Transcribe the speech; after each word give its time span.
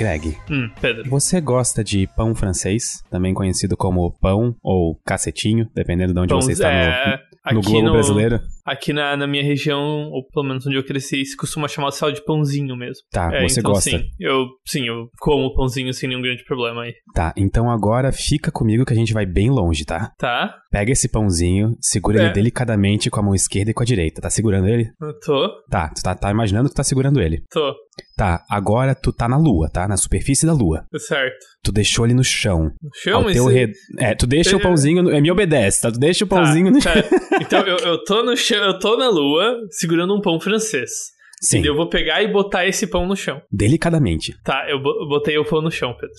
Greg, 0.00 0.34
Hum, 0.50 0.70
você 1.10 1.42
gosta 1.42 1.84
de 1.84 2.06
pão 2.16 2.34
francês, 2.34 3.02
também 3.10 3.34
conhecido 3.34 3.76
como 3.76 4.10
pão 4.18 4.56
ou 4.62 4.98
cacetinho, 5.04 5.68
dependendo 5.74 6.14
de 6.14 6.20
onde 6.20 6.28
Pão- 6.30 6.40
você 6.40 6.52
está 6.52 6.70
é, 6.72 7.16
no, 7.46 7.52
no 7.54 7.60
aqui 7.60 7.70
globo 7.70 7.90
brasileiro? 7.92 8.40
Aqui 8.70 8.92
na, 8.92 9.16
na 9.16 9.26
minha 9.26 9.42
região, 9.42 9.80
ou 10.10 10.24
pelo 10.32 10.46
menos 10.46 10.66
onde 10.66 10.76
eu 10.76 10.84
cresci, 10.84 11.24
se 11.24 11.36
costuma 11.36 11.66
chamar 11.66 11.90
só 11.90 12.08
de 12.10 12.24
pãozinho 12.24 12.76
mesmo. 12.76 13.02
Tá, 13.10 13.30
É, 13.34 13.48
você 13.48 13.60
então, 13.60 13.72
gosta. 13.72 13.90
Sim, 13.90 14.04
eu, 14.18 14.46
sim, 14.66 14.86
eu 14.86 15.08
como 15.18 15.52
pãozinho 15.54 15.92
sem 15.92 16.08
nenhum 16.08 16.22
grande 16.22 16.44
problema 16.44 16.82
aí. 16.82 16.94
Tá, 17.14 17.32
então 17.36 17.70
agora 17.70 18.12
fica 18.12 18.50
comigo 18.52 18.84
que 18.84 18.92
a 18.92 18.96
gente 18.96 19.12
vai 19.12 19.26
bem 19.26 19.50
longe, 19.50 19.84
tá? 19.84 20.12
Tá? 20.18 20.54
Pega 20.70 20.92
esse 20.92 21.08
pãozinho, 21.08 21.74
segura 21.80 22.20
É. 22.20 22.24
ele 22.26 22.32
delicadamente 22.32 23.10
com 23.10 23.18
a 23.18 23.22
mão 23.22 23.34
esquerda 23.34 23.70
e 23.70 23.74
com 23.74 23.82
a 23.82 23.86
direita. 23.86 24.20
Tá 24.22 24.30
segurando 24.30 24.68
ele? 24.68 24.88
Eu 25.00 25.18
tô, 25.18 25.48
Tá, 25.68 25.88
tu 25.88 26.02
tá, 26.02 26.14
tá 26.14 26.30
imaginando 26.30 26.68
que 26.68 26.74
tu 26.74 26.76
tá 26.76 26.84
segurando 26.84 27.20
ele. 27.20 27.42
tô. 27.50 27.74
Tá, 28.16 28.42
agora 28.50 28.94
tu 28.94 29.12
tá 29.12 29.28
na 29.28 29.36
lua, 29.36 29.68
tá? 29.70 29.86
Na 29.88 29.96
superfície 29.96 30.46
da 30.46 30.52
lua. 30.54 30.84
Certo. 30.96 31.36
Tu 31.62 31.72
deixou 31.72 32.04
ele 32.06 32.14
no 32.14 32.24
chão. 32.24 32.70
No 32.82 32.90
chão, 32.94 33.20
Ao 33.20 33.30
teu 33.30 33.48
É, 33.98 34.14
tu 34.14 34.26
deixa 34.26 34.56
o 34.56 34.60
pãozinho. 34.60 35.02
No... 35.02 35.10
é, 35.10 35.20
Me 35.20 35.30
obedece, 35.30 35.82
tá? 35.82 35.90
Tu 35.92 35.98
deixa 35.98 36.24
o 36.24 36.28
Tá, 36.28 36.36
pãozinho 36.36 36.70
no 36.70 36.80
chão. 36.80 36.92
tá. 36.94 37.36
Então 37.40 37.60
eu, 37.66 37.76
eu 37.78 38.04
tô 38.04 38.22
no 38.22 38.36
chão, 38.36 38.59
eu 38.66 38.78
tô 38.78 38.96
na 38.96 39.08
lua 39.08 39.56
segurando 39.70 40.14
um 40.14 40.20
pão 40.20 40.38
francês. 40.40 40.90
Sim, 41.42 41.62
E 41.62 41.66
eu 41.66 41.74
vou 41.74 41.88
pegar 41.88 42.22
e 42.22 42.28
botar 42.30 42.66
esse 42.66 42.86
pão 42.86 43.06
no 43.06 43.16
chão. 43.16 43.40
delicadamente. 43.50 44.34
Tá, 44.44 44.66
eu 44.68 44.78
bo- 44.82 45.08
botei 45.08 45.38
o 45.38 45.44
pão 45.44 45.62
no 45.62 45.70
chão, 45.70 45.94
Pedro. 45.98 46.16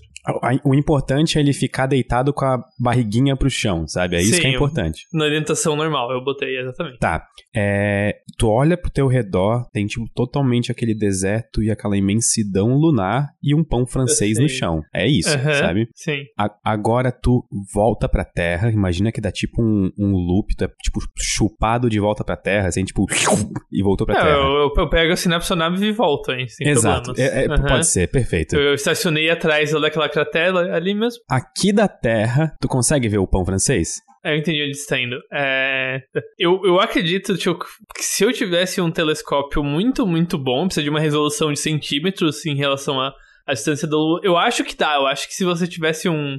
O 0.63 0.76
importante 0.76 1.37
é 1.37 1.41
ele 1.41 1.54
ficar 1.54 1.87
deitado 1.87 2.32
com 2.34 2.45
a 2.45 2.63
barriguinha 2.79 3.35
pro 3.35 3.49
chão, 3.49 3.87
sabe? 3.87 4.15
É 4.18 4.21
isso 4.21 4.35
Sim, 4.35 4.41
que 4.41 4.48
é 4.48 4.49
eu- 4.51 4.55
importante. 4.55 5.07
Na 5.13 5.26
orientação 5.26 5.76
normal, 5.76 6.12
eu 6.12 6.23
botei 6.23 6.57
exatamente. 6.59 6.99
Tá. 6.99 7.26
É, 7.55 8.15
tu 8.37 8.48
olha 8.48 8.77
pro 8.77 8.91
teu 8.91 9.07
redor, 9.07 9.65
tem 9.73 9.85
tipo 9.87 10.05
totalmente 10.13 10.71
aquele 10.71 10.93
deserto 10.93 11.62
e 11.63 11.71
aquela 11.71 11.98
imensidão 11.98 12.73
lunar 12.76 13.29
e 13.43 13.55
um 13.55 13.63
pão 13.63 13.85
francês 13.85 14.37
Eu 14.37 14.43
no 14.43 14.49
chão. 14.49 14.82
É 14.93 15.07
isso, 15.07 15.29
Aham, 15.35 15.54
sabe? 15.55 15.90
Sim. 15.95 16.23
A- 16.38 16.55
agora 16.63 17.12
tu 17.12 17.43
volta 17.73 18.07
pra 18.07 18.23
terra, 18.23 18.70
imagina 18.71 19.12
que 19.12 19.20
dá 19.21 19.32
tipo 19.32 19.62
um, 19.62 19.91
um 19.98 20.12
loop, 20.13 20.55
tu 20.55 20.65
é 20.65 20.67
tipo 20.84 20.99
chupado 21.17 21.90
de 21.90 21.99
volta 21.99 22.23
pra 22.23 22.38
terra, 22.38 22.67
assim, 22.67 22.84
tipo, 22.85 23.05
e 23.71 23.82
voltou 23.84 24.05
pra 24.05 24.15
É, 24.17 24.21
terra. 24.21 24.35
eu, 24.38 24.43
eu, 24.43 24.73
eu 24.77 24.90
pego 24.90 25.13
a 25.13 25.15
sinapsonave 25.15 25.85
e 25.85 25.91
volto, 25.91 26.32
hein, 26.32 26.48
sem 26.48 26.67
Exato, 26.67 27.13
é- 27.20 27.45
Aham. 27.48 27.63
pode 27.67 27.88
ser, 27.88 28.07
perfeito. 28.10 28.55
Eu, 28.55 28.62
eu 28.62 28.73
estacionei 28.76 29.29
atrás 29.29 29.71
daquela 29.71 30.07
cratera 30.12 30.76
ali 30.76 30.93
mesmo. 30.93 31.23
Aqui 31.29 31.73
da 31.73 31.87
terra, 31.87 32.55
tu 32.59 32.67
consegue 32.67 33.07
ver 33.07 33.17
o 33.17 33.27
pão 33.27 33.45
francês? 33.45 34.01
É, 34.23 34.34
eu 34.34 34.37
entendi 34.37 34.62
onde 34.62 34.71
está 34.71 34.99
indo. 34.99 35.20
É, 35.31 36.04
eu, 36.37 36.62
eu 36.63 36.79
acredito 36.79 37.37
tio, 37.37 37.57
que 37.57 38.04
se 38.04 38.23
eu 38.23 38.32
tivesse 38.32 38.79
um 38.79 38.91
telescópio 38.91 39.63
muito, 39.63 40.05
muito 40.05 40.37
bom, 40.37 40.65
precisa 40.65 40.84
de 40.84 40.89
uma 40.89 40.99
resolução 40.99 41.51
de 41.51 41.59
centímetros 41.59 42.45
em 42.45 42.55
relação 42.55 43.01
à, 43.01 43.13
à 43.48 43.54
distância 43.54 43.87
da 43.87 43.98
Lua, 43.98 44.20
eu 44.23 44.37
acho 44.37 44.63
que 44.63 44.76
dá. 44.76 44.95
Eu 44.95 45.07
acho 45.07 45.27
que 45.27 45.34
se 45.34 45.43
você 45.43 45.65
tivesse 45.65 46.07
um, 46.07 46.37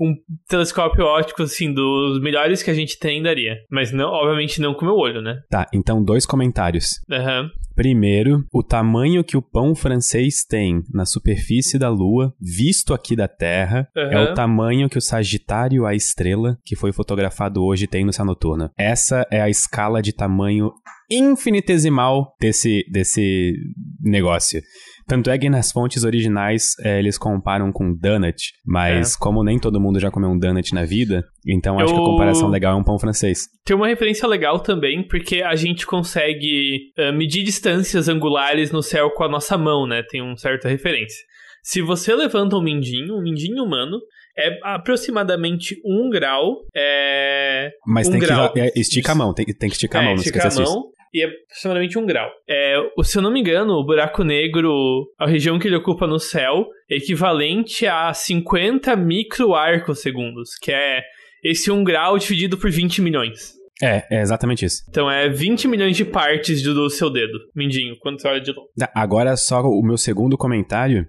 um 0.00 0.14
telescópio 0.48 1.04
óptico, 1.04 1.42
assim, 1.42 1.72
dos 1.72 2.20
melhores 2.20 2.62
que 2.62 2.70
a 2.70 2.74
gente 2.74 2.98
tem, 2.98 3.22
daria. 3.22 3.56
Mas, 3.70 3.92
não, 3.92 4.08
obviamente, 4.08 4.60
não 4.60 4.72
com 4.72 4.82
o 4.82 4.84
meu 4.86 4.96
olho, 4.96 5.20
né? 5.20 5.40
Tá, 5.50 5.66
então 5.72 6.02
dois 6.02 6.24
comentários. 6.24 7.00
Aham. 7.10 7.50
Primeiro, 7.74 8.44
o 8.52 8.62
tamanho 8.62 9.24
que 9.24 9.36
o 9.36 9.42
pão 9.42 9.74
francês 9.74 10.44
tem 10.44 10.82
na 10.92 11.06
superfície 11.06 11.78
da 11.78 11.88
Lua, 11.88 12.34
visto 12.40 12.92
aqui 12.92 13.14
da 13.14 13.28
Terra, 13.28 13.88
é 13.96 14.16
Aham. 14.16 14.24
o 14.24 14.34
tamanho 14.34 14.88
que 14.88 14.98
o 14.98 15.00
Sagitário, 15.00 15.86
a 15.86 15.94
estrela, 15.94 16.58
que 16.64 16.76
foi 16.76 16.92
fotografado 16.92 17.62
hoje, 17.62 17.86
tem 17.86 18.04
no 18.04 18.12
céu 18.12 18.24
noturno. 18.24 18.70
Essa 18.76 19.26
é 19.30 19.40
a 19.40 19.48
escala 19.48 20.02
de 20.02 20.12
tamanho 20.12 20.72
infinitesimal 21.10 22.34
desse, 22.40 22.84
desse 22.90 23.54
negócio. 24.00 24.60
Tanto 25.10 25.28
é 25.28 25.36
que 25.36 25.50
nas 25.50 25.72
fontes 25.72 26.04
originais 26.04 26.76
eh, 26.84 27.00
eles 27.00 27.18
comparam 27.18 27.72
com 27.72 27.92
donut, 27.92 28.52
mas 28.64 29.16
como 29.16 29.42
nem 29.42 29.58
todo 29.58 29.80
mundo 29.80 29.98
já 29.98 30.08
comeu 30.08 30.30
um 30.30 30.38
donut 30.38 30.72
na 30.72 30.84
vida, 30.84 31.24
então 31.44 31.80
acho 31.80 31.92
que 31.92 31.98
a 31.98 32.02
Eu- 32.02 32.06
comparação 32.06 32.48
legal 32.48 32.74
é 32.74 32.80
um 32.80 32.84
pão 32.84 32.96
francês. 32.96 33.40
Tem 33.64 33.74
uma 33.74 33.88
referência 33.88 34.28
legal 34.28 34.60
também, 34.60 35.02
porque 35.02 35.42
a 35.42 35.56
gente 35.56 35.84
consegue 35.84 36.92
eh, 36.96 37.10
medir 37.10 37.42
distâncias 37.42 38.08
angulares 38.08 38.70
no 38.70 38.84
céu 38.84 39.10
com 39.10 39.24
a 39.24 39.28
nossa 39.28 39.58
mão, 39.58 39.84
né? 39.84 40.04
Tem 40.08 40.22
uma 40.22 40.36
certa 40.36 40.68
referência. 40.68 41.24
Se 41.60 41.82
você 41.82 42.14
levanta 42.14 42.54
um 42.56 42.62
mindinho, 42.62 43.16
um 43.16 43.22
mindinho 43.22 43.64
humano, 43.64 43.98
é 44.38 44.60
aproximadamente 44.62 45.76
um 45.84 46.08
grau. 46.08 46.62
É... 46.72 47.70
Mas 47.84 48.06
Um 48.06 48.12
tem 48.12 48.20
grau. 48.20 48.52
que 48.52 48.60
é, 48.60 48.70
estica 48.76 49.10
a 49.10 49.14
mão, 49.16 49.34
tem, 49.34 49.44
tem 49.44 49.68
que 49.68 49.74
esticar 49.74 50.02
a 50.02 50.04
é, 50.04 50.06
mão, 50.06 50.14
não 50.14 50.22
esticar 50.22 50.46
esqueça 50.46 50.62
a 50.70 50.72
mão 50.72 50.84
e 51.12 51.22
é 51.22 51.26
aproximadamente 51.26 51.98
um 51.98 52.06
grau. 52.06 52.28
É, 52.48 52.76
se 53.02 53.18
eu 53.18 53.22
não 53.22 53.32
me 53.32 53.40
engano, 53.40 53.74
o 53.74 53.84
buraco 53.84 54.22
negro, 54.22 55.06
a 55.18 55.26
região 55.26 55.58
que 55.58 55.68
ele 55.68 55.76
ocupa 55.76 56.06
no 56.06 56.18
céu, 56.18 56.66
é 56.90 56.96
equivalente 56.96 57.86
a 57.86 58.12
50 58.12 58.94
microarcosegundos, 58.96 60.50
que 60.60 60.72
é 60.72 61.02
esse 61.44 61.70
um 61.70 61.82
grau 61.82 62.18
dividido 62.18 62.56
por 62.58 62.70
20 62.70 63.00
milhões. 63.02 63.60
É, 63.82 64.04
é 64.10 64.20
exatamente 64.20 64.64
isso. 64.64 64.82
Então 64.88 65.10
é 65.10 65.28
20 65.28 65.66
milhões 65.66 65.96
de 65.96 66.04
partes 66.04 66.62
do, 66.62 66.90
seu 66.90 67.10
dedo, 67.10 67.38
mindinho, 67.54 67.96
quando 68.00 68.20
você 68.20 68.28
olha 68.28 68.40
de 68.40 68.52
longe. 68.52 68.68
Tá, 68.78 68.90
Agora, 68.94 69.36
só 69.36 69.62
o 69.62 69.82
meu 69.82 69.96
segundo 69.96 70.36
comentário. 70.36 71.06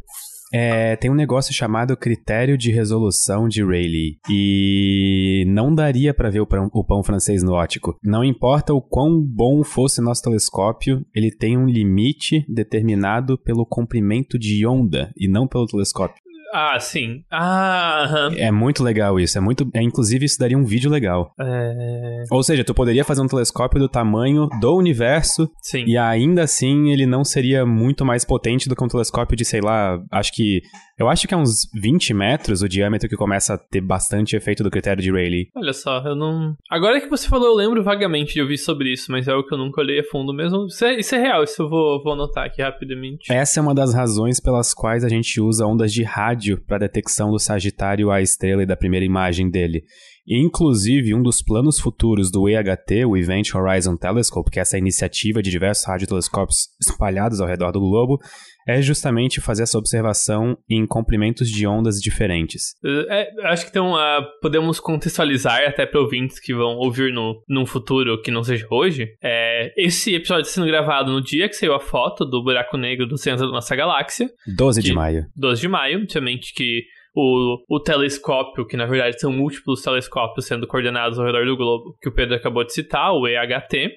É, 0.54 0.96
tem 0.98 1.10
um 1.10 1.16
negócio 1.16 1.54
chamado 1.54 1.96
critério 1.96 2.58
de 2.58 2.72
resolução 2.72 3.48
de 3.48 3.64
Rayleigh. 3.64 4.18
E 4.30 5.46
não 5.48 5.74
daria 5.74 6.14
pra 6.14 6.30
ver 6.30 6.42
o 6.42 6.48
pão, 6.48 6.70
o 6.74 6.84
pão 6.84 7.04
francês 7.04 7.44
no 7.44 7.54
ótico. 7.54 7.96
Não 8.04 8.24
importa 8.24 8.74
o 8.74 8.82
quão 8.82 9.22
bom 9.22 9.64
fosse 9.64 10.02
nosso 10.02 10.24
telescópio, 10.24 11.06
ele 11.16 11.32
tem 11.32 11.58
um 11.58 11.66
limite 11.66 12.46
determinado 12.50 13.38
pelo 13.38 13.66
comprimento 13.66 14.38
de 14.38 14.66
onda 14.66 15.12
e 15.18 15.28
não 15.28 15.48
pelo 15.48 15.66
telescópio. 15.66 16.22
Ah, 16.54 16.78
sim. 16.80 17.24
Ah, 17.32 18.04
aham. 18.04 18.36
É 18.38 18.52
muito 18.52 18.84
legal 18.84 19.20
isso. 19.20 19.38
É 19.38 19.42
muito. 19.42 19.70
É, 19.74 19.82
inclusive, 19.82 20.26
isso 20.26 20.40
daria 20.40 20.58
um 20.58 20.66
vídeo 20.66 20.90
legal. 20.90 21.34
É... 21.40 22.24
Ou 22.30 22.44
seja, 22.44 22.64
tu 22.64 22.74
poderia 22.74 23.06
fazer 23.06 23.22
um 23.22 23.28
telescópio 23.28 23.80
do 23.80 23.88
tamanho 23.88 24.48
do 24.60 24.76
universo 24.76 25.50
Sim. 25.62 25.86
E 25.88 25.98
ainda 25.98 26.44
assim, 26.44 26.92
ele 26.92 27.06
não 27.06 27.24
seria 27.24 27.66
muito 27.66 28.06
mais 28.06 28.26
potente 28.26 28.68
do 28.68 28.76
que 28.76 28.84
um 28.84 28.88
telescópio 28.88 29.36
de, 29.36 29.46
sei 29.46 29.62
lá, 29.62 30.00
acho 30.12 30.34
que. 30.34 30.62
Eu 31.02 31.10
acho 31.10 31.28
que 31.28 31.34
é 31.34 31.38
uns 31.38 31.68
20 31.74 32.14
metros 32.14 32.62
o 32.62 32.70
diâmetro 32.70 33.10
que 33.10 33.16
começa 33.16 33.56
a 33.56 33.58
ter 33.58 33.82
bastante 33.82 34.36
efeito 34.36 34.62
do 34.62 34.70
critério 34.70 35.02
de 35.02 35.12
Rayleigh. 35.12 35.50
Olha 35.56 35.74
só, 35.74 35.98
eu 36.06 36.16
não. 36.16 36.56
Agora 36.70 37.02
que 37.02 37.10
você 37.10 37.28
falou, 37.28 37.48
eu 37.48 37.56
lembro 37.56 37.84
vagamente 37.84 38.36
de 38.36 38.42
ouvir 38.42 38.60
sobre 38.60 38.94
isso, 38.94 39.12
mas 39.12 39.28
é 39.28 39.32
algo 39.32 39.48
que 39.48 39.52
eu 39.52 39.58
nunca 39.58 39.82
olhei 39.82 40.02
a 40.02 40.04
fundo 40.04 40.32
mesmo. 40.32 40.68
Isso 40.68 40.86
é, 40.86 41.00
isso 41.00 41.16
é 41.16 41.18
real, 41.18 41.44
isso 41.44 41.64
eu 41.64 41.68
vou, 41.68 42.04
vou 42.04 42.14
anotar 42.14 42.46
aqui 42.46 42.62
rapidamente. 42.62 43.34
Essa 43.34 43.60
é 43.60 43.64
uma 43.64 43.74
das 43.74 43.96
razões 43.96 44.40
pelas 44.40 44.76
quais 44.76 45.04
a 45.04 45.10
gente 45.10 45.42
usa 45.42 45.66
ondas 45.66 45.92
de 45.92 46.04
rádio 46.04 46.64
para 46.68 46.78
detecção 46.78 47.32
do 47.32 47.40
Sagitário 47.40 48.12
à 48.12 48.22
estrela 48.22 48.62
e 48.62 48.68
da 48.68 48.78
primeira 48.78 49.04
imagem 49.04 49.50
dele. 49.50 49.82
Inclusive, 50.28 51.16
um 51.16 51.24
dos 51.24 51.42
planos 51.42 51.80
futuros 51.80 52.30
do 52.32 52.48
EHT, 52.48 53.06
o 53.06 53.18
Event 53.18 53.56
Horizon 53.56 53.98
Telescope, 53.98 54.52
que 54.52 54.60
é 54.60 54.62
essa 54.62 54.78
iniciativa 54.78 55.42
de 55.42 55.50
diversos 55.50 55.86
radiotelescópios 55.86 56.70
espalhados 56.80 57.42
ao 57.42 57.48
redor 57.48 57.72
do 57.72 57.80
globo, 57.80 58.20
é 58.68 58.82
justamente 58.82 59.42
fazer 59.42 59.64
essa 59.64 59.78
observação 59.78 60.58
em 60.70 60.86
comprimentos 60.86 61.50
de 61.50 61.66
ondas 61.66 62.00
diferentes. 62.00 62.76
É, 63.10 63.30
acho 63.48 63.64
que 63.66 63.70
então 63.70 63.96
ah, 63.96 64.26
podemos 64.42 64.80
contextualizar 64.80 65.68
até 65.68 65.86
para 65.86 66.00
ouvintes 66.00 66.40
que 66.40 66.54
vão 66.54 66.76
ouvir 66.78 67.14
no, 67.14 67.42
num 67.48 67.66
futuro 67.66 68.22
que 68.22 68.32
não 68.32 68.44
seja 68.44 68.68
hoje. 68.70 69.08
É, 69.24 69.74
esse 69.78 70.14
episódio 70.16 70.42
está 70.44 70.54
sendo 70.56 70.68
gravado 70.68 71.12
no 71.12 71.22
dia 71.22 71.48
que 71.50 71.56
saiu 71.56 71.74
a 71.74 71.80
foto 71.80 72.26
do 72.26 72.44
buraco 72.44 72.78
negro 72.78 73.08
do 73.08 73.18
centro 73.18 73.46
da 73.46 73.52
nossa 73.52 73.76
galáxia, 73.76 74.30
12 74.56 74.82
de 74.82 74.90
Que- 74.90 74.96
maio. 74.96 75.26
12 75.36 75.62
de 75.62 75.68
maio, 75.68 76.02
obviamente 76.04 76.54
que 76.54 76.84
o, 77.16 77.58
o 77.70 77.80
telescópio, 77.80 78.66
que 78.66 78.78
na 78.78 78.86
verdade 78.86 79.20
são 79.20 79.32
múltiplos 79.32 79.82
telescópios 79.82 80.46
sendo 80.46 80.66
coordenados 80.68 81.20
ao 81.20 81.26
redor 81.26 81.46
do 81.46 81.58
globo, 81.58 81.98
que 82.02 82.10
o 82.10 82.14
Pedro 82.14 82.36
acabou 82.36 82.64
de 82.64 82.74
citar, 82.74 83.12
o 83.14 83.28
EHT, 83.28 83.90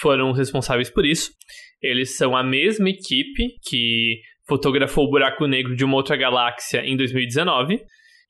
foram 0.00 0.30
os 0.30 0.38
responsáveis 0.38 0.90
por 0.90 1.04
isso. 1.04 1.30
Eles 1.84 2.16
são 2.16 2.34
a 2.34 2.42
mesma 2.42 2.88
equipe 2.88 3.56
que 3.62 4.22
fotografou 4.48 5.04
o 5.04 5.10
buraco 5.10 5.46
negro 5.46 5.76
de 5.76 5.84
uma 5.84 5.96
outra 5.96 6.16
galáxia 6.16 6.80
em 6.80 6.96
2019. 6.96 7.78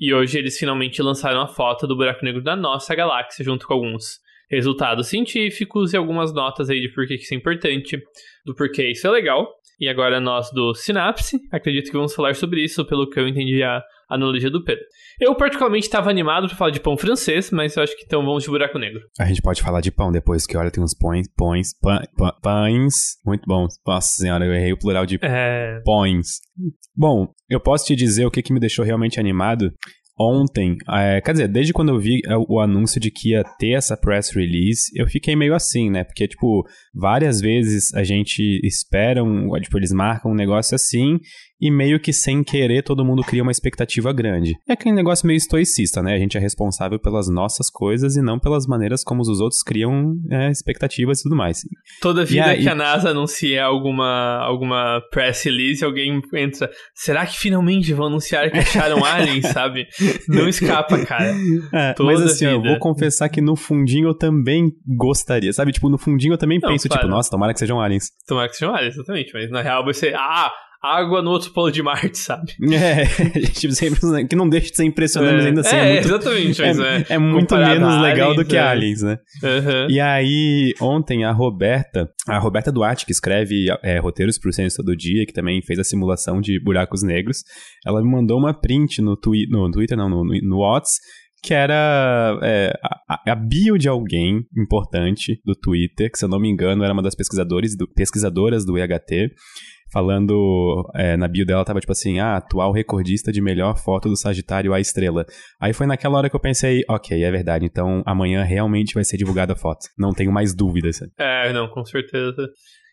E 0.01 0.13
hoje 0.13 0.39
eles 0.39 0.59
finalmente 0.59 1.01
lançaram 1.01 1.41
a 1.41 1.47
foto 1.47 1.87
do 1.87 1.97
buraco 1.97 2.25
negro 2.25 2.43
da 2.43 2.57
nossa 2.57 2.93
galáxia, 2.97 3.45
junto 3.45 3.65
com 3.65 3.75
alguns 3.75 4.19
resultados 4.51 5.07
científicos 5.07 5.93
e 5.93 5.97
algumas 5.97 6.35
notas 6.35 6.69
aí 6.69 6.81
de 6.81 6.89
por 6.89 7.07
que 7.07 7.15
isso 7.15 7.33
é 7.33 7.37
importante, 7.37 8.03
do 8.45 8.57
porquê 8.57 8.91
isso 8.91 9.07
é 9.07 9.11
legal. 9.11 9.49
E 9.81 9.89
agora 9.89 10.21
nós 10.21 10.51
do 10.53 10.75
Synapse, 10.75 11.39
acredito 11.53 11.87
que 11.91 11.97
vamos 11.97 12.15
falar 12.15 12.35
sobre 12.35 12.63
isso, 12.65 12.85
pelo 12.85 13.09
que 13.09 13.19
eu 13.19 13.27
entendi 13.29 13.63
a 13.63 13.83
analogia 14.09 14.51
do 14.51 14.63
Pedro. 14.63 14.85
Eu 15.21 15.35
particularmente 15.35 15.87
estava 15.87 16.11
animado 16.11 16.47
para 16.47 16.57
falar 16.57 16.71
de 16.71 16.79
pão 16.81 16.97
francês, 16.97 17.51
mas 17.51 17.77
eu 17.77 17.83
acho 17.83 17.97
que 17.97 18.05
então 18.05 18.25
vamos 18.25 18.45
de 18.45 18.51
buraco 18.51 18.79
negro. 18.79 19.01
A 19.19 19.25
gente 19.25 19.41
pode 19.43 19.63
falar 19.63 19.81
de 19.81 19.91
pão 19.91 20.13
depois, 20.13 20.47
que 20.47 20.57
olha, 20.57 20.71
tem 20.71 20.83
uns 20.83 20.95
pães, 20.95 21.27
pães, 21.37 21.69
pã- 21.81 22.03
pã- 22.17 22.35
pães, 22.43 22.95
muito 23.25 23.45
bons. 23.47 23.75
Nossa 23.87 24.09
senhora, 24.09 24.45
eu 24.45 24.53
errei 24.55 24.73
o 24.73 24.79
plural 24.79 25.07
de 25.07 25.19
É. 25.23 25.81
pães. 25.85 26.27
Bom, 26.95 27.29
eu 27.49 27.59
posso 27.61 27.87
te 27.87 27.97
dizer 27.97 28.27
o 28.27 28.31
que, 28.31 28.43
que 28.43 28.53
me 28.53 28.61
deixou 28.61 28.85
realmente 28.85 29.19
animado. 29.19 29.73
Ontem, 30.19 30.77
é, 30.89 31.21
quer 31.21 31.33
dizer, 31.33 31.49
desde 31.49 31.73
quando 31.73 31.91
eu 31.91 31.99
vi 31.99 32.21
é, 32.27 32.37
o 32.37 32.61
anúncio 32.61 33.01
de 33.01 33.11
que 33.11 33.31
ia 33.31 33.43
ter 33.59 33.73
essa 33.73 33.97
press 33.97 34.31
release, 34.31 34.91
eu 34.95 35.07
fiquei 35.07 35.35
meio 35.35 35.55
assim, 35.55 35.91
né? 35.91 36.05
Porque, 36.05 36.29
tipo, 36.29 36.65
várias 36.95 37.41
vezes 37.41 37.93
a 37.95 38.05
gente 38.05 38.61
espera, 38.65 39.23
um, 39.23 39.51
tipo, 39.61 39.79
eles 39.79 39.93
marcam 39.93 40.33
um 40.33 40.37
negócio 40.37 40.75
assim 40.75 41.19
e 41.61 41.71
meio 41.71 42.01
que 42.01 42.13
sem 42.13 42.43
querer 42.43 42.83
todo 42.83 43.05
mundo 43.05 43.23
cria 43.23 43.43
uma 43.43 43.53
expectativa 43.53 44.13
grande. 44.13 44.53
É 44.69 44.73
aquele 44.73 44.95
negócio 44.95 45.27
meio 45.27 45.37
estoicista, 45.37 46.03
né? 46.03 46.15
A 46.15 46.19
gente 46.19 46.37
é 46.37 46.41
responsável 46.41 46.99
pelas 46.99 47.29
nossas 47.29 47.71
coisas 47.71 48.17
e 48.17 48.23
não 48.23 48.39
pelas 48.39 48.67
maneiras 48.67 49.03
como 49.03 49.23
os 49.23 49.41
outros 49.41 49.63
criam 49.63 50.15
é, 50.31 50.51
expectativas 50.51 51.21
e 51.21 51.23
tudo 51.25 51.37
mais. 51.37 51.59
Toda 52.01 52.25
vida 52.25 52.47
aí... 52.47 52.63
que 52.63 52.69
a 52.69 52.75
NASA 52.75 53.11
anuncia 53.11 53.65
alguma, 53.65 54.39
alguma 54.39 55.01
press 55.11 55.45
release, 55.45 55.85
alguém 55.85 56.21
entra. 56.35 56.71
Será 56.95 57.27
que 57.27 57.39
finalmente 57.39 57.93
vão 57.93 58.07
anunciar 58.07 58.51
que 58.51 58.59
acharam 58.59 59.03
aliens, 59.05 59.47
sabe? 59.49 59.87
Não 60.29 60.49
escapa, 60.49 61.05
cara. 61.05 61.35
É, 61.73 61.95
mas 61.99 62.21
assim, 62.21 62.47
vida. 62.47 62.53
eu 62.53 62.63
vou 62.63 62.79
confessar 62.79 63.29
que 63.29 63.41
no 63.41 63.57
fundinho 63.57 64.09
eu 64.09 64.15
também 64.15 64.71
gostaria, 64.87 65.53
sabe? 65.53 65.73
Tipo, 65.73 65.89
no 65.89 65.99
fundinho 65.99 66.35
eu 66.35 66.39
também 66.39 66.59
não, 66.61 66.69
penso, 66.69 66.89
tipo, 66.89 66.95
tipo, 66.95 67.09
nossa, 67.09 67.31
tomara 67.31 67.53
que 67.53 67.59
sejam 67.59 67.81
aliens. 67.81 68.11
Tomara 68.27 68.49
que 68.49 68.57
sejam 68.57 68.75
aliens, 68.75 68.95
exatamente. 68.95 69.33
Mas 69.33 69.51
na 69.51 69.63
real 69.63 69.85
você, 69.85 70.13
ah, 70.15 70.51
água 70.85 71.23
no 71.23 71.31
outro 71.31 71.51
polo 71.53 71.71
de 71.71 71.83
Marte, 71.83 72.19
sabe? 72.19 72.53
É, 72.75 73.05
tipo, 73.41 73.73
sempre, 73.73 74.27
que 74.27 74.37
não 74.37 74.49
deixa 74.49 74.71
de 74.71 74.77
ser 74.77 74.85
impressionante, 74.85 75.45
é, 75.45 75.49
ainda 75.49 75.61
assim. 75.61 75.77
É, 75.77 75.81
é 75.81 75.93
muito, 75.95 76.07
exatamente. 76.07 76.63
É, 76.63 76.67
é, 76.67 77.05
é, 77.09 77.19
muito 77.19 77.57
menos 77.57 78.03
legal 78.03 78.31
aliens, 78.31 78.37
do 78.37 78.45
que 78.45 78.57
é. 78.57 78.61
Aliens, 78.61 79.03
né? 79.03 79.19
Uhum. 79.43 79.91
E 79.91 80.01
aí, 80.01 80.75
ontem, 80.81 81.25
a 81.25 81.33
Roberta, 81.33 82.09
a 82.29 82.39
Roberta 82.39 82.71
Duarte, 82.71 83.07
que 83.07 83.13
escreve 83.13 83.67
é, 83.83 83.99
roteiros 83.99 84.39
pro 84.39 84.53
Ciência 84.53 84.83
Todo 84.85 84.97
Dia, 84.97 85.25
que 85.25 85.33
também 85.33 85.63
fez 85.63 85.79
a 85.79 85.85
simulação 85.85 86.41
de 86.41 86.61
buracos 86.63 87.03
negros, 87.03 87.39
ela 87.87 88.03
me 88.03 88.11
mandou 88.11 88.39
uma 88.39 88.53
print 88.53 89.01
no, 89.01 89.17
twi 89.17 89.47
no 89.49 89.71
Twitter, 89.71 89.97
não, 89.97 90.09
no, 90.09 90.25
no 90.25 90.59
Whats, 90.59 90.99
que 91.45 91.53
era 91.53 92.39
é, 92.43 92.73
a, 93.07 93.33
a, 93.33 93.35
bio 93.35 93.77
de 93.77 93.87
alguém 93.87 94.47
importante 94.57 95.39
do 95.45 95.55
Twitter, 95.55 96.11
que 96.11 96.19
se 96.19 96.25
eu 96.25 96.29
não 96.29 96.41
me 96.41 96.49
engano 96.49 96.83
era 96.83 96.93
uma 96.95 97.03
das 97.03 97.15
pesquisadores 97.15 97.77
do, 97.77 97.87
pesquisadoras 97.87 98.65
do 98.65 98.79
EHT, 98.79 99.31
falando 99.93 100.91
é, 100.95 101.19
na 101.19 101.29
bio 101.29 101.45
dela 101.45 101.63
tava 101.63 101.81
tipo 101.81 101.93
assim, 101.93 102.19
ah, 102.19 102.37
atual 102.37 102.73
recordista 102.73 103.31
de 103.31 103.43
melhor 103.43 103.77
foto 103.77 104.09
do 104.09 104.17
Sagitário 104.17 104.73
à 104.73 104.81
estrela. 104.81 105.27
Aí 105.61 105.75
foi 105.75 105.87
naquela 105.87 106.17
hora 106.17 106.31
que 106.31 106.35
eu 106.35 106.41
pensei, 106.41 106.81
ok, 106.89 107.23
é 107.23 107.31
verdade, 107.31 107.67
então 107.67 108.03
amanhã 108.07 108.43
realmente 108.43 108.95
vai 108.95 109.05
ser 109.05 109.19
divulgada 109.19 109.53
a 109.53 109.57
foto. 109.57 109.87
Não 109.99 110.15
tenho 110.15 110.33
mais 110.33 110.55
dúvidas. 110.55 110.99
É, 111.19 111.53
não, 111.53 111.69
com 111.69 111.85
certeza. 111.85 112.49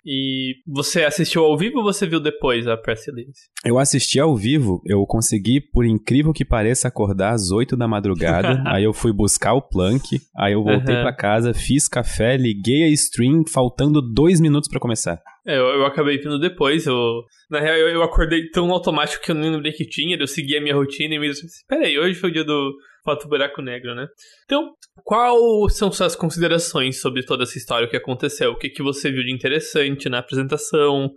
E 0.06 0.56
você 0.66 1.04
assistiu 1.04 1.44
ao 1.44 1.58
vivo 1.58 1.78
ou 1.78 1.84
você 1.84 2.08
viu 2.08 2.20
depois 2.20 2.68
a 2.68 2.76
press 2.76 3.06
release? 3.06 3.42
Eu 3.64 3.78
assisti 3.78 4.20
ao 4.20 4.36
vivo, 4.36 4.82
eu 4.86 5.06
consegui, 5.06 5.62
por 5.62 5.86
incrível 5.86 6.34
que 6.34 6.44
pareça, 6.44 6.88
acordar 6.88 7.34
às 7.34 7.52
8 7.52 7.78
da 7.78 7.88
madrugada. 7.88 8.64
aí 8.66 8.84
eu 8.84 8.94
fui 8.94 9.14
buscar 9.14 9.54
o 9.54 9.62
Plank, 9.62 10.20
aí 10.36 10.54
eu 10.54 10.64
voltei 10.64 10.96
uhum. 10.96 11.02
para 11.02 11.16
casa, 11.16 11.54
fiz 11.54 11.88
café, 11.88 12.36
liguei 12.36 12.84
a 12.84 12.90
stream, 12.90 13.44
faltando 13.48 14.02
dois 14.02 14.42
minutos 14.42 14.70
para 14.70 14.80
começar. 14.80 15.22
É, 15.46 15.58
eu, 15.58 15.66
eu, 15.66 15.86
acabei 15.86 16.18
vindo 16.18 16.40
depois. 16.40 16.86
Eu, 16.86 17.24
na 17.50 17.60
real, 17.60 17.76
eu, 17.76 17.90
eu, 17.90 18.04
acordei 18.04 18.50
tão 18.50 18.72
automático 18.72 19.24
que 19.24 19.32
eu 19.32 19.36
nem 19.36 19.52
lembrei 19.52 19.72
que 19.72 19.86
tinha. 19.86 20.16
Eu 20.16 20.28
segui 20.28 20.56
a 20.56 20.62
minha 20.62 20.76
rotina 20.76 21.16
e 21.16 21.20
me 21.20 21.30
disse: 21.30 21.48
Peraí, 21.68 21.98
hoje 21.98 22.20
foi 22.20 22.30
o 22.30 22.34
dia 22.34 22.44
do 22.44 22.76
Foto 23.04 23.28
Buraco 23.28 23.62
Negro, 23.62 23.96
né? 23.96 24.08
Então, 24.46 24.74
quais 25.04 25.76
são 25.76 25.92
suas 25.92 26.16
considerações 26.16 27.02
sobre 27.02 27.24
toda 27.24 27.44
essa 27.44 27.58
história, 27.58 27.88
o 27.88 27.90
que 27.90 27.98
aconteceu? 27.98 28.52
O 28.52 28.58
que, 28.58 28.70
que 28.70 28.84
você 28.84 29.12
viu 29.12 29.24
de 29.24 29.34
interessante 29.34 30.10
na 30.10 30.20
apresentação? 30.20 31.12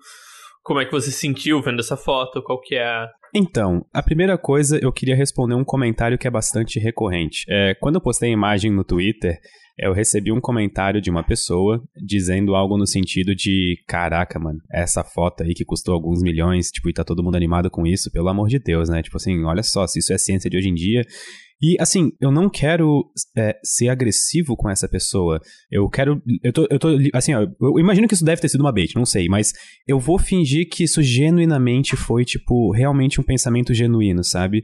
Como 0.62 0.80
é 0.80 0.86
que 0.86 0.92
você 0.92 1.10
se 1.10 1.18
sentiu 1.18 1.60
vendo 1.60 1.80
essa 1.80 1.96
foto? 1.96 2.42
Qual 2.42 2.58
que 2.60 2.74
é 2.74 2.84
a... 2.84 3.08
Então, 3.34 3.84
a 3.92 4.02
primeira 4.02 4.38
coisa, 4.38 4.78
eu 4.80 4.90
queria 4.92 5.14
responder 5.14 5.54
um 5.54 5.64
comentário 5.64 6.16
que 6.16 6.26
é 6.26 6.30
bastante 6.30 6.78
recorrente. 6.78 7.44
É, 7.48 7.74
quando 7.74 7.96
eu 7.96 8.00
postei 8.00 8.30
a 8.30 8.32
imagem 8.32 8.70
no 8.70 8.84
Twitter, 8.84 9.38
eu 9.76 9.92
recebi 9.92 10.30
um 10.30 10.40
comentário 10.40 11.00
de 11.00 11.10
uma 11.10 11.24
pessoa 11.24 11.82
dizendo 11.96 12.54
algo 12.54 12.78
no 12.78 12.86
sentido 12.86 13.34
de: 13.34 13.76
Caraca, 13.88 14.38
mano, 14.38 14.60
essa 14.72 15.02
foto 15.02 15.42
aí 15.42 15.52
que 15.52 15.64
custou 15.64 15.94
alguns 15.94 16.22
milhões, 16.22 16.70
tipo, 16.70 16.88
e 16.88 16.92
tá 16.92 17.02
todo 17.02 17.24
mundo 17.24 17.36
animado 17.36 17.68
com 17.68 17.84
isso, 17.84 18.10
pelo 18.10 18.28
amor 18.28 18.48
de 18.48 18.60
Deus, 18.60 18.88
né? 18.88 19.02
Tipo 19.02 19.16
assim, 19.16 19.42
olha 19.44 19.64
só, 19.64 19.86
se 19.86 19.98
isso 19.98 20.12
é 20.12 20.18
ciência 20.18 20.48
de 20.48 20.56
hoje 20.56 20.68
em 20.68 20.74
dia, 20.74 21.02
e 21.62 21.76
assim, 21.80 22.10
eu 22.20 22.30
não 22.30 22.50
quero 22.50 23.04
é, 23.36 23.56
ser 23.64 23.88
agressivo 23.88 24.56
com 24.56 24.68
essa 24.68 24.88
pessoa. 24.88 25.40
Eu 25.70 25.88
quero. 25.88 26.20
Eu 26.42 26.52
tô. 26.52 26.66
Eu 26.70 26.78
tô 26.78 26.88
assim, 27.12 27.34
ó, 27.34 27.42
eu 27.42 27.78
imagino 27.78 28.08
que 28.08 28.14
isso 28.14 28.24
deve 28.24 28.40
ter 28.40 28.48
sido 28.48 28.60
uma 28.60 28.72
bait, 28.72 28.94
não 28.94 29.06
sei, 29.06 29.28
mas 29.28 29.52
eu 29.86 29.98
vou 29.98 30.18
fingir 30.18 30.68
que 30.68 30.84
isso 30.84 31.02
genuinamente 31.02 31.96
foi, 31.96 32.24
tipo, 32.24 32.72
realmente 32.72 33.20
um 33.20 33.24
pensamento 33.24 33.72
genuíno, 33.72 34.24
sabe? 34.24 34.62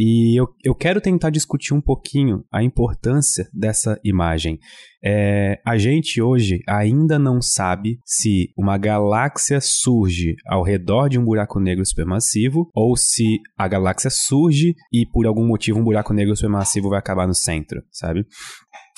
E 0.00 0.38
eu, 0.38 0.46
eu 0.62 0.76
quero 0.76 1.00
tentar 1.00 1.28
discutir 1.28 1.74
um 1.74 1.80
pouquinho 1.80 2.44
a 2.52 2.62
importância 2.62 3.48
dessa 3.52 3.98
imagem. 4.04 4.60
É, 5.04 5.60
a 5.66 5.76
gente 5.76 6.22
hoje 6.22 6.60
ainda 6.68 7.18
não 7.18 7.42
sabe 7.42 7.98
se 8.04 8.52
uma 8.56 8.78
galáxia 8.78 9.60
surge 9.60 10.36
ao 10.46 10.62
redor 10.62 11.08
de 11.08 11.18
um 11.18 11.24
buraco 11.24 11.58
negro 11.58 11.84
supermassivo 11.84 12.70
ou 12.72 12.96
se 12.96 13.40
a 13.56 13.66
galáxia 13.66 14.08
surge 14.08 14.72
e 14.92 15.04
por 15.04 15.26
algum 15.26 15.44
motivo 15.44 15.80
um 15.80 15.84
buraco 15.84 16.14
negro 16.14 16.36
supermassivo 16.36 16.90
vai 16.90 17.00
acabar 17.00 17.26
no 17.26 17.34
centro, 17.34 17.82
sabe? 17.90 18.24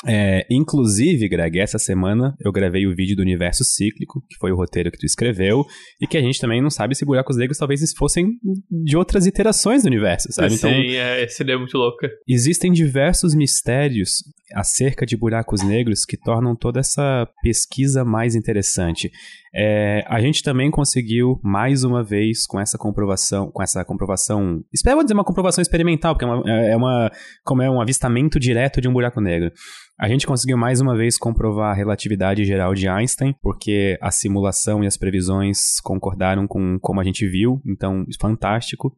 É, 0.06 0.46
inclusive, 0.50 1.28
Greg, 1.28 1.58
essa 1.58 1.78
semana 1.78 2.34
eu 2.40 2.50
gravei 2.50 2.86
o 2.86 2.94
vídeo 2.94 3.14
do 3.14 3.22
Universo 3.22 3.64
Cíclico, 3.64 4.24
que 4.28 4.36
foi 4.38 4.50
o 4.50 4.56
roteiro 4.56 4.90
que 4.90 4.98
tu 4.98 5.04
escreveu, 5.04 5.64
e 6.00 6.06
que 6.06 6.16
a 6.16 6.22
gente 6.22 6.40
também 6.40 6.62
não 6.62 6.70
sabe 6.70 6.94
se 6.94 7.04
buracos 7.04 7.36
negros 7.36 7.58
talvez 7.58 7.80
fossem 7.92 8.38
de 8.70 8.96
outras 8.96 9.26
iterações 9.26 9.82
do 9.82 9.86
universo, 9.86 10.32
sabe? 10.32 10.54
Então, 10.54 10.70
Sim, 10.70 10.94
é, 10.94 11.28
seria 11.28 11.58
muito 11.58 11.76
louca. 11.76 12.08
Existem 12.26 12.72
diversos 12.72 13.34
mistérios 13.34 14.22
acerca 14.54 15.06
de 15.06 15.16
buracos 15.16 15.62
negros 15.62 16.04
que 16.04 16.16
tornam 16.16 16.56
toda 16.56 16.80
essa 16.80 17.28
pesquisa 17.42 18.04
mais 18.04 18.34
interessante. 18.34 19.10
É, 19.52 20.04
a 20.06 20.20
gente 20.20 20.44
também 20.44 20.70
conseguiu 20.70 21.40
mais 21.42 21.82
uma 21.82 22.04
vez 22.04 22.46
com 22.46 22.60
essa 22.60 22.78
comprovação, 22.78 23.50
com 23.50 23.60
essa 23.60 23.84
comprovação, 23.84 24.62
espero 24.72 25.02
dizer 25.02 25.14
uma 25.14 25.24
comprovação 25.24 25.60
experimental, 25.60 26.14
porque 26.14 26.24
é, 26.24 26.28
uma, 26.28 26.50
é 26.50 26.76
uma 26.76 27.10
como 27.44 27.60
é 27.60 27.68
um 27.68 27.80
avistamento 27.80 28.38
direto 28.38 28.80
de 28.80 28.88
um 28.88 28.92
buraco 28.92 29.20
negro. 29.20 29.50
A 29.98 30.08
gente 30.08 30.26
conseguiu 30.26 30.56
mais 30.56 30.80
uma 30.80 30.96
vez 30.96 31.18
comprovar 31.18 31.72
a 31.72 31.74
relatividade 31.74 32.44
geral 32.44 32.74
de 32.74 32.88
Einstein, 32.88 33.34
porque 33.42 33.98
a 34.00 34.12
simulação 34.12 34.84
e 34.84 34.86
as 34.86 34.96
previsões 34.96 35.80
concordaram 35.82 36.46
com 36.46 36.78
como 36.80 37.00
a 37.00 37.04
gente 37.04 37.26
viu, 37.28 37.60
então 37.66 38.04
fantástico. 38.20 38.94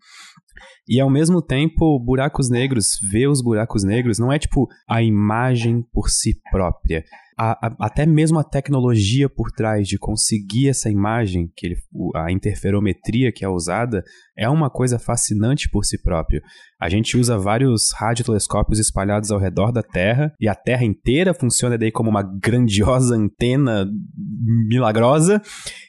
E 0.87 1.01
ao 1.01 1.11
mesmo 1.11 1.41
tempo, 1.41 1.99
buracos 1.99 2.51
negros, 2.51 2.99
ver 3.11 3.27
os 3.27 3.43
buracos 3.43 3.85
negros 3.85 4.19
não 4.19 4.31
é 4.31 4.39
tipo 4.39 4.69
a 4.87 5.03
imagem 5.03 5.83
por 5.93 6.09
si 6.11 6.39
própria 6.51 7.03
a, 7.43 7.67
a, 7.67 7.87
até 7.87 8.07
mesmo 8.07 8.39
a 8.39 8.45
tecnologia 8.45 9.29
por 9.29 9.51
trás 9.51 9.89
de 9.89 9.99
conseguir 9.99 10.69
essa 10.69 10.89
imagem, 10.89 11.51
que 11.57 11.67
ele, 11.67 11.77
a 12.15 12.31
interferometria 12.31 13.33
que 13.33 13.45
é 13.45 13.49
usada, 13.49 14.05
é 14.39 14.49
uma 14.49 14.71
coisa 14.71 14.97
fascinante 14.97 15.69
por 15.69 15.85
si 15.85 16.01
próprio. 16.01 16.41
A 16.81 16.89
gente 16.89 17.17
usa 17.17 17.37
vários 17.37 17.91
radiotelescópios 17.93 18.79
espalhados 18.79 19.33
ao 19.33 19.41
redor 19.41 19.73
da 19.73 19.83
Terra 19.83 20.33
e 20.41 20.49
a 20.49 20.55
Terra 20.55 20.85
inteira 20.85 21.35
funciona 21.35 21.77
daí 21.77 21.91
como 21.91 22.11
uma 22.11 22.23
grandiosa 22.41 23.17
antena 23.17 23.89
milagrosa 24.69 25.43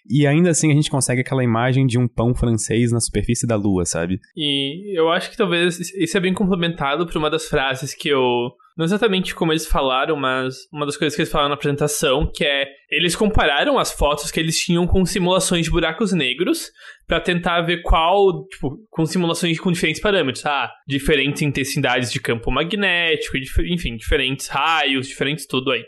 e 0.10 0.28
ainda 0.28 0.50
assim 0.50 0.72
a 0.72 0.76
gente 0.76 0.90
consegue 0.90 1.22
aquela 1.22 1.44
imagem 1.44 1.86
de 1.86 1.98
um 1.98 2.08
pão 2.08 2.34
francês 2.34 2.92
na 2.92 3.00
superfície 3.00 3.48
da 3.48 3.56
Lua, 3.56 3.86
sabe? 3.86 4.20
E 4.36 4.98
eu 4.98 5.10
acho 5.10 5.32
que 5.32 5.38
talvez 5.38 5.80
isso 5.80 6.18
é 6.18 6.20
bem 6.20 6.34
complementado 6.34 7.06
por 7.06 7.18
uma 7.18 7.30
das 7.30 7.46
frases 7.46 7.94
que 7.94 8.10
eu 8.10 8.52
não 8.76 8.86
exatamente 8.86 9.36
como 9.36 9.52
eles 9.52 9.68
falaram, 9.68 10.16
mas 10.16 10.56
uma 10.72 10.86
das 10.86 10.98
coisas 10.98 11.16
que 11.16 11.22
eles 11.22 11.32
falaram 11.32 11.50
na 11.50 11.56
apresentação, 11.56 12.30
que 12.34 12.44
é 12.44 12.66
eles 12.90 13.16
compararam 13.16 13.78
as 13.78 13.92
fotos 13.92 14.32
que 14.32 14.40
eles 14.40 14.60
tinham 14.60 14.88
com 14.88 15.06
simulações 15.06 15.66
de 15.66 15.72
buracos 15.72 16.12
negros 16.12 16.72
para 17.08 17.20
tentar 17.20 17.62
ver 17.62 17.82
qual, 17.82 18.48
tipo, 18.48 18.78
com 18.90 19.06
simulações 19.06 19.60
com 19.60 19.72
diferentes 19.72 20.02
parâmetros, 20.02 20.46
ah, 20.46 20.72
diferentes 20.88 21.42
intensidades 21.42 22.12
de 22.12 22.20
campo 22.20 22.52
magnético, 22.52 23.38
enfim, 23.38 23.96
diferentes 23.96 24.48
raios, 24.48 25.08
diferentes 25.08 25.46
tudo 25.46 25.72
aí. 25.72 25.84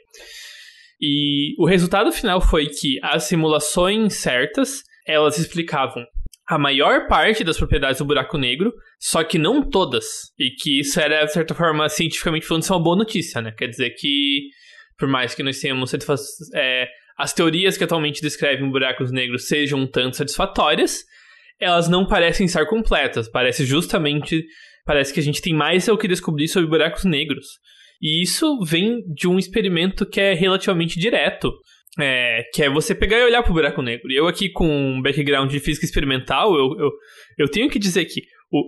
E 0.99 1.55
o 1.57 1.65
resultado 1.65 2.11
final 2.11 2.39
foi 2.39 2.67
que 2.67 2.99
as 3.03 3.23
simulações 3.23 4.15
certas, 4.15 4.83
elas 5.05 5.37
explicavam 5.37 6.05
a 6.47 6.59
maior 6.59 7.07
parte 7.07 7.43
das 7.43 7.57
propriedades 7.57 7.97
do 7.97 8.05
buraco 8.05 8.37
negro, 8.37 8.71
só 8.99 9.23
que 9.23 9.37
não 9.37 9.67
todas. 9.67 10.05
E 10.37 10.51
que 10.51 10.79
isso 10.79 10.99
era, 10.99 11.25
de 11.25 11.33
certa 11.33 11.55
forma, 11.55 11.89
cientificamente 11.89 12.45
falando, 12.45 12.63
isso 12.63 12.73
é 12.73 12.75
uma 12.75 12.83
boa 12.83 12.95
notícia, 12.95 13.41
né? 13.41 13.51
Quer 13.51 13.67
dizer 13.67 13.91
que, 13.91 14.49
por 14.97 15.07
mais 15.07 15.33
que 15.33 15.41
nós 15.41 15.59
tenhamos 15.59 15.91
é, 16.53 16.87
as 17.17 17.33
teorias 17.33 17.77
que 17.77 17.83
atualmente 17.83 18.21
descrevem 18.21 18.69
buracos 18.69 19.11
negros 19.11 19.47
sejam 19.47 19.79
um 19.79 19.87
tanto 19.87 20.17
satisfatórias, 20.17 21.03
elas 21.59 21.89
não 21.89 22.05
parecem 22.05 22.45
estar 22.45 22.65
completas. 22.67 23.27
Parece 23.27 23.65
justamente. 23.65 24.45
Parece 24.85 25.11
que 25.11 25.19
a 25.19 25.23
gente 25.23 25.41
tem 25.41 25.53
mais 25.53 25.87
o 25.87 25.97
que 25.97 26.07
descobrir 26.07 26.47
sobre 26.47 26.69
buracos 26.69 27.05
negros. 27.05 27.47
E 28.01 28.21
isso 28.21 28.59
vem 28.63 29.01
de 29.13 29.27
um 29.27 29.37
experimento 29.37 30.05
que 30.05 30.19
é 30.19 30.33
relativamente 30.33 30.99
direto, 30.99 31.51
É, 31.97 32.43
que 32.53 32.61
é 32.61 32.69
você 32.69 32.93
pegar 32.93 33.19
e 33.19 33.23
olhar 33.23 33.41
pro 33.41 33.53
buraco 33.53 33.81
negro. 33.81 34.11
Eu 34.11 34.27
aqui 34.27 34.49
com 34.49 34.67
um 34.67 35.01
background 35.01 35.49
de 35.49 35.61
física 35.61 35.85
experimental, 35.85 36.53
eu, 36.53 36.77
eu, 36.77 36.91
eu 37.37 37.47
tenho 37.49 37.69
que 37.69 37.79
dizer 37.79 38.03
que 38.03 38.21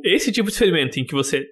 esse 0.05 0.31
tipo 0.31 0.47
de 0.47 0.53
experimento 0.53 0.99
em 0.99 1.05
que 1.05 1.13
você 1.13 1.45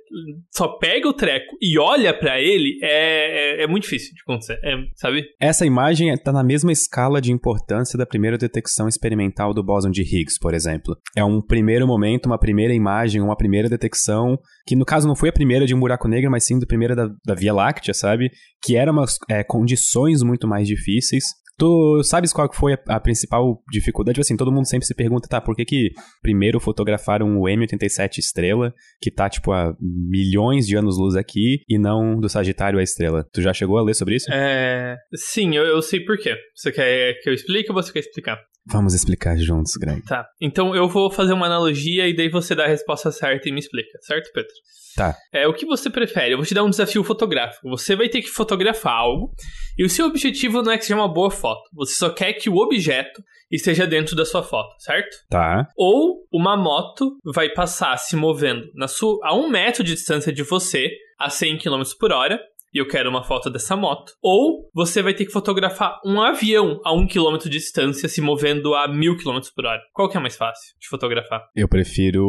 só 0.51 0.67
pega 0.77 1.07
o 1.07 1.13
treco 1.13 1.55
e 1.61 1.77
olha 1.77 2.13
para 2.17 2.39
ele 2.41 2.79
é, 2.81 3.61
é, 3.61 3.63
é, 3.63 3.67
muito 3.67 3.83
difícil 3.83 4.13
de 4.13 4.21
acontecer, 4.21 4.59
é, 4.63 4.75
sabe? 4.95 5.23
Essa 5.39 5.65
imagem 5.65 6.09
está 6.11 6.31
na 6.31 6.43
mesma 6.43 6.71
escala 6.71 7.21
de 7.21 7.31
importância 7.31 7.97
da 7.97 8.05
primeira 8.05 8.37
detecção 8.37 8.87
experimental 8.87 9.53
do 9.53 9.63
bóson 9.63 9.89
de 9.89 10.01
Higgs, 10.01 10.39
por 10.39 10.53
exemplo. 10.53 10.97
É 11.15 11.23
um 11.23 11.41
primeiro 11.41 11.87
momento, 11.87 12.25
uma 12.25 12.39
primeira 12.39 12.73
imagem, 12.73 13.21
uma 13.21 13.37
primeira 13.37 13.69
detecção, 13.69 14.37
que 14.67 14.75
no 14.75 14.85
caso 14.85 15.07
não 15.07 15.15
foi 15.15 15.29
a 15.29 15.33
primeira 15.33 15.65
de 15.65 15.73
um 15.73 15.79
buraco 15.79 16.07
negro, 16.07 16.31
mas 16.31 16.45
sim 16.45 16.57
a 16.61 16.67
primeira 16.67 16.95
da, 16.95 17.07
da 17.25 17.35
Via 17.35 17.53
Láctea, 17.53 17.93
sabe? 17.93 18.29
Que 18.63 18.75
eram 18.75 18.95
é, 19.29 19.43
condições 19.43 20.23
muito 20.23 20.47
mais 20.47 20.67
difíceis 20.67 21.25
Tu 21.57 22.03
sabes 22.03 22.33
qual 22.33 22.51
foi 22.53 22.73
a, 22.73 22.79
a, 22.89 22.99
principal 22.99 23.61
dificuldade? 23.71 24.15
Tipo 24.15 24.21
assim, 24.21 24.37
todo 24.37 24.51
mundo 24.51 24.67
sempre 24.67 24.85
se 24.85 24.93
pergunta, 24.93 25.27
tá, 25.27 25.39
por 25.39 25.55
que 25.55 25.63
que 25.63 25.91
primeiro 26.21 26.59
fotografaram 26.59 27.39
o 27.39 27.43
M87 27.43 28.17
estrela, 28.17 28.73
que 29.01 29.09
tá, 29.09 29.29
tipo, 29.29 29.51
a 29.53 29.73
milhões 29.79 30.67
de 30.67 30.75
anos-luz 30.75 31.15
aqui, 31.15 31.61
e 31.69 31.77
não 31.77 32.19
do 32.19 32.27
Sagitário 32.27 32.77
a 32.77 32.83
estrela? 32.83 33.25
Tu 33.31 33.41
já 33.41 33.53
chegou 33.53 33.77
a 33.77 33.83
ler 33.83 33.93
sobre 33.93 34.15
isso? 34.15 34.31
É... 34.31 34.97
Sim, 35.15 35.55
eu, 35.55 35.63
eu 35.63 35.81
sei 35.81 36.01
por 36.01 36.17
quê. 36.17 36.35
Você 36.53 36.71
quer 36.71 37.13
que 37.21 37.29
eu 37.29 37.33
explique 37.33 37.69
ou 37.69 37.75
você 37.75 37.91
quer 37.91 37.99
explicar? 37.99 38.37
Vamos 38.67 38.93
explicar 38.93 39.37
juntos, 39.37 39.73
Greg. 39.75 40.01
Tá. 40.03 40.27
Então 40.41 40.75
eu 40.75 40.87
vou 40.87 41.11
fazer 41.11 41.33
uma 41.33 41.45
analogia 41.45 42.07
e 42.07 42.15
daí 42.15 42.29
você 42.29 42.55
dá 42.55 42.65
a 42.65 42.67
resposta 42.67 43.11
certa 43.11 43.47
e 43.47 43.51
me 43.51 43.59
explica, 43.59 43.97
certo, 44.01 44.31
Pedro? 44.33 44.51
Tá. 44.95 45.15
É, 45.31 45.47
o 45.47 45.53
que 45.53 45.65
você 45.65 45.89
prefere? 45.89 46.33
Eu 46.33 46.37
vou 46.37 46.45
te 46.45 46.53
dar 46.53 46.63
um 46.63 46.69
desafio 46.69 47.03
fotográfico. 47.03 47.69
Você 47.69 47.95
vai 47.95 48.09
ter 48.09 48.21
que 48.21 48.29
fotografar 48.29 48.93
algo 48.93 49.33
e 49.77 49.83
o 49.83 49.89
seu 49.89 50.07
objetivo 50.07 50.61
não 50.61 50.71
é 50.71 50.77
que 50.77 50.85
seja 50.85 50.95
uma 50.95 51.11
boa 51.11 51.29
foto. 51.29 51.61
Você 51.73 51.95
só 51.95 52.09
quer 52.09 52.33
que 52.33 52.49
o 52.49 52.55
objeto 52.55 53.21
esteja 53.51 53.85
dentro 53.85 54.15
da 54.15 54.25
sua 54.25 54.41
foto, 54.41 54.73
certo? 54.79 55.15
Tá. 55.29 55.67
Ou 55.77 56.25
uma 56.33 56.57
moto 56.57 57.17
vai 57.23 57.49
passar 57.49 57.97
se 57.97 58.15
movendo 58.15 58.65
na 58.73 58.87
sua, 58.87 59.19
a 59.23 59.35
um 59.35 59.49
metro 59.49 59.83
de 59.83 59.93
distância 59.93 60.31
de 60.31 60.43
você 60.43 60.89
a 61.19 61.29
100 61.29 61.59
km 61.59 61.83
por 61.99 62.11
hora 62.11 62.39
e 62.75 62.77
eu 62.77 62.85
quero 62.85 63.09
uma 63.09 63.23
foto 63.23 63.49
dessa 63.49 63.77
moto. 63.77 64.11
Ou 64.21 64.69
você 64.73 65.01
vai 65.01 65.13
ter 65.13 65.25
que 65.25 65.31
fotografar 65.31 66.01
um 66.05 66.21
avião 66.21 66.81
a 66.83 66.93
um 66.93 67.07
quilômetro 67.07 67.49
de 67.49 67.57
distância 67.57 68.09
se 68.09 68.19
movendo 68.19 68.75
a 68.75 68.85
mil 68.85 69.15
quilômetros 69.15 69.51
por 69.53 69.65
hora. 69.65 69.79
Qual 69.93 70.09
que 70.09 70.17
é 70.17 70.19
mais 70.19 70.35
fácil 70.35 70.75
de 70.77 70.89
fotografar? 70.89 71.41
Eu 71.55 71.69
prefiro 71.69 72.25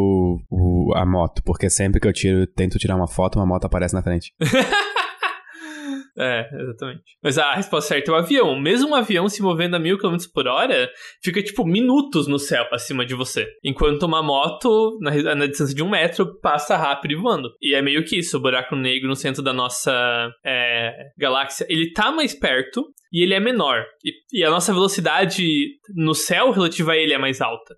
o, 0.48 0.92
a 0.94 1.04
moto, 1.04 1.42
porque 1.44 1.68
sempre 1.68 2.00
que 2.00 2.06
eu 2.06 2.12
tiro, 2.12 2.46
tento 2.46 2.78
tirar 2.78 2.94
uma 2.94 3.08
foto, 3.08 3.40
uma 3.40 3.46
moto 3.46 3.64
aparece 3.64 3.94
na 3.94 4.02
frente. 4.02 4.32
É, 6.18 6.48
exatamente. 6.52 7.02
Mas 7.22 7.36
a 7.36 7.52
resposta 7.52 7.88
certa 7.88 8.10
é 8.10 8.14
o 8.14 8.16
avião. 8.16 8.58
Mesmo 8.58 8.90
um 8.90 8.94
avião 8.94 9.28
se 9.28 9.42
movendo 9.42 9.76
a 9.76 9.78
mil 9.78 9.98
km 9.98 10.16
por 10.32 10.46
hora, 10.48 10.90
fica 11.22 11.42
tipo 11.42 11.64
minutos 11.64 12.26
no 12.26 12.38
céu 12.38 12.66
acima 12.72 13.04
de 13.04 13.14
você. 13.14 13.46
Enquanto 13.62 14.04
uma 14.04 14.22
moto, 14.22 14.98
na, 15.00 15.34
na 15.34 15.46
distância 15.46 15.74
de 15.74 15.82
um 15.82 15.90
metro, 15.90 16.38
passa 16.40 16.76
rápido 16.76 17.12
e 17.12 17.16
voando. 17.16 17.50
E 17.60 17.74
é 17.74 17.82
meio 17.82 18.04
que 18.04 18.16
isso, 18.16 18.38
o 18.38 18.40
buraco 18.40 18.74
negro 18.74 19.08
no 19.08 19.16
centro 19.16 19.42
da 19.42 19.52
nossa 19.52 20.30
é, 20.44 20.92
galáxia. 21.18 21.66
Ele 21.68 21.92
tá 21.92 22.10
mais 22.10 22.32
perto 22.32 22.86
e 23.12 23.22
ele 23.22 23.34
é 23.34 23.40
menor. 23.40 23.84
E, 24.04 24.40
e 24.40 24.44
a 24.44 24.50
nossa 24.50 24.72
velocidade 24.72 25.46
no 25.94 26.14
céu 26.14 26.50
relativa 26.50 26.92
a 26.92 26.96
ele 26.96 27.12
é 27.12 27.18
mais 27.18 27.42
alta. 27.42 27.74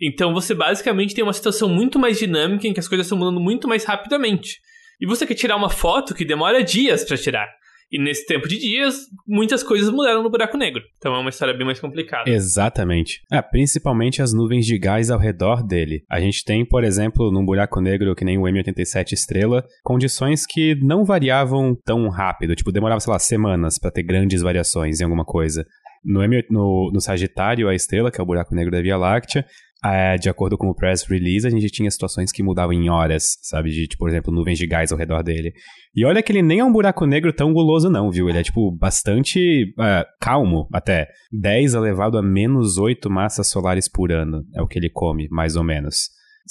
Então 0.00 0.32
você 0.32 0.54
basicamente 0.54 1.14
tem 1.14 1.22
uma 1.24 1.32
situação 1.32 1.68
muito 1.68 1.98
mais 1.98 2.18
dinâmica 2.18 2.66
em 2.66 2.72
que 2.72 2.80
as 2.80 2.88
coisas 2.88 3.06
estão 3.06 3.18
mudando 3.18 3.40
muito 3.40 3.66
mais 3.66 3.84
rapidamente. 3.84 4.60
E 5.00 5.06
você 5.06 5.26
quer 5.26 5.34
tirar 5.34 5.56
uma 5.56 5.68
foto 5.68 6.14
que 6.14 6.24
demora 6.24 6.62
dias 6.62 7.04
para 7.04 7.16
tirar. 7.16 7.48
E 7.92 7.98
nesse 7.98 8.26
tempo 8.26 8.48
de 8.48 8.58
dias, 8.58 9.06
muitas 9.28 9.62
coisas 9.62 9.90
mudaram 9.90 10.22
no 10.22 10.30
buraco 10.30 10.56
negro. 10.56 10.82
Então 10.96 11.14
é 11.14 11.18
uma 11.18 11.28
história 11.28 11.52
bem 11.52 11.66
mais 11.66 11.78
complicada. 11.78 12.30
Exatamente. 12.30 13.20
É, 13.30 13.42
principalmente 13.42 14.22
as 14.22 14.32
nuvens 14.32 14.64
de 14.64 14.78
gás 14.78 15.10
ao 15.10 15.18
redor 15.18 15.62
dele. 15.62 16.02
A 16.10 16.18
gente 16.18 16.42
tem, 16.42 16.64
por 16.64 16.84
exemplo, 16.84 17.30
num 17.30 17.44
buraco 17.44 17.82
negro 17.82 18.14
que 18.14 18.24
nem 18.24 18.38
o 18.38 18.42
M87 18.42 19.12
estrela, 19.12 19.62
condições 19.84 20.46
que 20.46 20.74
não 20.82 21.04
variavam 21.04 21.76
tão 21.84 22.08
rápido. 22.08 22.56
Tipo, 22.56 22.72
demorava, 22.72 23.00
sei 23.00 23.12
lá, 23.12 23.18
semanas 23.18 23.78
para 23.78 23.90
ter 23.90 24.02
grandes 24.02 24.40
variações 24.40 25.00
em 25.00 25.04
alguma 25.04 25.24
coisa. 25.24 25.66
No, 26.02 26.22
M, 26.22 26.42
no, 26.50 26.90
no 26.92 27.00
Sagitário, 27.00 27.68
a 27.68 27.74
estrela, 27.74 28.10
que 28.10 28.20
é 28.20 28.24
o 28.24 28.26
buraco 28.26 28.54
negro 28.54 28.72
da 28.72 28.80
Via 28.80 28.96
Láctea, 28.96 29.44
é, 29.84 30.16
de 30.16 30.28
acordo 30.28 30.56
com 30.56 30.68
o 30.68 30.74
press 30.74 31.04
release, 31.04 31.46
a 31.46 31.50
gente 31.50 31.68
tinha 31.68 31.90
situações 31.90 32.30
que 32.30 32.42
mudavam 32.42 32.72
em 32.72 32.88
horas, 32.88 33.38
sabe? 33.42 33.70
De, 33.70 33.86
tipo, 33.86 34.00
por 34.00 34.08
exemplo, 34.08 34.32
nuvens 34.32 34.58
de 34.58 34.66
gás 34.66 34.92
ao 34.92 34.98
redor 34.98 35.22
dele. 35.22 35.52
E 35.94 36.04
olha 36.04 36.22
que 36.22 36.30
ele 36.30 36.42
nem 36.42 36.60
é 36.60 36.64
um 36.64 36.72
buraco 36.72 37.04
negro 37.04 37.32
tão 37.32 37.52
guloso, 37.52 37.90
não, 37.90 38.10
viu? 38.10 38.28
Ele 38.28 38.38
é, 38.38 38.42
tipo, 38.42 38.70
bastante 38.70 39.74
uh, 39.78 40.06
calmo, 40.20 40.68
até. 40.72 41.08
10 41.32 41.74
elevado 41.74 42.16
a 42.16 42.22
menos 42.22 42.78
8 42.78 43.10
massas 43.10 43.48
solares 43.48 43.88
por 43.88 44.12
ano 44.12 44.44
é 44.54 44.62
o 44.62 44.66
que 44.66 44.78
ele 44.78 44.88
come, 44.88 45.28
mais 45.30 45.56
ou 45.56 45.64
menos. 45.64 46.10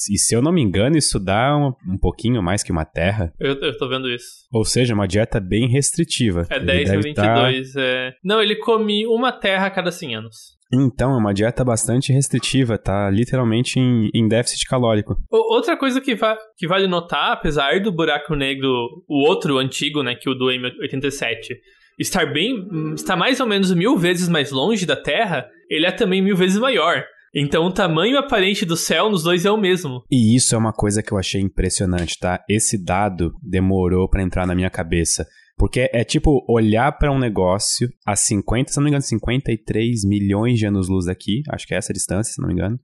E 0.10 0.18
se 0.18 0.34
eu 0.34 0.42
não 0.42 0.52
me 0.52 0.62
engano, 0.62 0.98
isso 0.98 1.20
dá 1.20 1.56
um, 1.56 1.74
um 1.94 1.98
pouquinho 1.98 2.42
mais 2.42 2.64
que 2.64 2.72
uma 2.72 2.86
terra. 2.86 3.34
Eu, 3.40 3.56
eu 3.56 3.78
tô 3.78 3.88
vendo 3.88 4.10
isso. 4.10 4.48
Ou 4.52 4.64
seja, 4.64 4.94
uma 4.94 5.08
dieta 5.08 5.40
bem 5.40 5.70
restritiva. 5.70 6.48
É 6.50 6.60
10 6.60 6.92
a 6.92 6.98
22. 6.98 7.74
Tá... 7.74 7.82
É... 7.82 8.14
Não, 8.24 8.42
ele 8.42 8.56
come 8.56 9.06
uma 9.06 9.32
terra 9.32 9.68
a 9.68 9.72
cada 9.72 9.92
100 9.92 10.16
anos. 10.16 10.61
Então, 10.74 11.14
é 11.14 11.18
uma 11.18 11.34
dieta 11.34 11.64
bastante 11.64 12.14
restritiva, 12.14 12.78
tá 12.78 13.10
literalmente 13.10 13.80
em, 13.80 14.10
em 14.14 14.28
déficit 14.28 14.66
calórico. 14.66 15.18
Outra 15.30 15.76
coisa 15.78 16.00
que, 16.00 16.16
va 16.16 16.38
que 16.58 16.68
vale 16.68 16.88
notar, 16.88 17.34
apesar 17.34 17.80
do 17.82 17.92
buraco 17.92 18.36
negro, 18.36 18.70
o 19.08 19.28
outro 19.28 19.58
antigo, 19.58 20.02
né, 20.02 20.16
que 20.16 20.30
o 20.30 20.36
do 20.36 20.46
M87, 20.46 21.58
estar 22.00 22.32
bem, 22.32 22.68
está 22.96 23.16
mais 23.16 23.40
ou 23.40 23.48
menos 23.48 23.74
mil 23.74 23.98
vezes 23.98 24.30
mais 24.30 24.52
longe 24.52 24.86
da 24.86 24.96
Terra, 24.96 25.48
ele 25.70 25.86
é 25.86 25.92
também 25.92 26.22
mil 26.22 26.36
vezes 26.36 26.58
maior. 26.58 27.04
Então 27.34 27.66
o 27.66 27.72
tamanho 27.72 28.18
aparente 28.18 28.66
do 28.66 28.76
céu 28.76 29.10
nos 29.10 29.24
dois 29.24 29.46
é 29.46 29.52
o 29.52 29.58
mesmo. 29.58 30.04
E 30.12 30.36
isso 30.36 30.54
é 30.54 30.58
uma 30.58 30.74
coisa 30.74 31.02
que 31.02 31.14
eu 31.14 31.18
achei 31.18 31.40
impressionante, 31.40 32.20
tá? 32.20 32.44
Esse 32.50 32.84
dado 32.84 33.34
demorou 33.42 34.10
para 34.10 34.22
entrar 34.22 34.46
na 34.46 34.54
minha 34.54 34.70
cabeça. 34.70 35.26
Porque 35.62 35.92
é 35.94 36.04
tipo 36.04 36.44
olhar 36.50 36.92
para 36.94 37.12
um 37.12 37.20
negócio 37.20 37.88
a 38.04 38.16
50, 38.16 38.72
se 38.72 38.78
não 38.78 38.84
me 38.84 38.90
engano, 38.90 39.04
53 39.04 40.04
milhões 40.06 40.58
de 40.58 40.66
anos-luz 40.66 41.06
daqui, 41.06 41.44
acho 41.52 41.68
que 41.68 41.76
é 41.76 41.78
essa 41.78 41.92
a 41.92 41.94
distância, 41.94 42.34
se 42.34 42.42
não 42.42 42.48
me 42.48 42.56
engano, 42.56 42.80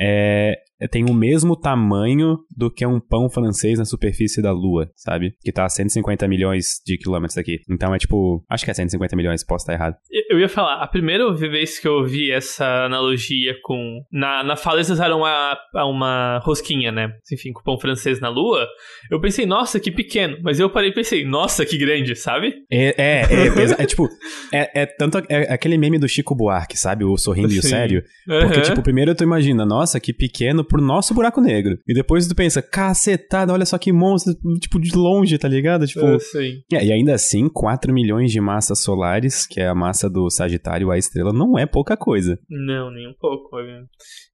é, 0.00 0.56
tem 0.90 1.04
o 1.04 1.14
mesmo 1.14 1.54
tamanho 1.54 2.38
do 2.56 2.70
que 2.70 2.86
um 2.86 2.98
pão 2.98 3.28
francês 3.28 3.78
na 3.78 3.84
superfície 3.84 4.40
da 4.40 4.52
Lua, 4.52 4.90
sabe? 4.96 5.34
Que 5.42 5.52
tá 5.52 5.64
a 5.64 5.68
150 5.68 6.26
milhões 6.26 6.80
de 6.86 6.96
quilômetros 6.96 7.34
daqui. 7.34 7.60
Então 7.68 7.94
é 7.94 7.98
tipo, 7.98 8.42
acho 8.48 8.64
que 8.64 8.70
é 8.70 8.74
150 8.74 9.14
milhões, 9.16 9.44
posso 9.44 9.64
estar 9.64 9.74
errado. 9.74 9.96
Eu 10.28 10.38
ia 10.38 10.48
falar, 10.48 10.82
a 10.82 10.86
primeira 10.86 11.30
vez 11.34 11.78
que 11.78 11.86
eu 11.86 11.94
ouvi 11.94 12.30
essa 12.30 12.84
analogia 12.84 13.54
com. 13.62 14.02
Na, 14.10 14.42
na 14.42 14.56
fala 14.56 14.78
eles 14.78 14.88
usaram 14.88 15.18
uma, 15.18 15.58
uma 15.74 16.38
rosquinha, 16.42 16.90
né? 16.90 17.12
Enfim, 17.32 17.52
com 17.52 17.62
pão 17.62 17.78
francês 17.78 18.20
na 18.20 18.28
Lua. 18.28 18.66
Eu 19.10 19.20
pensei, 19.20 19.44
nossa, 19.44 19.78
que 19.78 19.90
pequeno. 19.90 20.38
Mas 20.42 20.58
eu 20.58 20.70
parei 20.70 20.90
e 20.90 20.94
pensei, 20.94 21.24
nossa, 21.24 21.66
que 21.66 21.76
grande, 21.76 22.14
sabe? 22.16 22.54
É, 22.70 22.94
é, 22.96 23.20
é, 23.22 23.46
é, 23.46 23.82
é 23.82 23.86
tipo, 23.86 24.08
é, 24.52 24.82
é 24.82 24.86
tanto 24.86 25.18
é 25.28 25.52
aquele 25.52 25.76
meme 25.76 25.98
do 25.98 26.08
Chico 26.08 26.34
Buarque, 26.34 26.78
sabe? 26.78 27.04
O 27.04 27.16
sorrindo 27.16 27.50
Sim. 27.50 27.56
e 27.56 27.58
o 27.58 27.62
sério. 27.62 28.04
Porque, 28.26 28.56
uhum. 28.58 28.62
tipo, 28.62 28.82
primeiro 28.82 29.14
tu 29.14 29.24
imagina, 29.24 29.66
nossa, 29.66 29.89
que 29.98 30.12
pequeno 30.12 30.64
pro 30.64 30.82
nosso 30.82 31.14
buraco 31.14 31.40
negro. 31.40 31.78
E 31.88 31.94
depois 31.94 32.28
tu 32.28 32.34
pensa, 32.34 32.62
cacetada, 32.62 33.52
olha 33.52 33.64
só 33.64 33.78
que 33.78 33.92
monstro, 33.92 34.34
tipo, 34.60 34.78
de 34.78 34.94
longe, 34.94 35.38
tá 35.38 35.48
ligado? 35.48 35.86
Tipo. 35.86 36.04
Uh, 36.04 36.20
sim. 36.20 36.60
É, 36.72 36.84
e 36.84 36.92
ainda 36.92 37.14
assim, 37.14 37.48
4 37.48 37.92
milhões 37.92 38.30
de 38.30 38.40
massas 38.40 38.82
solares, 38.82 39.46
que 39.46 39.60
é 39.60 39.68
a 39.68 39.74
massa 39.74 40.08
do 40.08 40.28
Sagitário, 40.30 40.90
a 40.90 40.98
estrela, 40.98 41.32
não 41.32 41.58
é 41.58 41.66
pouca 41.66 41.96
coisa. 41.96 42.38
Não, 42.48 42.90
nem 42.90 43.08
um 43.08 43.14
pouco. 43.18 43.58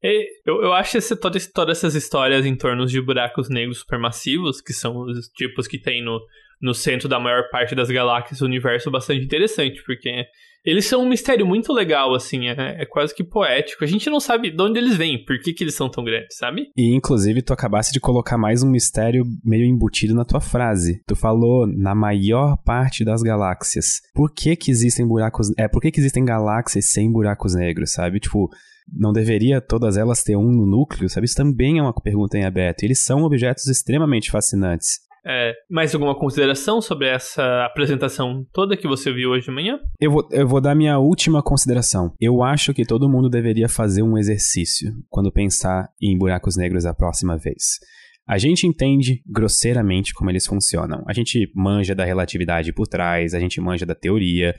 Eu, 0.03 0.63
eu 0.63 0.73
acho 0.73 0.99
esse, 0.99 1.15
todas, 1.17 1.47
todas 1.47 1.79
essas 1.79 1.95
histórias 1.95 2.45
em 2.45 2.57
torno 2.57 2.87
de 2.87 3.01
buracos 3.01 3.49
negros 3.49 3.79
supermassivos, 3.79 4.61
que 4.61 4.73
são 4.73 4.99
os 5.03 5.29
tipos 5.29 5.67
que 5.67 5.79
tem 5.79 6.05
no, 6.05 6.21
no 6.61 6.75
centro 6.75 7.09
da 7.09 7.21
maior 7.21 7.49
parte 7.51 7.75
das 7.75 7.91
galáxias 7.91 8.41
do 8.41 8.47
universo, 8.47 8.91
bastante 8.91 9.25
interessante, 9.25 9.83
porque 9.85 10.27
eles 10.67 10.85
são 10.87 11.03
um 11.03 11.09
mistério 11.09 11.47
muito 11.47 11.73
legal, 11.73 12.13
assim, 12.13 12.49
é, 12.49 12.83
é, 12.83 12.85
quase 12.85 13.15
que 13.15 13.23
poético. 13.23 13.85
A 13.85 13.87
gente 13.87 14.11
não 14.11 14.19
sabe 14.19 14.51
de 14.51 14.61
onde 14.61 14.79
eles 14.79 14.97
vêm, 14.97 15.25
por 15.25 15.39
que, 15.39 15.53
que 15.53 15.63
eles 15.63 15.77
são 15.77 15.89
tão 15.89 16.03
grandes, 16.03 16.37
sabe? 16.37 16.67
E, 16.77 16.93
inclusive, 16.93 17.41
tu 17.41 17.53
acabaste 17.53 17.93
de 17.93 18.01
colocar 18.01 18.37
mais 18.37 18.65
um 18.65 18.71
mistério 18.71 19.25
meio 19.45 19.65
embutido 19.65 20.13
na 20.13 20.25
tua 20.25 20.41
frase. 20.41 21.01
Tu 21.07 21.15
falou 21.15 21.69
na 21.69 21.95
maior 21.95 22.57
parte 22.65 23.05
das 23.05 23.23
galáxias. 23.23 24.01
Por 24.13 24.35
que 24.35 24.57
que 24.57 24.73
existem 24.73 25.07
buracos... 25.07 25.53
É, 25.57 25.69
por 25.69 25.81
que 25.81 25.93
que 25.93 26.01
existem 26.01 26.25
galáxias 26.25 26.91
sem 26.91 27.13
buracos 27.13 27.55
negros, 27.55 27.93
sabe? 27.93 28.19
Tipo, 28.19 28.51
não 28.93 29.13
deveria 29.13 29.61
todas 29.61 29.97
elas 29.97 30.25
ter 30.25 30.37
um 30.37 30.51
no 30.51 30.67
núcleo, 30.67 31.09
sabe? 31.09 31.27
Isso 31.27 31.37
também 31.37 31.79
é 31.79 31.83
uma 31.83 31.95
pergunta 31.95 32.37
em 32.37 32.45
aberto. 32.45 32.83
Eles 32.83 33.05
são 33.05 33.23
objetos 33.23 33.69
extremamente 33.69 34.33
fascinantes. 34.33 35.06
É, 35.29 35.55
mais 35.69 35.93
alguma 35.93 36.17
consideração 36.17 36.81
sobre 36.81 37.09
essa 37.09 37.65
apresentação 37.65 38.47
toda 38.53 38.77
que 38.77 38.87
você 38.87 39.13
viu 39.13 39.31
hoje 39.31 39.47
de 39.47 39.51
manhã? 39.51 39.79
Eu 40.01 40.13
vou, 40.13 40.29
eu 40.31 40.47
vou 40.47 40.61
dar 40.61 40.75
minha 40.77 40.99
última 40.99 41.43
consideração. 41.43 42.15
Eu 42.21 42.45
acho 42.45 42.73
que 42.73 42.85
todo 42.85 43.09
mundo 43.09 43.29
deveria 43.29 43.69
fazer 43.69 44.03
um 44.03 44.17
exercício 44.17 44.93
quando 45.09 45.33
pensar 45.33 45.89
em 46.01 46.17
buracos 46.17 46.57
negros 46.57 46.87
a 46.87 46.95
próxima 46.95 47.37
vez. 47.37 47.81
A 48.29 48.39
gente 48.39 48.67
entende 48.67 49.21
grosseiramente 49.27 50.13
como 50.13 50.31
eles 50.31 50.47
funcionam. 50.47 51.05
A 51.09 51.13
gente 51.13 51.51
manja 51.55 51.95
da 51.95 52.05
relatividade 52.05 52.73
por 52.73 52.87
trás, 52.87 53.35
a 53.35 53.41
gente 53.41 53.61
manja 53.61 53.87
da 53.87 53.95
teoria, 53.95 54.55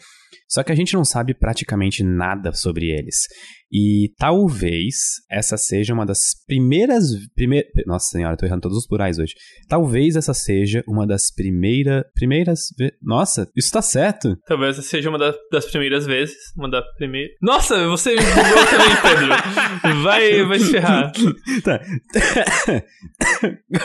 só 0.49 0.63
que 0.63 0.71
a 0.71 0.75
gente 0.75 0.93
não 0.93 1.03
sabe 1.03 1.33
praticamente 1.33 2.03
nada 2.03 2.53
sobre 2.53 2.91
eles. 2.91 3.27
E 3.71 4.13
talvez 4.17 4.95
essa 5.29 5.57
seja 5.57 5.93
uma 5.93 6.05
das 6.05 6.19
primeiras. 6.45 7.05
Primeir, 7.35 7.65
nossa 7.85 8.07
senhora, 8.07 8.37
tô 8.37 8.45
errando 8.45 8.61
todos 8.61 8.77
os 8.77 8.87
plurais 8.87 9.19
hoje. 9.19 9.33
Talvez 9.67 10.15
essa 10.15 10.33
seja 10.33 10.83
uma 10.87 11.05
das 11.05 11.33
primeira, 11.33 12.05
primeiras. 12.13 12.67
Nossa, 13.01 13.49
isso 13.55 13.71
tá 13.71 13.81
certo. 13.81 14.37
Talvez 14.47 14.77
essa 14.77 14.87
seja 14.87 15.09
uma 15.09 15.17
das, 15.17 15.35
das 15.51 15.65
primeiras 15.65 16.05
vezes. 16.05 16.35
Uma 16.55 16.69
das 16.69 16.85
primeiras. 16.95 17.35
Nossa, 17.41 17.87
você 17.87 18.15
me 18.15 18.21
bugou 18.21 18.65
também, 18.69 18.95
Pedro. 19.01 20.03
Vai, 20.03 20.43
vai 20.43 20.59
se 20.59 20.71
ferrar. 20.71 21.11
tá. 21.63 21.81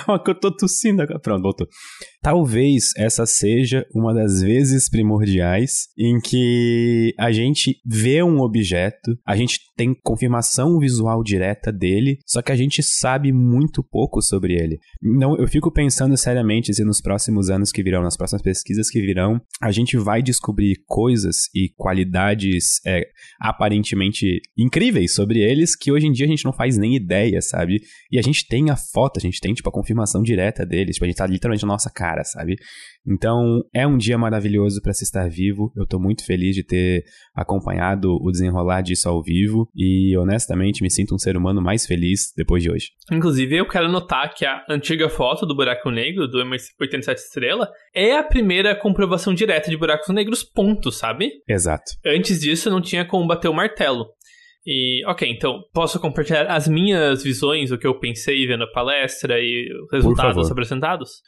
Calma 0.07 0.23
que 0.23 0.31
eu 0.31 0.35
tô 0.35 0.51
tossindo 0.55 1.03
agora. 1.03 1.19
Pronto, 1.19 1.43
voltou. 1.43 1.69
Talvez 2.23 2.93
essa 2.97 3.27
seja 3.27 3.87
uma 3.95 4.15
das 4.15 4.41
vezes 4.41 4.89
primordiais 4.89 5.89
em 5.99 6.21
que 6.21 7.15
a 7.19 7.33
gente 7.33 7.81
vê 7.85 8.23
um 8.23 8.41
objeto, 8.41 9.17
a 9.27 9.37
gente 9.37 9.59
tem 9.77 9.95
confirmação 10.03 10.79
visual 10.79 11.23
direta 11.23 11.73
dele, 11.73 12.19
só 12.27 12.43
que 12.43 12.53
a 12.53 12.57
gente 12.57 12.83
sabe 12.83 13.33
muito 13.33 13.83
pouco 13.83 14.21
sobre 14.21 14.55
ele. 14.55 14.79
Então, 15.03 15.37
eu 15.37 15.49
fico 15.49 15.71
pensando 15.71 16.17
seriamente 16.17 16.73
se 16.75 16.85
nos 16.85 17.01
próximos 17.01 17.51
anos 17.51 17.73
que 17.73 17.83
virão, 17.83 18.03
nas 18.03 18.17
próximas 18.17 18.43
pesquisas 18.43 18.91
que 18.91 19.01
virão, 19.01 19.41
a 19.61 19.71
gente 19.71 19.97
vai 19.97 20.23
descobrir 20.23 20.83
coisas 20.87 21.49
e 21.55 21.71
qualidades 21.77 22.81
é, 22.87 23.03
aparentemente 23.41 24.41
incríveis 24.57 25.15
sobre 25.15 25.41
eles 25.41 25.77
que 25.77 25.91
hoje 25.91 26.07
em 26.07 26.13
dia 26.13 26.27
a 26.27 26.29
gente 26.29 26.45
não 26.45 26.53
faz 26.53 26.77
nem 26.77 26.95
ideia, 26.95 27.41
sabe? 27.41 27.83
E 28.11 28.19
a 28.19 28.23
gente 28.23 28.47
tem 28.47 28.71
a 28.71 28.77
foto, 28.77 29.19
a 29.19 29.21
gente 29.21 29.41
tem, 29.41 29.55
tipo, 29.55 29.69
a 29.69 29.73
confirmação 29.73 30.23
direta 30.23 30.65
deles, 30.67 30.95
tipo, 30.95 31.05
a 31.05 31.09
gente 31.09 31.17
tá 31.17 31.27
literalmente 31.27 31.63
na 31.63 31.73
nossa 31.73 31.91
cara, 31.91 32.25
sabe? 32.25 32.57
Então, 33.07 33.63
é 33.75 33.87
um 33.87 33.97
dia 33.97 34.17
maravilhoso 34.17 34.81
para 34.81 34.93
se 34.93 35.05
estar 35.05 35.29
vivo. 35.29 35.73
Eu 35.77 35.87
tô 35.87 35.99
muito 35.99 36.25
feliz 36.25 36.55
de 36.55 36.65
ter 36.65 37.05
acompanhado 37.35 38.17
o 38.21 38.31
desenrolar 38.31 38.81
disso 38.81 39.09
ao 39.09 39.23
vivo 39.23 39.69
e 39.75 40.17
honestamente 40.17 40.83
me 40.83 40.91
sinto 40.91 41.15
um 41.15 41.19
ser 41.19 41.37
humano 41.37 41.61
mais 41.61 41.87
feliz 41.87 42.33
depois 42.37 42.63
de 42.63 42.71
hoje. 42.71 42.91
Inclusive, 43.11 43.57
eu 43.57 43.67
quero 43.67 43.89
notar 43.89 44.33
que 44.35 44.47
a 44.47 44.65
antiga 44.69 45.09
foto 45.09 45.45
do 45.45 45.55
buraco 45.55 45.91
negro 45.91 46.29
do 46.29 46.39
M87 46.39 47.15
Estrela 47.15 47.69
é 47.95 48.17
a 48.17 48.23
primeira 48.23 48.75
comprovação 48.77 49.35
direta 49.35 49.71
de 49.71 49.77
buracos 49.77 50.09
negros, 50.09 50.45
ponto, 50.45 50.93
sabe? 50.93 51.31
Exato. 51.49 51.93
Antes 52.07 52.41
disso, 52.41 52.71
não 52.71 52.81
tinha 52.81 53.05
como 53.05 53.27
bater 53.27 53.49
o 53.49 53.55
martelo. 53.55 54.07
E, 54.65 55.05
ok, 55.07 55.29
então, 55.29 55.61
posso 55.75 55.99
compartilhar 55.99 56.47
as 56.47 56.69
minhas 56.69 57.23
visões, 57.23 57.73
o 57.73 57.79
que 57.79 57.87
eu 57.87 57.99
pensei 57.99 58.47
vendo 58.47 58.63
a 58.63 58.71
palestra 58.71 59.41
e 59.41 59.69
os 59.83 59.91
resultados 59.91 60.51
apresentados? 60.51 61.21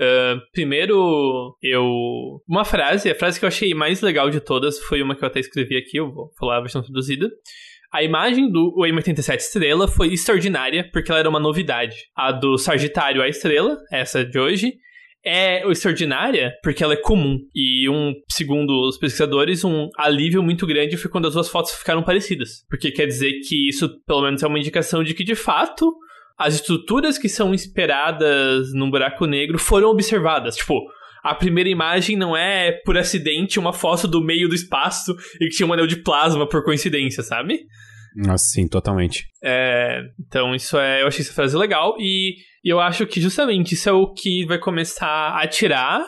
Uh, 0.00 0.40
primeiro, 0.52 1.56
eu. 1.62 1.84
Uma 2.48 2.64
frase, 2.64 3.10
a 3.10 3.14
frase 3.14 3.38
que 3.38 3.44
eu 3.44 3.48
achei 3.48 3.72
mais 3.74 4.00
legal 4.00 4.28
de 4.30 4.40
todas 4.40 4.78
foi 4.80 5.00
uma 5.02 5.14
que 5.14 5.22
eu 5.24 5.28
até 5.28 5.40
escrevi 5.40 5.76
aqui, 5.76 5.98
eu 5.98 6.12
vou 6.12 6.30
falar 6.38 6.58
a 6.58 6.60
versão 6.60 6.82
traduzida. 6.82 7.30
A 7.92 8.02
imagem 8.02 8.50
do 8.50 8.74
M87 8.76 9.36
Estrela 9.36 9.86
foi 9.86 10.12
extraordinária 10.12 10.90
porque 10.92 11.12
ela 11.12 11.20
era 11.20 11.30
uma 11.30 11.38
novidade. 11.38 11.94
A 12.16 12.32
do 12.32 12.58
Sagitário 12.58 13.22
a 13.22 13.28
Estrela, 13.28 13.78
essa 13.92 14.24
de 14.24 14.36
hoje, 14.36 14.72
é 15.24 15.64
extraordinária 15.70 16.52
porque 16.60 16.82
ela 16.82 16.94
é 16.94 17.00
comum. 17.00 17.38
E 17.54 17.88
um, 17.88 18.12
segundo 18.28 18.88
os 18.88 18.98
pesquisadores, 18.98 19.62
um 19.62 19.88
alívio 19.96 20.42
muito 20.42 20.66
grande 20.66 20.96
foi 20.96 21.08
quando 21.08 21.28
as 21.28 21.34
duas 21.34 21.48
fotos 21.48 21.72
ficaram 21.72 22.02
parecidas. 22.02 22.66
Porque 22.68 22.90
quer 22.90 23.06
dizer 23.06 23.40
que 23.46 23.68
isso, 23.68 23.88
pelo 24.04 24.22
menos, 24.22 24.42
é 24.42 24.46
uma 24.48 24.58
indicação 24.58 25.04
de 25.04 25.14
que, 25.14 25.22
de 25.22 25.36
fato, 25.36 25.94
as 26.38 26.54
estruturas 26.54 27.18
que 27.18 27.28
são 27.28 27.54
esperadas 27.54 28.72
num 28.72 28.90
buraco 28.90 29.26
negro 29.26 29.58
foram 29.58 29.88
observadas. 29.88 30.56
Tipo, 30.56 30.80
a 31.22 31.34
primeira 31.34 31.70
imagem 31.70 32.16
não 32.16 32.36
é 32.36 32.72
por 32.84 32.98
acidente 32.98 33.58
uma 33.58 33.72
foto 33.72 34.06
do 34.06 34.22
meio 34.22 34.48
do 34.48 34.54
espaço 34.54 35.14
e 35.40 35.48
que 35.48 35.56
tinha 35.56 35.66
um 35.66 35.72
anel 35.72 35.86
de 35.86 35.96
plasma 35.96 36.48
por 36.48 36.64
coincidência, 36.64 37.22
sabe? 37.22 37.60
Nossa, 38.14 38.44
sim, 38.44 38.68
totalmente. 38.68 39.24
É, 39.42 40.00
então, 40.20 40.54
isso 40.54 40.78
é. 40.78 41.02
Eu 41.02 41.08
achei 41.08 41.22
essa 41.22 41.32
frase 41.32 41.56
legal 41.56 41.96
e, 41.98 42.36
eu 42.64 42.78
acho 42.80 43.06
que 43.06 43.20
justamente 43.20 43.72
isso 43.74 43.88
é 43.88 43.92
o 43.92 44.12
que 44.12 44.46
vai 44.46 44.58
começar 44.58 45.36
a 45.36 45.46
tirar 45.46 46.00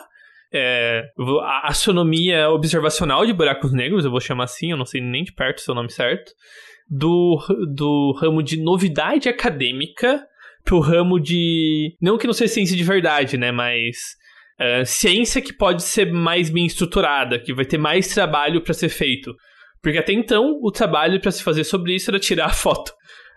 é, 0.53 1.03
a 1.43 1.67
astronomia 1.67 2.49
observacional 2.49 3.25
de 3.25 3.33
buracos 3.33 3.73
negros, 3.73 4.05
eu 4.05 4.11
vou 4.11 4.21
chamar 4.21 4.45
assim, 4.45 4.71
eu 4.71 4.77
não 4.77 4.85
sei 4.85 5.01
nem 5.01 5.23
de 5.23 5.33
perto 5.33 5.59
se 5.61 5.69
é 5.69 5.73
o 5.73 5.75
nome 5.75 5.91
certo, 5.91 6.31
do, 6.89 7.37
do 7.73 8.13
ramo 8.19 8.41
de 8.41 8.57
novidade 8.57 9.27
acadêmica 9.27 10.25
pro 10.63 10.79
ramo 10.79 11.19
de. 11.19 11.95
Não 12.01 12.17
que 12.17 12.27
não 12.27 12.33
seja 12.33 12.53
ciência 12.53 12.75
de 12.75 12.83
verdade, 12.83 13.37
né? 13.37 13.51
Mas. 13.51 13.97
Uh, 14.59 14.83
ciência 14.85 15.39
que 15.39 15.53
pode 15.53 15.83
ser 15.83 16.11
mais 16.11 16.49
bem 16.49 16.65
estruturada, 16.65 17.37
que 17.37 17.53
vai 17.53 17.63
ter 17.63 17.77
mais 17.77 18.07
trabalho 18.07 18.61
para 18.61 18.73
ser 18.73 18.89
feito. 18.89 19.35
Porque 19.83 19.99
até 19.99 20.11
então, 20.11 20.59
o 20.63 20.71
trabalho 20.71 21.21
para 21.21 21.29
se 21.29 21.43
fazer 21.43 21.63
sobre 21.63 21.93
isso 21.93 22.09
era 22.09 22.19
tirar 22.19 22.47
a 22.47 22.53
foto. 22.53 22.91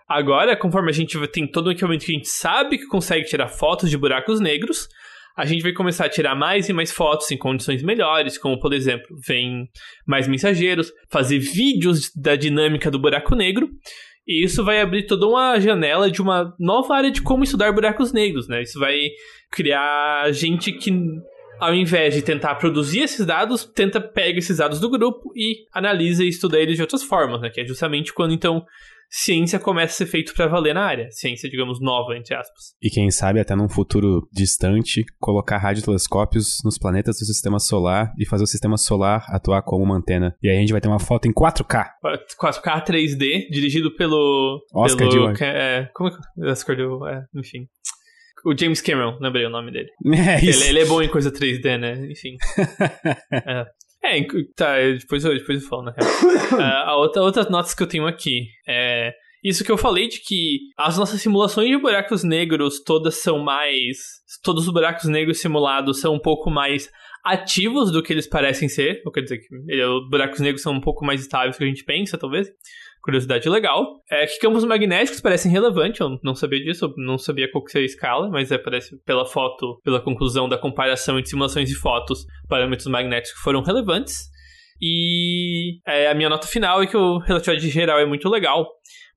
Agora, 0.09 0.57
conforme 0.57 0.89
a 0.89 0.93
gente 0.93 1.17
tem 1.27 1.47
todo 1.47 1.67
o 1.67 1.71
equipamento 1.71 2.05
que 2.05 2.11
a 2.11 2.15
gente 2.15 2.27
sabe 2.27 2.77
que 2.77 2.87
consegue 2.87 3.25
tirar 3.25 3.47
fotos 3.47 3.89
de 3.89 3.97
buracos 3.97 4.41
negros, 4.41 4.89
a 5.35 5.45
gente 5.45 5.63
vai 5.63 5.73
começar 5.73 6.05
a 6.05 6.09
tirar 6.09 6.35
mais 6.35 6.69
e 6.69 6.73
mais 6.73 6.91
fotos 6.91 7.29
em 7.31 7.37
condições 7.37 7.81
melhores, 7.83 8.37
como 8.37 8.59
por 8.59 8.73
exemplo, 8.73 9.07
vem 9.25 9.67
mais 10.05 10.27
mensageiros, 10.27 10.91
fazer 11.09 11.39
vídeos 11.39 12.11
da 12.15 12.35
dinâmica 12.35 12.91
do 12.91 12.99
buraco 12.99 13.35
negro. 13.35 13.69
E 14.27 14.43
isso 14.45 14.63
vai 14.63 14.79
abrir 14.79 15.07
toda 15.07 15.27
uma 15.27 15.59
janela 15.59 16.09
de 16.09 16.21
uma 16.21 16.53
nova 16.59 16.95
área 16.95 17.11
de 17.11 17.21
como 17.21 17.43
estudar 17.43 17.71
buracos 17.71 18.13
negros, 18.13 18.47
né? 18.47 18.61
Isso 18.61 18.79
vai 18.79 19.09
criar 19.51 20.31
gente 20.31 20.71
que, 20.71 20.91
ao 21.59 21.73
invés 21.73 22.13
de 22.13 22.21
tentar 22.21 22.55
produzir 22.55 22.99
esses 22.99 23.25
dados, 23.25 23.65
tenta 23.65 23.99
pega 23.99 24.37
esses 24.37 24.57
dados 24.57 24.79
do 24.79 24.89
grupo 24.89 25.31
e 25.35 25.65
analisa 25.73 26.23
e 26.23 26.29
estuda 26.29 26.59
eles 26.59 26.75
de 26.75 26.81
outras 26.81 27.03
formas, 27.03 27.41
né? 27.41 27.49
Que 27.49 27.61
é 27.61 27.65
justamente 27.65 28.13
quando 28.13 28.33
então 28.33 28.63
ciência 29.11 29.59
começa 29.59 29.93
a 29.93 29.97
ser 29.97 30.05
feito 30.05 30.33
para 30.33 30.47
valer 30.47 30.73
na 30.73 30.85
área. 30.85 31.11
Ciência, 31.11 31.49
digamos, 31.49 31.81
nova, 31.81 32.15
entre 32.15 32.33
aspas. 32.33 32.73
E 32.81 32.89
quem 32.89 33.11
sabe 33.11 33.39
até 33.39 33.55
num 33.55 33.67
futuro 33.67 34.27
distante, 34.31 35.03
colocar 35.19 35.57
radiotelescópios 35.57 36.61
nos 36.63 36.79
planetas 36.79 37.17
do 37.19 37.25
sistema 37.25 37.59
solar 37.59 38.13
e 38.17 38.25
fazer 38.25 38.45
o 38.45 38.47
sistema 38.47 38.77
solar 38.77 39.25
atuar 39.27 39.61
como 39.63 39.83
uma 39.83 39.97
antena. 39.97 40.35
E 40.41 40.49
aí 40.49 40.57
a 40.57 40.59
gente 40.61 40.71
vai 40.71 40.79
ter 40.79 40.87
uma 40.87 40.99
foto 40.99 41.27
em 41.27 41.33
4K. 41.33 41.89
4K 42.39 42.85
3D, 42.85 43.49
dirigido 43.51 43.93
pelo... 43.95 44.63
Oscar 44.73 45.09
pelo, 45.09 45.33
de... 45.33 45.43
é, 45.43 45.89
Como 45.93 46.09
é 46.09 46.13
que... 46.13 46.49
Oscar 46.49 46.75
de... 46.75 46.83
É, 46.83 47.23
enfim... 47.35 47.67
O 48.43 48.57
James 48.57 48.81
Cameron, 48.81 49.19
lembrei 49.21 49.45
o 49.45 49.51
nome 49.51 49.71
dele. 49.71 49.89
É 50.31 50.43
isso. 50.43 50.63
Ele, 50.63 50.69
ele 50.69 50.79
é 50.79 50.85
bom 50.85 51.01
em 51.01 51.09
coisa 51.09 51.31
3D, 51.31 51.77
né? 51.77 52.07
Enfim. 52.09 52.37
é. 53.31 53.65
É, 54.03 54.19
tá, 54.55 54.77
depois 54.77 55.23
eu, 55.23 55.37
depois 55.37 55.61
eu 55.61 55.69
falo, 55.69 55.83
na 55.83 55.91
real. 55.91 56.09
uh, 56.53 56.61
a 56.89 56.97
outra, 56.97 57.21
outras 57.21 57.49
notas 57.49 57.73
que 57.73 57.83
eu 57.83 57.87
tenho 57.87 58.07
aqui 58.07 58.47
é. 58.67 59.13
Isso 59.43 59.63
que 59.63 59.71
eu 59.71 59.77
falei 59.77 60.07
de 60.07 60.19
que 60.19 60.59
as 60.77 60.99
nossas 60.99 61.19
simulações 61.19 61.67
de 61.67 61.75
buracos 61.75 62.23
negros 62.23 62.83
todas 62.83 63.15
são 63.15 63.39
mais. 63.39 63.97
Todos 64.43 64.67
os 64.67 64.73
buracos 64.73 65.05
negros 65.05 65.39
simulados 65.39 65.99
são 65.99 66.13
um 66.13 66.19
pouco 66.19 66.51
mais 66.51 66.91
ativos 67.25 67.91
do 67.91 68.03
que 68.03 68.13
eles 68.13 68.27
parecem 68.27 68.69
ser. 68.69 69.01
Ou 69.03 69.11
quer 69.11 69.21
dizer 69.21 69.39
que 69.39 69.83
os 69.83 70.09
buracos 70.11 70.39
negros 70.39 70.61
são 70.61 70.73
um 70.73 70.79
pouco 70.79 71.03
mais 71.03 71.21
estáveis 71.21 71.55
do 71.55 71.57
que 71.57 71.63
a 71.63 71.67
gente 71.67 71.83
pensa, 71.83 72.19
talvez 72.19 72.51
curiosidade 73.01 73.49
legal. 73.49 74.01
É 74.09 74.25
que 74.25 74.39
campos 74.39 74.63
magnéticos 74.63 75.21
parecem 75.21 75.51
relevantes, 75.51 75.99
eu 75.99 76.19
não 76.23 76.35
sabia 76.35 76.63
disso, 76.63 76.85
eu 76.85 76.93
não 76.97 77.17
sabia 77.17 77.49
qual 77.51 77.63
que 77.63 77.71
seria 77.71 77.85
a 77.85 77.89
escala, 77.89 78.29
mas 78.29 78.51
é, 78.51 78.57
parece 78.57 78.97
pela 79.03 79.25
foto, 79.25 79.79
pela 79.83 80.01
conclusão 80.01 80.47
da 80.47 80.57
comparação 80.57 81.17
entre 81.17 81.29
simulações 81.29 81.69
e 81.69 81.75
fotos, 81.75 82.25
parâmetros 82.47 82.87
magnéticos 82.87 83.41
foram 83.41 83.61
relevantes. 83.63 84.29
E 84.81 85.79
é, 85.85 86.09
a 86.09 86.13
minha 86.15 86.29
nota 86.29 86.47
final 86.47 86.81
é 86.81 86.87
que 86.87 86.97
o 86.97 87.19
relatividade 87.19 87.69
geral 87.69 87.99
é 87.99 88.05
muito 88.05 88.27
legal, 88.29 88.67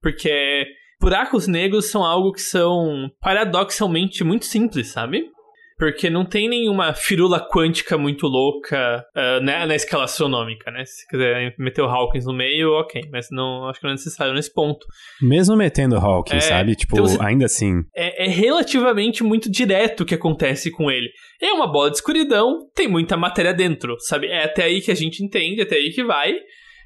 porque 0.03 0.66
buracos 1.01 1.47
negros 1.47 1.90
são 1.90 2.05
algo 2.05 2.33
que 2.33 2.40
são 2.40 3.11
paradoxalmente 3.20 4.23
muito 4.23 4.44
simples, 4.44 4.88
sabe? 4.88 5.34
Porque 5.76 6.08
não 6.08 6.24
tem 6.24 6.48
nenhuma 6.48 6.94
firula 6.94 7.40
quântica 7.40 7.98
muito 7.98 8.26
louca 8.26 9.04
uh, 9.14 9.44
né, 9.44 9.66
na 9.66 9.74
escala 9.74 10.04
astronômica, 10.04 10.70
né? 10.70 10.84
Se 10.84 11.06
quiser 11.08 11.54
meter 11.58 11.82
o 11.82 11.87
Hawkins 11.87 12.26
no 12.26 12.32
meio, 12.32 12.70
ok. 12.72 13.02
Mas 13.10 13.26
não 13.30 13.68
acho 13.68 13.80
que 13.80 13.84
não 13.84 13.90
é 13.90 13.94
necessário 13.94 14.34
nesse 14.34 14.52
ponto. 14.52 14.87
Mesmo 15.20 15.56
metendo 15.56 15.96
o 15.96 15.98
Hawkins, 15.98 16.44
é, 16.44 16.48
sabe? 16.48 16.76
Tipo, 16.76 17.00
então, 17.00 17.26
ainda 17.26 17.46
assim. 17.46 17.82
É, 17.94 18.24
é, 18.24 18.28
relativamente 18.28 19.24
muito 19.24 19.50
direto 19.50 20.02
o 20.02 20.06
que 20.06 20.14
acontece 20.14 20.70
com 20.70 20.90
ele. 20.90 21.10
É 21.40 21.52
uma 21.52 21.66
bola 21.66 21.90
de 21.90 21.96
escuridão, 21.96 22.68
tem 22.74 22.87
muita 22.87 23.16
matéria 23.16 23.52
dentro, 23.52 23.96
sabe? 23.98 24.28
É 24.28 24.44
até 24.44 24.64
aí 24.64 24.80
que 24.80 24.92
a 24.92 24.96
gente 24.96 25.24
entende, 25.24 25.60
até 25.60 25.76
aí 25.76 25.90
que 25.90 26.04
vai. 26.04 26.34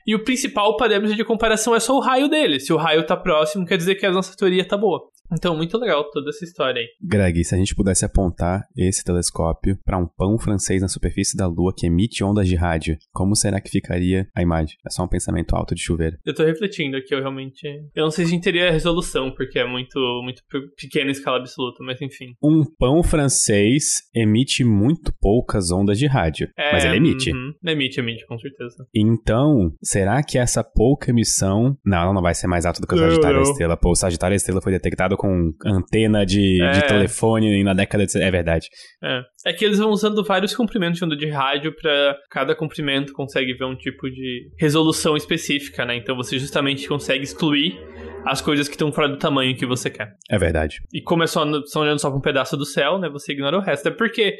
E 0.08 0.14
o 0.14 0.24
principal 0.24 0.74
parâmetro 0.78 1.14
de 1.14 1.22
comparação 1.22 1.76
é 1.76 1.80
só 1.80 1.94
o 1.94 2.00
raio 2.00 2.30
dele. 2.30 2.58
Se 2.58 2.72
o 2.72 2.78
raio 2.78 3.04
tá 3.04 3.14
próximo, 3.14 3.66
quer 3.66 3.76
dizer 3.76 3.96
que 3.96 4.06
a 4.06 4.10
nossa 4.10 4.34
teoria 4.34 4.66
tá 4.66 4.74
boa. 4.74 5.02
Então, 5.30 5.54
muito 5.54 5.76
legal 5.76 6.10
toda 6.10 6.30
essa 6.30 6.44
história 6.44 6.80
aí. 6.80 6.88
Greg, 7.02 7.44
se 7.44 7.54
a 7.54 7.58
gente 7.58 7.74
pudesse 7.74 8.04
apontar 8.04 8.62
esse 8.76 9.04
telescópio 9.04 9.78
para 9.84 9.98
um 9.98 10.06
pão 10.06 10.38
francês 10.38 10.80
na 10.80 10.88
superfície 10.88 11.36
da 11.36 11.46
Lua 11.46 11.74
que 11.76 11.86
emite 11.86 12.24
ondas 12.24 12.48
de 12.48 12.54
rádio, 12.54 12.96
como 13.12 13.36
será 13.36 13.60
que 13.60 13.70
ficaria 13.70 14.26
a 14.34 14.42
imagem? 14.42 14.76
É 14.86 14.90
só 14.90 15.04
um 15.04 15.08
pensamento 15.08 15.54
alto 15.54 15.74
de 15.74 15.82
chuveiro. 15.82 16.16
Eu 16.24 16.34
tô 16.34 16.44
refletindo 16.44 16.96
aqui, 16.96 17.14
eu 17.14 17.20
realmente. 17.20 17.66
Eu 17.94 18.04
não 18.04 18.10
sei 18.10 18.24
se 18.24 18.30
a 18.30 18.34
gente 18.34 18.44
teria 18.44 18.70
resolução, 18.70 19.30
porque 19.30 19.58
é 19.58 19.66
muito, 19.66 19.98
muito 20.22 20.42
pequena 20.80 21.10
escala 21.10 21.38
absoluta, 21.38 21.84
mas 21.84 22.00
enfim. 22.00 22.32
Um 22.42 22.64
pão 22.78 23.02
francês 23.02 24.08
emite 24.14 24.64
muito 24.64 25.12
poucas 25.20 25.70
ondas 25.70 25.98
de 25.98 26.06
rádio. 26.06 26.48
É, 26.56 26.72
mas 26.72 26.84
ele 26.84 26.96
emite. 26.96 27.32
Uhum, 27.32 27.52
emite, 27.66 28.00
emite, 28.00 28.26
com 28.26 28.38
certeza. 28.38 28.86
Então, 28.94 29.74
será 29.98 30.22
que 30.22 30.38
essa 30.38 30.62
pouca 30.62 31.10
emissão. 31.10 31.76
Não, 31.84 31.98
ela 31.98 32.12
não 32.12 32.22
vai 32.22 32.34
ser 32.34 32.46
mais 32.46 32.64
alta 32.64 32.80
do 32.80 32.86
que 32.86 32.94
o 32.94 32.98
Sagitário 32.98 33.42
Estrela. 33.42 33.76
Pô, 33.76 33.90
o 33.90 33.94
Sagitário 33.96 34.34
Estrela 34.34 34.60
foi 34.60 34.72
detectado 34.72 35.16
com 35.16 35.52
antena 35.66 36.24
de, 36.24 36.62
é. 36.62 36.72
de 36.72 36.86
telefone 36.86 37.64
na 37.64 37.74
década 37.74 38.06
de. 38.06 38.22
É 38.22 38.30
verdade. 38.30 38.68
É. 39.02 39.22
é 39.46 39.52
que 39.52 39.64
eles 39.64 39.78
vão 39.78 39.90
usando 39.90 40.22
vários 40.24 40.54
comprimentos 40.54 40.98
de 40.98 41.04
onda 41.04 41.16
de 41.16 41.28
rádio 41.28 41.74
para 41.74 42.16
cada 42.30 42.54
comprimento 42.54 43.12
consegue 43.12 43.54
ver 43.54 43.64
um 43.64 43.76
tipo 43.76 44.08
de 44.08 44.50
resolução 44.58 45.16
específica, 45.16 45.84
né? 45.84 45.96
Então 45.96 46.16
você 46.16 46.38
justamente 46.38 46.86
consegue 46.86 47.24
excluir 47.24 47.78
as 48.24 48.40
coisas 48.40 48.68
que 48.68 48.74
estão 48.74 48.92
fora 48.92 49.08
do 49.08 49.16
tamanho 49.16 49.56
que 49.56 49.66
você 49.66 49.90
quer. 49.90 50.12
É 50.30 50.38
verdade. 50.38 50.80
E 50.92 51.02
como 51.02 51.22
é 51.22 51.26
só, 51.26 51.44
só 51.66 51.80
olhando 51.80 52.00
só 52.00 52.08
pra 52.08 52.18
um 52.18 52.22
pedaço 52.22 52.56
do 52.56 52.64
céu, 52.64 52.98
né? 52.98 53.08
Você 53.08 53.32
ignora 53.32 53.56
o 53.56 53.60
resto. 53.60 53.88
É 53.88 53.90
porque 53.90 54.36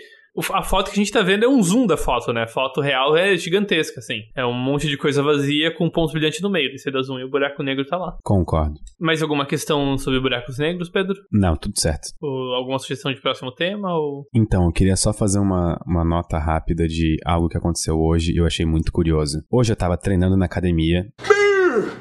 a 0.52 0.62
foto 0.62 0.90
que 0.90 1.00
a 1.00 1.02
gente 1.02 1.12
tá 1.12 1.22
vendo 1.22 1.44
é 1.44 1.48
um 1.48 1.62
zoom 1.62 1.86
da 1.86 1.96
foto, 1.96 2.32
né? 2.32 2.42
A 2.42 2.46
foto 2.46 2.80
real 2.80 3.16
é 3.16 3.36
gigantesca, 3.36 4.00
assim. 4.00 4.22
É 4.34 4.44
um 4.44 4.52
monte 4.52 4.88
de 4.88 4.96
coisa 4.96 5.22
vazia 5.22 5.74
com 5.74 5.86
um 5.86 5.90
ponto 5.90 6.12
brilhante 6.12 6.42
no 6.42 6.50
meio. 6.50 6.74
Esse 6.74 6.90
da 6.90 7.02
zoom 7.02 7.18
e 7.18 7.24
o 7.24 7.30
buraco 7.30 7.62
negro 7.62 7.84
tá 7.84 7.96
lá. 7.96 8.16
Concordo. 8.22 8.74
Mais 8.98 9.22
alguma 9.22 9.46
questão 9.46 9.96
sobre 9.98 10.20
buracos 10.20 10.58
negros, 10.58 10.88
Pedro? 10.88 11.16
Não, 11.32 11.56
tudo 11.56 11.78
certo. 11.78 12.08
Ou 12.20 12.54
alguma 12.54 12.78
sugestão 12.78 13.12
de 13.12 13.20
próximo 13.20 13.52
tema? 13.52 13.94
Ou... 13.94 14.26
Então, 14.34 14.64
eu 14.64 14.72
queria 14.72 14.96
só 14.96 15.12
fazer 15.12 15.38
uma, 15.38 15.78
uma 15.86 16.04
nota 16.04 16.38
rápida 16.38 16.86
de 16.86 17.16
algo 17.24 17.48
que 17.48 17.56
aconteceu 17.56 17.98
hoje 17.98 18.32
e 18.32 18.36
eu 18.36 18.46
achei 18.46 18.66
muito 18.66 18.92
curioso. 18.92 19.42
Hoje 19.50 19.72
eu 19.72 19.76
tava 19.76 19.96
treinando 19.96 20.36
na 20.36 20.46
academia. 20.46 21.06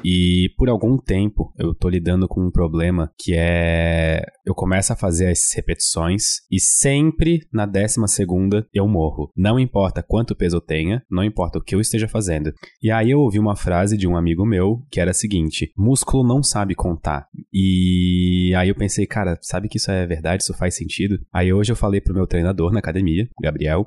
E 0.04 0.50
por 0.56 0.68
algum 0.68 0.96
tempo 0.96 1.52
eu 1.58 1.74
tô 1.74 1.88
lidando 1.88 2.28
com 2.28 2.46
um 2.46 2.50
problema 2.50 3.10
que 3.18 3.34
é. 3.36 4.22
Eu 4.44 4.54
começo 4.54 4.92
a 4.92 4.96
fazer 4.96 5.28
as 5.28 5.52
repetições 5.54 6.40
e 6.50 6.58
sempre 6.60 7.40
na 7.52 7.66
décima 7.66 8.08
segunda 8.08 8.66
eu 8.72 8.88
morro. 8.88 9.30
Não 9.36 9.58
importa 9.58 10.02
quanto 10.02 10.34
peso 10.34 10.56
eu 10.56 10.60
tenha, 10.60 11.02
não 11.10 11.22
importa 11.22 11.58
o 11.58 11.62
que 11.62 11.74
eu 11.74 11.80
esteja 11.80 12.08
fazendo. 12.08 12.52
E 12.82 12.90
aí 12.90 13.10
eu 13.10 13.20
ouvi 13.20 13.38
uma 13.38 13.56
frase 13.56 13.96
de 13.96 14.06
um 14.06 14.16
amigo 14.16 14.46
meu 14.46 14.82
que 14.90 15.00
era 15.00 15.10
a 15.10 15.14
seguinte: 15.14 15.72
músculo 15.76 16.26
não 16.26 16.42
sabe 16.42 16.74
contar. 16.74 17.26
E 17.52 18.52
aí 18.56 18.68
eu 18.68 18.74
pensei, 18.74 19.06
cara, 19.06 19.38
sabe 19.42 19.68
que 19.68 19.76
isso 19.76 19.90
é 19.90 20.06
verdade? 20.06 20.42
Isso 20.42 20.54
faz 20.54 20.74
sentido? 20.74 21.18
Aí 21.32 21.52
hoje 21.52 21.72
eu 21.72 21.76
falei 21.76 22.00
pro 22.00 22.14
meu 22.14 22.26
treinador 22.26 22.72
na 22.72 22.78
academia, 22.78 23.28
Gabriel, 23.42 23.86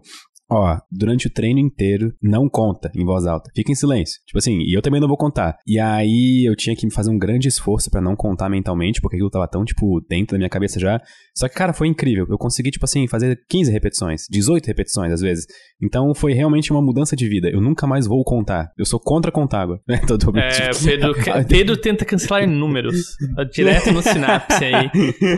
ó, 0.52 0.78
durante 0.92 1.28
o 1.28 1.30
treino 1.30 1.60
inteiro, 1.60 2.14
não 2.22 2.50
conta 2.50 2.92
em 2.94 3.06
voz 3.06 3.26
alta. 3.26 3.50
Fica 3.56 3.72
em 3.72 3.76
silêncio. 3.76 4.20
Tipo 4.26 4.38
assim, 4.38 4.60
e 4.60 4.76
eu 4.76 4.82
também 4.82 5.00
não 5.00 5.08
vou 5.08 5.18
contar. 5.18 5.56
E 5.66 5.80
aí 5.80 6.48
eu 6.48 6.56
tinha 6.56 6.76
que 6.76 6.90
fazer 6.92 7.10
um 7.10 7.18
grande 7.18 7.48
esforço 7.48 7.90
para 7.90 8.02
não 8.02 8.16
contar 8.16 8.50
mentalmente, 8.50 9.00
porque 9.00 9.16
aquilo 9.16 9.30
tava 9.30 9.48
tão, 9.48 9.64
tipo, 9.64 10.02
dentro 10.10 10.34
da 10.34 10.38
minha 10.38 10.50
cabeça 10.50 10.80
já. 10.80 11.00
Só 11.36 11.48
que, 11.48 11.56
cara, 11.56 11.72
foi 11.72 11.88
incrível. 11.88 12.26
Eu 12.30 12.38
consegui, 12.38 12.72
tipo 12.72 12.84
assim, 12.84 13.08
fazer 13.08 13.40
15 13.50 13.72
repetições, 13.72 14.24
18 14.30 14.66
repetições 14.66 15.14
às 15.14 15.22
vezes. 15.22 15.46
Então 15.82 16.14
foi 16.14 16.34
realmente 16.34 16.72
uma 16.72 16.82
mudança 16.82 17.16
de 17.16 17.28
vida. 17.30 17.50
Eu 17.50 17.62
nunca 17.62 17.88
mais 17.88 18.06
vou 18.06 18.24
contar. 18.24 18.72
Eu 18.78 18.86
sou 18.86 19.00
contra 19.00 19.32
contar 19.32 19.62
água. 19.62 19.80
Né? 19.88 20.02
é, 20.36 20.70
Pedro, 20.84 21.16
Pedro 21.48 21.78
tenta 21.78 22.04
cancelar 22.04 22.48
números. 22.48 23.16
Tá 23.36 23.44
direto 23.46 23.92
no 23.92 24.02
sinapse 24.02 24.66
aí. 24.66 24.90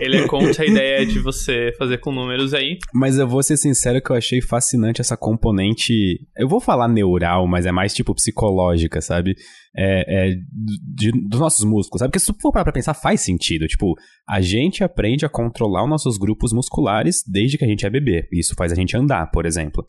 Ele 0.02 0.18
é 0.18 0.28
contra 0.28 0.64
a 0.64 0.66
ideia 0.66 1.06
de 1.06 1.20
você 1.20 1.72
fazer 1.78 2.00
com 2.00 2.12
números 2.12 2.54
aí. 2.54 2.78
Mas 2.94 3.18
eu 3.18 3.28
vou 3.28 3.44
ser 3.44 3.58
sincero 3.58 4.02
que 4.02 4.10
eu 4.10 4.16
achei 4.16 4.42
fascinante 4.42 5.03
essa 5.04 5.18
componente. 5.18 5.94
Eu 6.36 6.48
vou 6.48 6.60
falar 6.60 6.88
neural, 6.88 7.48
mas 7.48 7.66
é 7.66 7.72
mais 7.72 7.94
tipo 7.94 8.16
psicológica, 8.16 9.02
sabe? 9.02 9.36
É, 9.76 10.32
é 10.32 10.36
de, 10.82 11.12
dos 11.28 11.40
nossos 11.40 11.66
músculos, 11.66 12.00
sabe? 12.00 12.12
Porque 12.12 12.20
se 12.20 12.28
tu 12.28 12.36
for 12.42 12.52
parar 12.52 12.64
pra 12.64 12.74
pensar, 12.74 12.94
faz 12.94 13.22
sentido. 13.22 13.68
Tipo, 13.68 13.94
a 14.28 14.42
gente 14.42 14.84
aprende 14.84 15.26
a 15.26 15.30
controlar 15.30 15.84
os 15.84 15.90
nossos 15.90 16.18
grupos 16.18 16.54
musculares 16.54 17.24
desde 17.28 17.58
que 17.58 17.66
a 17.66 17.68
gente 17.68 17.86
é 17.86 17.90
bebê. 17.90 18.28
Isso 18.32 18.56
faz 18.56 18.72
a 18.72 18.76
gente 18.76 18.96
andar, 18.96 19.30
por 19.32 19.46
exemplo. 19.46 19.86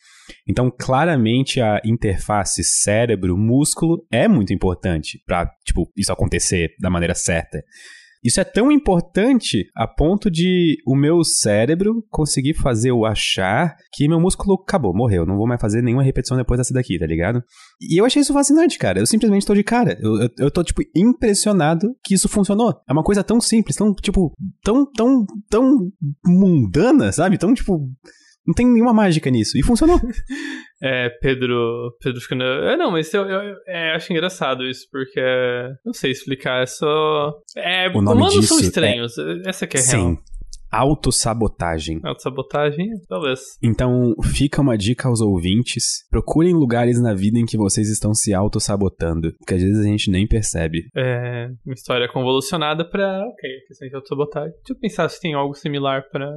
Então, 0.48 0.70
claramente, 0.70 1.60
a 1.60 1.80
interface 1.84 2.62
cérebro-músculo 2.62 4.06
é 4.10 4.26
muito 4.28 4.52
importante 4.52 5.22
para, 5.26 5.50
tipo, 5.64 5.90
isso 5.96 6.12
acontecer 6.12 6.74
da 6.80 6.90
maneira 6.90 7.14
certa. 7.14 7.62
Isso 8.24 8.40
é 8.40 8.44
tão 8.44 8.72
importante 8.72 9.66
a 9.76 9.86
ponto 9.86 10.30
de 10.30 10.78
o 10.86 10.96
meu 10.96 11.22
cérebro 11.22 12.02
conseguir 12.08 12.54
fazer 12.54 12.90
eu 12.90 13.04
achar 13.04 13.76
que 13.92 14.08
meu 14.08 14.18
músculo 14.18 14.54
acabou, 14.54 14.94
morreu. 14.94 15.26
Não 15.26 15.36
vou 15.36 15.46
mais 15.46 15.60
fazer 15.60 15.82
nenhuma 15.82 16.02
repetição 16.02 16.36
depois 16.36 16.56
dessa 16.56 16.72
daqui, 16.72 16.98
tá 16.98 17.06
ligado? 17.06 17.42
E 17.80 18.00
eu 18.00 18.04
achei 18.06 18.22
isso 18.22 18.32
fascinante, 18.32 18.78
cara. 18.78 18.98
Eu 18.98 19.06
simplesmente 19.06 19.44
tô 19.44 19.54
de 19.54 19.62
cara. 19.62 19.98
Eu, 20.00 20.22
eu, 20.22 20.28
eu 20.38 20.50
tô, 20.50 20.64
tipo, 20.64 20.80
impressionado 20.96 21.94
que 22.02 22.14
isso 22.14 22.28
funcionou. 22.28 22.74
É 22.88 22.92
uma 22.92 23.04
coisa 23.04 23.22
tão 23.22 23.38
simples, 23.40 23.76
tão, 23.76 23.92
tipo, 23.92 24.32
tão, 24.62 24.90
tão, 24.90 25.26
tão 25.50 25.90
mundana, 26.26 27.12
sabe? 27.12 27.36
Tão, 27.36 27.52
tipo. 27.52 27.78
Não 28.46 28.54
tem 28.54 28.66
nenhuma 28.66 28.92
mágica 28.92 29.30
nisso. 29.30 29.56
E 29.58 29.62
funcionou. 29.62 29.98
É, 30.84 31.08
Pedro. 31.08 31.96
Pedro 31.98 32.20
ficando. 32.20 32.44
É, 32.44 32.76
não, 32.76 32.90
mas 32.90 33.12
eu, 33.14 33.24
eu 33.24 33.56
é, 33.66 33.94
acho 33.94 34.12
engraçado 34.12 34.64
isso, 34.64 34.86
porque. 34.92 35.22
Não 35.82 35.94
sei 35.94 36.10
explicar, 36.10 36.62
é 36.62 36.66
só. 36.66 37.32
É, 37.56 37.88
o 37.88 38.02
nome 38.02 38.18
humanos 38.18 38.34
disso 38.34 38.48
são 38.48 38.60
estranhos. 38.60 39.16
É... 39.16 39.48
Essa 39.48 39.66
que 39.66 39.78
é 39.78 39.80
Sim. 39.80 39.96
real. 39.96 40.18
Autossabotagem. 40.70 42.00
Autossabotagem, 42.02 42.88
talvez. 43.08 43.40
Então, 43.62 44.12
fica 44.24 44.60
uma 44.60 44.76
dica 44.76 45.08
aos 45.08 45.22
ouvintes: 45.22 46.06
procurem 46.10 46.52
lugares 46.52 47.00
na 47.00 47.14
vida 47.14 47.38
em 47.38 47.46
que 47.46 47.56
vocês 47.56 47.88
estão 47.88 48.12
se 48.12 48.34
autossabotando, 48.34 49.32
porque 49.38 49.54
às 49.54 49.62
vezes 49.62 49.78
a 49.78 49.88
gente 49.88 50.10
nem 50.10 50.26
percebe. 50.26 50.82
É, 50.94 51.48
uma 51.64 51.74
história 51.74 52.08
convolucionada 52.12 52.84
pra. 52.86 53.24
Ok, 53.26 53.50
questão 53.68 53.88
de 53.88 53.94
autossabotagem. 53.94 54.50
Deixa 54.50 54.72
eu 54.72 54.78
pensar 54.78 55.08
se 55.08 55.20
tem 55.20 55.32
algo 55.32 55.54
similar 55.54 56.02
pra 56.10 56.28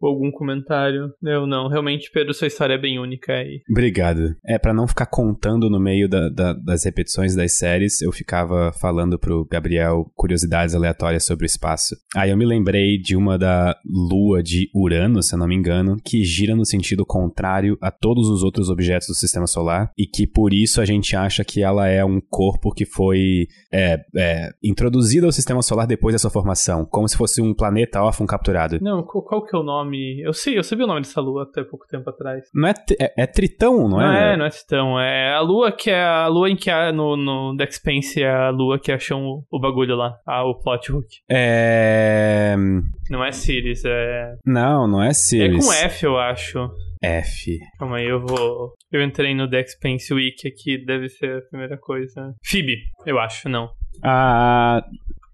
ou 0.00 0.10
algum 0.10 0.30
comentário. 0.30 1.10
Eu 1.22 1.46
não, 1.46 1.68
realmente, 1.68 2.10
Pedro, 2.12 2.34
sua 2.34 2.46
história 2.46 2.74
é 2.74 2.78
bem 2.78 2.98
única 2.98 3.32
aí. 3.32 3.62
Obrigado. 3.70 4.34
É, 4.46 4.58
para 4.58 4.74
não 4.74 4.86
ficar 4.86 5.06
contando 5.06 5.70
no 5.70 5.80
meio 5.80 6.08
da, 6.08 6.28
da, 6.28 6.52
das 6.52 6.84
repetições 6.84 7.34
das 7.34 7.56
séries, 7.58 8.00
eu 8.00 8.12
ficava 8.12 8.72
falando 8.80 9.18
pro 9.18 9.46
Gabriel 9.50 10.10
curiosidades 10.14 10.74
aleatórias 10.74 11.24
sobre 11.24 11.44
o 11.44 11.46
espaço. 11.46 11.96
Aí 12.14 12.30
eu 12.30 12.36
me 12.36 12.46
lembrei 12.46 12.98
de 12.98 13.16
uma 13.16 13.38
da 13.38 13.76
lua 13.84 14.42
de 14.42 14.68
Urano, 14.74 15.22
se 15.22 15.34
eu 15.34 15.38
não 15.38 15.48
me 15.48 15.54
engano, 15.54 15.96
que 16.04 16.24
gira 16.24 16.54
no 16.54 16.64
sentido 16.64 17.04
contrário 17.04 17.76
a 17.80 17.90
todos 17.90 18.28
os 18.28 18.42
outros 18.42 18.68
objetos 18.68 19.08
do 19.08 19.14
sistema 19.14 19.46
solar 19.46 19.90
e 19.96 20.06
que 20.06 20.26
por 20.26 20.52
isso 20.52 20.80
a 20.80 20.84
gente 20.84 21.16
acha 21.16 21.44
que 21.44 21.62
ela 21.62 21.88
é 21.88 22.04
um 22.04 22.20
corpo 22.20 22.72
que 22.72 22.84
foi 22.84 23.46
é, 23.72 23.98
é, 24.16 24.50
introduzido 24.62 25.26
ao 25.26 25.32
sistema 25.32 25.62
solar 25.62 25.86
depois 25.86 26.14
da 26.14 26.18
sua 26.18 26.30
formação, 26.30 26.84
como 26.84 27.08
se 27.08 27.16
fosse 27.16 27.40
um 27.40 27.54
planeta 27.54 28.02
órfão 28.02 28.26
capturado. 28.26 28.78
Não, 28.80 29.02
qual 29.02 29.44
que 29.44 29.54
é 29.54 29.58
o 29.58 29.62
nome? 29.62 29.85
Nome. 29.86 30.20
Eu 30.20 30.32
sei, 30.32 30.58
eu 30.58 30.62
sabia 30.62 30.84
o 30.84 30.88
nome 30.88 31.00
dessa 31.00 31.20
lua 31.20 31.44
até 31.44 31.62
pouco 31.62 31.86
tempo 31.86 32.08
atrás. 32.10 32.44
Não 32.54 32.68
é, 32.68 32.74
é, 33.00 33.22
é 33.22 33.26
Tritão, 33.26 33.88
não, 33.88 34.00
é? 34.00 34.04
Não 34.04 34.12
é, 34.12 34.36
não 34.36 34.46
é 34.46 34.50
Tritão. 34.50 35.00
É 35.00 35.34
a 35.34 35.40
lua 35.40 35.72
que 35.72 35.90
é 35.90 36.02
a 36.02 36.26
lua 36.26 36.50
em 36.50 36.56
que 36.56 36.70
há 36.70 36.92
no, 36.92 37.16
no 37.16 37.56
The 37.56 37.64
Expanse 37.64 38.22
é 38.22 38.30
a 38.30 38.50
lua 38.50 38.78
que 38.78 38.92
acham 38.92 39.22
o, 39.22 39.44
o 39.50 39.60
bagulho 39.60 39.96
lá. 39.96 40.18
Ah, 40.26 40.44
o 40.44 40.58
plot 40.58 40.92
hook. 40.92 41.06
É. 41.30 42.54
Não 43.10 43.24
é 43.24 43.32
Sirius, 43.32 43.84
é. 43.84 44.36
Não, 44.44 44.86
não 44.86 45.02
é 45.02 45.12
Sirius. 45.12 45.64
É 45.64 45.68
com 45.68 45.86
F, 45.86 46.06
eu 46.06 46.18
acho. 46.18 46.70
F. 47.02 47.58
Calma 47.78 47.98
aí, 47.98 48.08
eu 48.08 48.20
vou. 48.20 48.74
Eu 48.90 49.02
entrei 49.02 49.34
no 49.34 49.48
The 49.48 49.60
Expanse 49.60 50.12
Wiki 50.12 50.48
aqui, 50.48 50.84
deve 50.84 51.08
ser 51.08 51.38
a 51.38 51.42
primeira 51.42 51.76
coisa. 51.76 52.34
Phoebe, 52.44 52.76
eu 53.04 53.18
acho, 53.18 53.48
não. 53.48 53.70
Ah. 54.02 54.82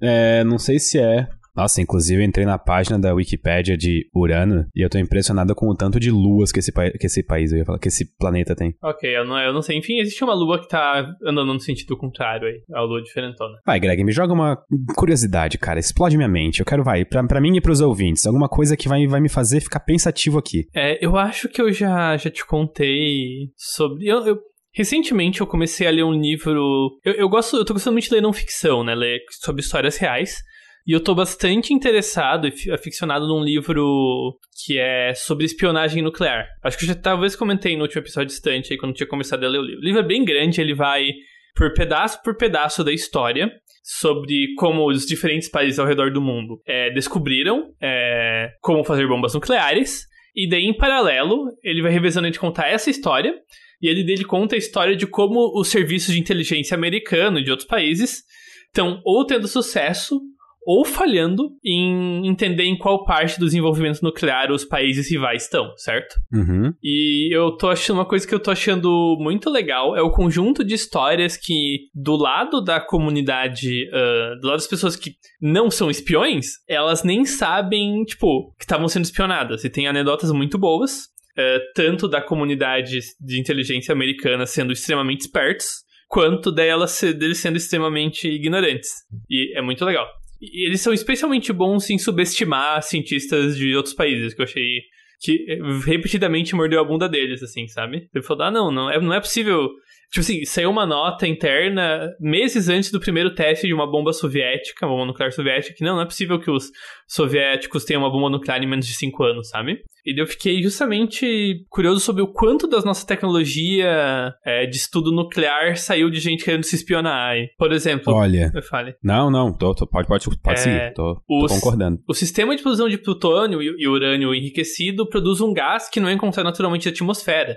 É, 0.03 0.43
não 0.43 0.59
sei 0.59 0.81
se 0.81 0.99
é. 0.99 1.29
Nossa, 1.55 1.81
inclusive 1.81 2.23
eu 2.23 2.27
entrei 2.27 2.47
na 2.47 2.59
página 2.59 2.99
da 2.99 3.15
Wikipédia 3.15 3.77
de 3.77 4.09
Urano 4.15 4.67
e 4.75 4.85
eu 4.85 4.89
tô 4.89 4.99
impressionado 4.99 5.55
com 5.55 5.69
o 5.69 5.75
tanto 5.75 6.01
de 6.01 6.11
luas 6.11 6.51
que 6.51 6.59
esse, 6.59 6.73
que 6.73 7.07
esse 7.07 7.23
país, 7.23 7.53
eu 7.53 7.59
ia 7.59 7.65
falar, 7.65 7.79
que 7.79 7.89
esse 7.89 8.17
planeta 8.17 8.57
tem. 8.57 8.75
Ok, 8.83 9.17
eu 9.17 9.25
não, 9.25 9.39
eu 9.39 9.53
não 9.53 9.63
sei. 9.63 9.77
Enfim, 9.77 9.99
existe 10.01 10.25
uma 10.25 10.35
lua 10.35 10.61
que 10.61 10.69
tá 10.69 11.07
andando 11.23 11.53
no 11.53 11.61
sentido 11.61 11.97
contrário 11.97 12.49
aí. 12.49 12.63
A 12.73 12.81
lua 12.81 13.03
diferentona. 13.03 13.59
Vai, 13.67 13.79
Greg, 13.79 14.03
me 14.03 14.13
joga 14.13 14.33
uma 14.33 14.59
curiosidade, 14.97 15.59
cara. 15.59 15.79
Explode 15.79 16.17
minha 16.17 16.29
mente. 16.29 16.61
Eu 16.61 16.67
quero, 16.67 16.83
vai, 16.83 17.05
pra, 17.05 17.23
pra 17.25 17.41
mim 17.41 17.57
e 17.57 17.61
pros 17.61 17.81
ouvintes, 17.81 18.27
alguma 18.27 18.49
coisa 18.49 18.77
que 18.77 18.89
vai, 18.89 19.07
vai 19.07 19.21
me 19.21 19.29
fazer 19.29 19.61
ficar 19.61 19.81
pensativo 19.81 20.39
aqui. 20.39 20.67
É, 20.75 21.05
eu 21.05 21.17
acho 21.17 21.49
que 21.49 21.61
eu 21.61 21.71
já, 21.73 22.17
já 22.17 22.31
te 22.31 22.47
contei 22.47 23.51
sobre. 23.57 24.07
Eu, 24.07 24.27
eu, 24.27 24.39
Recentemente 24.75 25.43
eu 25.43 25.47
comecei 25.47 25.87
a 25.87 25.91
ler 25.91 26.03
um 26.03 26.13
livro. 26.13 26.99
Eu, 27.05 27.13
eu 27.13 27.29
gosto, 27.29 27.57
eu 27.57 27.65
tô 27.65 27.75
gostando 27.75 27.93
muito 27.93 28.09
de 28.09 28.15
ler 28.15 28.23
não 28.23 28.33
ficção, 28.33 28.83
né? 28.83 28.95
Ler 28.95 29.19
sobre 29.43 29.61
histórias 29.61 29.99
reais. 29.99 30.43
E 30.87 30.93
eu 30.93 31.03
tô 31.03 31.15
bastante 31.15 31.73
interessado 31.73 32.49
e 32.49 32.71
aficionado 32.73 33.27
num 33.27 33.43
livro 33.43 34.37
que 34.65 34.79
é 34.79 35.15
sobre 35.15 35.45
espionagem 35.45 36.03
nuclear. 36.03 36.49
Acho 36.63 36.77
que 36.77 36.85
eu 36.85 36.89
já 36.89 36.95
talvez 36.95 37.37
comentei 37.37 37.77
no 37.77 37.83
último 37.83 38.03
episódio 38.03 38.29
distante 38.29 38.73
aí, 38.73 38.79
quando 38.79 38.95
tinha 38.95 39.07
começado 39.07 39.45
a 39.45 39.49
ler 39.49 39.59
o 39.59 39.63
livro. 39.63 39.81
O 39.81 39.85
livro 39.85 40.01
é 40.01 40.07
bem 40.07 40.25
grande, 40.25 40.61
ele 40.61 40.75
vai 40.75 41.09
por 41.55 41.73
pedaço 41.75 42.23
por 42.23 42.37
pedaço 42.37 42.83
da 42.83 42.93
história 42.93 43.51
sobre 43.83 44.55
como 44.57 44.89
os 44.89 45.05
diferentes 45.07 45.49
países 45.51 45.79
ao 45.79 45.87
redor 45.87 46.13
do 46.13 46.21
mundo 46.21 46.61
é, 46.67 46.91
descobriram 46.93 47.75
é, 47.81 48.51
como 48.61 48.85
fazer 48.85 49.07
bombas 49.07 49.35
nucleares. 49.35 50.07
E 50.35 50.49
daí, 50.49 50.65
em 50.65 50.77
paralelo, 50.77 51.45
ele 51.63 51.83
vai 51.83 51.93
revezando 51.93 52.31
de 52.31 52.39
contar 52.39 52.69
essa 52.69 52.91
história. 52.91 53.35
E 53.81 53.89
ele 53.89 54.05
dele 54.05 54.25
conta 54.25 54.55
a 54.55 54.59
história 54.59 54.97
de 54.97 55.07
como 55.07 55.53
os 55.59 55.69
serviços 55.69 56.15
de 56.15 56.21
inteligência 56.21 56.75
americano 56.75 57.39
e 57.39 57.45
de 57.45 57.51
outros 57.51 57.69
países 57.69 58.23
estão 58.69 59.03
ou 59.05 59.27
tendo 59.27 59.47
sucesso 59.47 60.21
ou 60.65 60.85
falhando 60.85 61.51
em 61.65 62.27
entender 62.27 62.65
em 62.65 62.79
qual 62.79 63.05
parte 63.05 63.39
do 63.39 63.47
desenvolvimento 63.47 64.03
nuclear 64.03 64.51
os 64.51 64.65
países 64.65 65.11
rivais 65.11 65.45
estão, 65.45 65.73
certo? 65.77 66.15
Uhum. 66.33 66.73
E 66.83 67.35
eu 67.35 67.53
tô 67.53 67.69
achando 67.69 67.97
uma 67.97 68.07
coisa 68.07 68.27
que 68.27 68.35
eu 68.35 68.41
tô 68.41 68.51
achando 68.51 69.17
muito 69.19 69.51
legal 69.51 69.97
é 69.97 70.03
o 70.03 70.11
conjunto 70.11 70.65
de 70.65 70.75
histórias 70.75 71.37
que, 71.37 71.89
do 71.95 72.17
lado 72.17 72.61
da 72.61 72.81
comunidade, 72.81 73.89
uh, 73.89 74.41
do 74.41 74.47
lado 74.47 74.59
das 74.59 74.67
pessoas 74.67 74.95
que 74.95 75.17
não 75.41 75.71
são 75.71 75.91
espiões, 75.91 76.47
elas 76.69 77.03
nem 77.03 77.25
sabem, 77.25 78.05
tipo, 78.05 78.55
que 78.59 78.65
estavam 78.65 78.89
sendo 78.89 79.05
espionadas. 79.05 79.65
E 79.65 79.71
tem 79.71 79.89
anedotas 79.89 80.31
muito 80.31 80.59
boas, 80.59 81.07
uh, 81.37 81.61
tanto 81.75 82.07
da 82.07 82.21
comunidade 82.21 83.01
de 83.21 83.41
inteligência 83.41 83.93
americana 83.93 84.47
sendo 84.47 84.73
extremamente 84.73 85.23
espertos, 85.23 85.83
quanto 86.09 86.53
delas 86.53 87.01
deles 87.01 87.39
sendo 87.39 87.57
extremamente 87.57 88.29
ignorantes. 88.29 88.91
E 89.29 89.57
é 89.57 89.63
muito 89.63 89.85
legal. 89.85 90.07
E 90.43 90.67
eles 90.67 90.81
são 90.81 90.93
especialmente 90.93 91.53
bons 91.53 91.89
em 91.89 91.99
subestimar 91.99 92.83
cientistas 92.83 93.57
de 93.57 93.77
outros 93.77 93.95
países, 93.95 94.35
que 94.35 94.41
eu 94.41 94.45
achei 94.45 94.81
que 95.21 95.47
repetidamente 95.87 96.55
mordeu 96.55 96.81
a 96.81 96.85
bunda 96.85 97.09
deles, 97.09 97.43
assim, 97.45 97.69
sabe? 97.69 98.09
Ele 98.13 98.25
falou, 98.25 98.43
ah, 98.43 98.51
não, 98.51 98.73
não 98.73 98.91
é, 98.91 99.01
não 99.01 99.15
é 99.15 99.21
possível 99.21 99.71
Tipo 100.13 100.21
assim, 100.21 100.45
saiu 100.45 100.69
uma 100.69 100.85
nota 100.85 101.27
interna 101.27 102.15
meses 102.21 102.69
antes 102.69 102.93
do 102.93 103.01
primeiro 103.01 103.35
teste 103.35 103.67
de 103.67 103.73
uma 103.73 103.91
bomba 103.91 104.13
soviética, 104.13 104.85
uma 104.85 104.95
bomba 104.95 105.07
nuclear 105.07 105.33
soviética, 105.33 105.75
que 105.75 105.83
não, 105.83 105.95
não 105.97 106.03
é 106.03 106.05
possível 106.05 106.39
que 106.39 106.51
os 106.51 106.71
soviéticos 107.09 107.87
tenham 107.87 108.03
uma 108.03 108.13
bomba 108.13 108.29
nuclear 108.29 108.63
em 108.63 108.67
menos 108.67 108.87
de 108.87 108.93
5 108.93 109.23
anos, 109.25 109.49
sabe? 109.49 109.83
E 110.05 110.21
eu 110.21 110.27
fiquei 110.27 110.61
justamente 110.63 111.65
curioso 111.71 112.01
sobre 112.01 112.23
o 112.23 112.33
quanto 112.33 112.67
da 112.67 112.81
nossa 112.81 113.07
tecnologia 113.07 114.35
é, 114.45 114.67
de 114.67 114.77
estudo 114.77 115.13
nuclear 115.13 115.77
saiu 115.77 116.11
de 116.11 116.19
gente 116.19 116.45
querendo 116.45 116.65
se 116.65 116.75
espionar. 116.75 117.37
Por 117.57 117.73
exemplo. 117.73 118.13
Olha. 118.13 118.53
Fale. 118.69 118.97
Não, 119.03 119.31
não, 119.31 119.57
tô, 119.57 119.75
tô, 119.75 119.87
pode, 119.87 120.09
pode, 120.09 120.27
pode 120.41 120.61
é, 120.61 120.63
seguir, 120.63 120.95
tô, 120.95 121.23
os, 121.29 121.53
tô, 121.53 121.61
concordando. 121.61 122.01
O 122.09 122.15
sistema 122.15 122.57
de 122.57 122.63
produção 122.63 122.89
de 122.89 122.99
plutônio 122.99 123.63
e, 123.63 123.75
e 123.79 123.87
urânio 123.87 124.35
enriquecido 124.35 125.09
produz 125.09 125.41
um 125.41 125.53
gás 125.53 125.89
que 125.89 126.01
não 126.01 126.09
é 126.09 126.13
encontrado 126.13 126.47
naturalmente 126.47 126.87
na 126.87 126.93
atmosfera. 126.93 127.57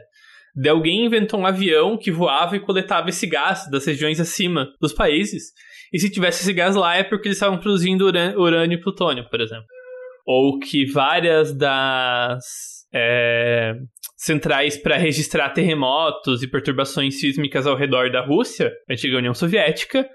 De 0.56 0.70
alguém 0.70 1.06
inventou 1.06 1.40
um 1.40 1.46
avião 1.46 1.98
que 1.98 2.12
voava 2.12 2.56
e 2.56 2.60
coletava 2.60 3.10
esse 3.10 3.28
gás 3.28 3.70
das 3.70 3.86
regiões 3.86 4.20
acima 4.20 4.70
dos 4.80 4.94
países. 4.94 5.52
E 5.92 6.00
se 6.00 6.10
tivesse 6.10 6.44
esse 6.44 6.54
gás 6.54 6.76
lá 6.76 6.96
é 6.96 7.04
porque 7.04 7.28
eles 7.28 7.38
estavam 7.38 7.58
produzindo 7.58 8.06
urânio 8.06 8.78
e 8.78 8.82
plutônio, 8.82 9.28
por 9.30 9.42
exemplo. 9.42 9.66
Ou 10.26 10.60
que 10.60 10.86
várias 10.92 11.56
das 11.56 12.44
é, 12.94 13.74
centrais 14.18 14.78
para 14.78 14.98
registrar 14.98 15.50
terremotos 15.52 16.42
e 16.42 16.48
perturbações 16.48 17.20
sísmicas 17.20 17.68
ao 17.68 17.78
redor 17.78 18.12
da 18.12 18.26
Rússia, 18.26 18.72
antiga 18.90 19.18
União 19.18 19.34
Soviética, 19.34 20.08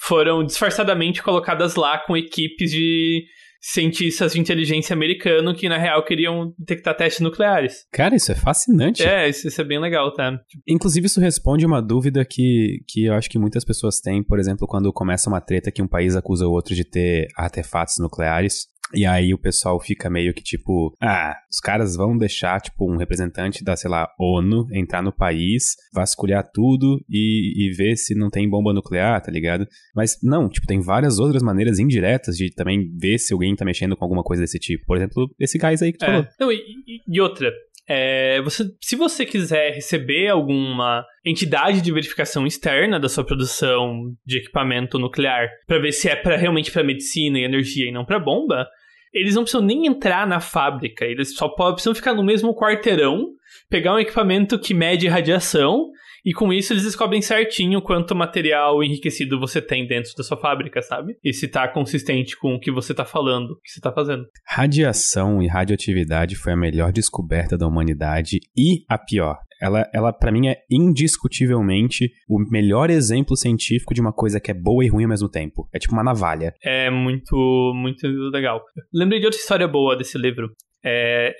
foram 0.00 0.44
disfarçadamente 0.44 1.22
colocadas 1.22 1.74
lá 1.74 1.98
com 1.98 2.16
equipes 2.16 2.70
de 2.70 3.24
cientistas 3.60 4.32
de 4.32 4.40
inteligência 4.40 4.94
americano 4.94 5.54
que, 5.54 5.68
na 5.68 5.76
real, 5.76 6.04
queriam 6.04 6.54
detectar 6.58 6.96
testes 6.96 7.20
nucleares. 7.20 7.84
Cara, 7.92 8.14
isso 8.14 8.30
é 8.30 8.34
fascinante. 8.34 9.02
É, 9.02 9.28
isso, 9.28 9.48
isso 9.48 9.60
é 9.60 9.64
bem 9.64 9.80
legal, 9.80 10.12
tá? 10.14 10.38
Inclusive, 10.66 11.06
isso 11.06 11.20
responde 11.20 11.66
uma 11.66 11.82
dúvida 11.82 12.24
que, 12.24 12.78
que 12.86 13.06
eu 13.06 13.14
acho 13.14 13.28
que 13.28 13.38
muitas 13.38 13.64
pessoas 13.64 14.00
têm, 14.00 14.22
por 14.22 14.38
exemplo, 14.38 14.66
quando 14.66 14.92
começa 14.92 15.28
uma 15.28 15.40
treta 15.40 15.72
que 15.72 15.82
um 15.82 15.88
país 15.88 16.14
acusa 16.14 16.46
o 16.46 16.52
outro 16.52 16.74
de 16.74 16.84
ter 16.84 17.26
artefatos 17.36 17.96
nucleares. 17.98 18.68
E 18.94 19.04
aí 19.04 19.34
o 19.34 19.38
pessoal 19.38 19.78
fica 19.80 20.08
meio 20.08 20.32
que 20.32 20.42
tipo, 20.42 20.94
ah, 21.00 21.36
os 21.50 21.60
caras 21.60 21.94
vão 21.94 22.16
deixar, 22.16 22.60
tipo, 22.60 22.90
um 22.90 22.96
representante 22.96 23.62
da, 23.62 23.76
sei 23.76 23.90
lá, 23.90 24.08
ONU 24.18 24.66
entrar 24.72 25.02
no 25.02 25.12
país, 25.12 25.76
vasculhar 25.92 26.48
tudo 26.52 26.98
e, 27.08 27.66
e 27.66 27.70
ver 27.74 27.96
se 27.96 28.14
não 28.14 28.30
tem 28.30 28.48
bomba 28.48 28.72
nuclear, 28.72 29.20
tá 29.20 29.30
ligado? 29.30 29.66
Mas 29.94 30.18
não, 30.22 30.48
tipo, 30.48 30.66
tem 30.66 30.80
várias 30.80 31.18
outras 31.18 31.42
maneiras 31.42 31.78
indiretas 31.78 32.36
de 32.36 32.50
também 32.54 32.90
ver 32.98 33.18
se 33.18 33.32
alguém 33.32 33.54
tá 33.54 33.64
mexendo 33.64 33.96
com 33.96 34.04
alguma 34.04 34.22
coisa 34.22 34.42
desse 34.42 34.58
tipo. 34.58 34.84
Por 34.86 34.96
exemplo, 34.96 35.28
esse 35.38 35.58
gás 35.58 35.82
aí 35.82 35.92
que 35.92 35.98
tu 35.98 36.04
é. 36.04 36.08
falou. 36.08 36.26
Não, 36.40 36.52
e, 36.52 36.62
e 37.06 37.20
outra, 37.20 37.52
é, 37.88 38.42
você, 38.42 38.64
se 38.82 38.94
você 38.94 39.24
quiser 39.24 39.72
receber 39.72 40.28
alguma 40.28 41.06
entidade 41.24 41.80
de 41.80 41.90
verificação 41.90 42.46
externa 42.46 43.00
da 43.00 43.08
sua 43.08 43.24
produção 43.24 44.14
de 44.26 44.38
equipamento 44.38 44.98
nuclear 44.98 45.48
para 45.66 45.78
ver 45.78 45.92
se 45.92 46.06
é 46.06 46.14
para 46.14 46.36
realmente 46.36 46.70
para 46.70 46.84
medicina 46.84 47.38
e 47.38 47.44
energia 47.44 47.88
e 47.88 47.92
não 47.92 48.04
para 48.04 48.18
bomba, 48.18 48.68
eles 49.12 49.34
não 49.34 49.42
precisam 49.42 49.64
nem 49.64 49.86
entrar 49.86 50.26
na 50.26 50.40
fábrica, 50.40 51.04
eles 51.04 51.34
só 51.34 51.48
precisam 51.48 51.94
ficar 51.94 52.14
no 52.14 52.24
mesmo 52.24 52.54
quarteirão, 52.54 53.30
pegar 53.68 53.94
um 53.94 53.98
equipamento 53.98 54.58
que 54.58 54.74
mede 54.74 55.08
radiação 55.08 55.90
e 56.24 56.32
com 56.32 56.52
isso 56.52 56.72
eles 56.72 56.84
descobrem 56.84 57.22
certinho 57.22 57.82
quanto 57.82 58.14
material 58.14 58.82
enriquecido 58.82 59.38
você 59.38 59.60
tem 59.60 59.86
dentro 59.86 60.12
da 60.16 60.24
sua 60.24 60.36
fábrica, 60.36 60.82
sabe? 60.82 61.16
E 61.24 61.32
se 61.32 61.48
tá 61.48 61.66
consistente 61.68 62.36
com 62.36 62.54
o 62.54 62.60
que 62.60 62.70
você 62.70 62.94
tá 62.94 63.04
falando, 63.04 63.52
o 63.52 63.60
que 63.60 63.70
você 63.70 63.80
tá 63.80 63.92
fazendo. 63.92 64.24
Radiação 64.46 65.42
e 65.42 65.46
radioatividade 65.46 66.36
foi 66.36 66.52
a 66.52 66.56
melhor 66.56 66.92
descoberta 66.92 67.56
da 67.56 67.66
humanidade 67.66 68.38
e 68.56 68.84
a 68.88 68.98
pior. 68.98 69.38
Ela, 69.60 69.88
ela 69.92 70.12
para 70.12 70.30
mim, 70.30 70.48
é 70.48 70.56
indiscutivelmente 70.70 72.10
o 72.28 72.38
melhor 72.50 72.90
exemplo 72.90 73.36
científico 73.36 73.92
de 73.92 74.00
uma 74.00 74.12
coisa 74.12 74.40
que 74.40 74.50
é 74.50 74.54
boa 74.54 74.84
e 74.84 74.88
ruim 74.88 75.04
ao 75.04 75.10
mesmo 75.10 75.28
tempo. 75.28 75.68
É 75.72 75.78
tipo 75.78 75.94
uma 75.94 76.04
navalha. 76.04 76.54
É 76.62 76.90
muito, 76.90 77.72
muito 77.74 78.06
legal. 78.30 78.62
Lembrei 78.92 79.18
de 79.18 79.26
outra 79.26 79.40
história 79.40 79.66
boa 79.66 79.96
desse 79.96 80.16
livro. 80.16 80.48
É, 80.84 81.34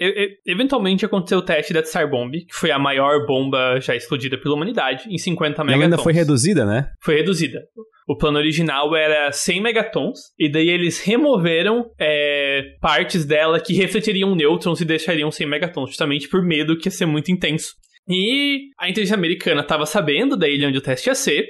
eventualmente 0.47 1.05
aconteceu 1.05 1.39
o 1.39 1.43
teste 1.43 1.73
da 1.73 1.83
Tsar 1.83 2.11
Bomb, 2.11 2.33
que 2.33 2.55
foi 2.55 2.71
a 2.71 2.79
maior 2.79 3.25
bomba 3.27 3.81
já 3.81 3.95
explodida 3.95 4.37
pela 4.39 4.55
humanidade, 4.55 5.05
em 5.09 5.19
50 5.19 5.63
megatons. 5.63 5.75
Ela 5.75 5.85
ainda 5.85 5.99
foi 5.99 6.13
reduzida, 6.13 6.67
né? 6.67 6.91
Foi 7.01 7.17
reduzida. 7.17 7.63
O 8.09 8.17
plano 8.17 8.39
original 8.39 8.97
era 8.97 9.31
100 9.31 9.63
megatons, 9.63 10.19
e 10.39 10.51
daí 10.51 10.69
eles 10.69 10.99
removeram 11.01 11.91
é, 12.01 12.63
partes 12.81 13.25
dela 13.25 13.61
que 13.61 13.75
refletiriam 13.75 14.35
nêutrons 14.35 14.81
e 14.81 14.85
deixariam 14.85 15.31
100 15.31 15.47
megatons, 15.47 15.91
justamente 15.91 16.29
por 16.29 16.43
medo 16.43 16.77
que 16.77 16.89
ia 16.89 16.93
ser 16.93 17.07
muito 17.07 17.31
intenso. 17.31 17.75
E 18.09 18.71
a 18.81 18.89
inteligência 18.89 19.17
americana 19.17 19.61
estava 19.61 19.85
sabendo 19.85 20.37
da 20.37 20.49
ilha 20.49 20.69
onde 20.69 20.79
o 20.79 20.81
teste 20.81 21.11
ia 21.11 21.15
ser, 21.15 21.47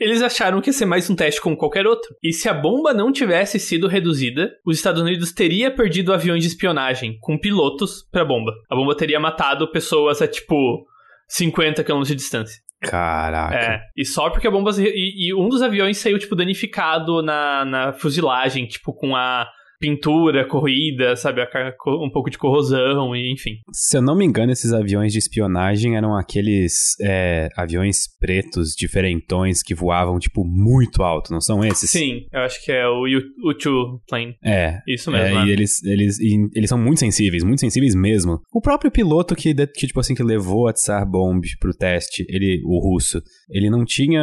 eles 0.00 0.22
acharam 0.22 0.60
que 0.60 0.70
ia 0.70 0.72
ser 0.72 0.86
mais 0.86 1.08
um 1.10 1.14
teste 1.14 1.40
como 1.40 1.56
qualquer 1.56 1.86
outro. 1.86 2.16
E 2.22 2.32
se 2.32 2.48
a 2.48 2.54
bomba 2.54 2.94
não 2.94 3.12
tivesse 3.12 3.58
sido 3.60 3.86
reduzida, 3.86 4.50
os 4.64 4.76
Estados 4.76 5.02
Unidos 5.02 5.30
teria 5.30 5.70
perdido 5.70 6.12
aviões 6.12 6.42
de 6.42 6.48
espionagem 6.48 7.18
com 7.20 7.38
pilotos 7.38 8.02
para 8.10 8.22
a 8.22 8.24
bomba. 8.24 8.52
A 8.70 8.74
bomba 8.74 8.96
teria 8.96 9.20
matado 9.20 9.70
pessoas 9.70 10.22
a 10.22 10.26
tipo 10.26 10.86
50 11.28 11.84
km 11.84 12.02
de 12.02 12.14
distância. 12.14 12.60
Caraca. 12.80 13.54
É, 13.54 13.80
e 13.94 14.06
só 14.06 14.30
porque 14.30 14.46
a 14.46 14.50
bomba. 14.50 14.70
E, 14.78 15.28
e, 15.28 15.34
um 15.34 15.50
dos 15.50 15.60
aviões 15.60 15.98
saiu, 15.98 16.18
tipo, 16.18 16.34
danificado 16.34 17.22
na, 17.22 17.64
na 17.64 17.92
fuzilagem, 17.92 18.66
tipo, 18.66 18.94
com 18.94 19.14
a 19.14 19.46
pintura 19.80 20.46
corroída, 20.46 21.16
sabe? 21.16 21.40
Um 21.86 22.10
pouco 22.10 22.30
de 22.30 22.36
corrosão, 22.36 23.16
e 23.16 23.32
enfim. 23.32 23.56
Se 23.72 23.96
eu 23.96 24.02
não 24.02 24.14
me 24.14 24.24
engano, 24.24 24.52
esses 24.52 24.72
aviões 24.72 25.12
de 25.12 25.18
espionagem 25.18 25.96
eram 25.96 26.14
aqueles 26.14 26.94
é, 27.00 27.48
aviões 27.56 28.06
pretos, 28.18 28.74
diferentões, 28.76 29.62
que 29.62 29.74
voavam, 29.74 30.18
tipo, 30.18 30.44
muito 30.44 31.02
alto, 31.02 31.32
não 31.32 31.40
são 31.40 31.64
esses? 31.64 31.90
Sim, 31.90 32.26
eu 32.30 32.40
acho 32.40 32.62
que 32.62 32.70
é 32.70 32.86
o 32.86 33.04
U-2 33.04 34.00
plane. 34.06 34.36
É. 34.44 34.80
Isso 34.86 35.10
mesmo. 35.10 35.38
É, 35.38 35.42
é. 35.42 35.46
E 35.46 35.50
eles, 35.50 35.82
eles, 35.82 36.20
e 36.20 36.48
eles 36.54 36.68
são 36.68 36.78
muito 36.78 37.00
sensíveis, 37.00 37.42
muito 37.42 37.60
sensíveis 37.60 37.94
mesmo. 37.94 38.40
O 38.52 38.60
próprio 38.60 38.90
piloto 38.90 39.34
que, 39.34 39.54
que 39.54 39.86
tipo 39.86 40.00
assim, 40.00 40.14
que 40.14 40.22
levou 40.22 40.68
a 40.68 40.72
Tsar 40.72 41.08
Bomb 41.08 41.42
pro 41.58 41.74
teste, 41.74 42.26
ele, 42.28 42.60
o 42.64 42.78
russo, 42.78 43.22
ele 43.48 43.70
não 43.70 43.84
tinha 43.84 44.20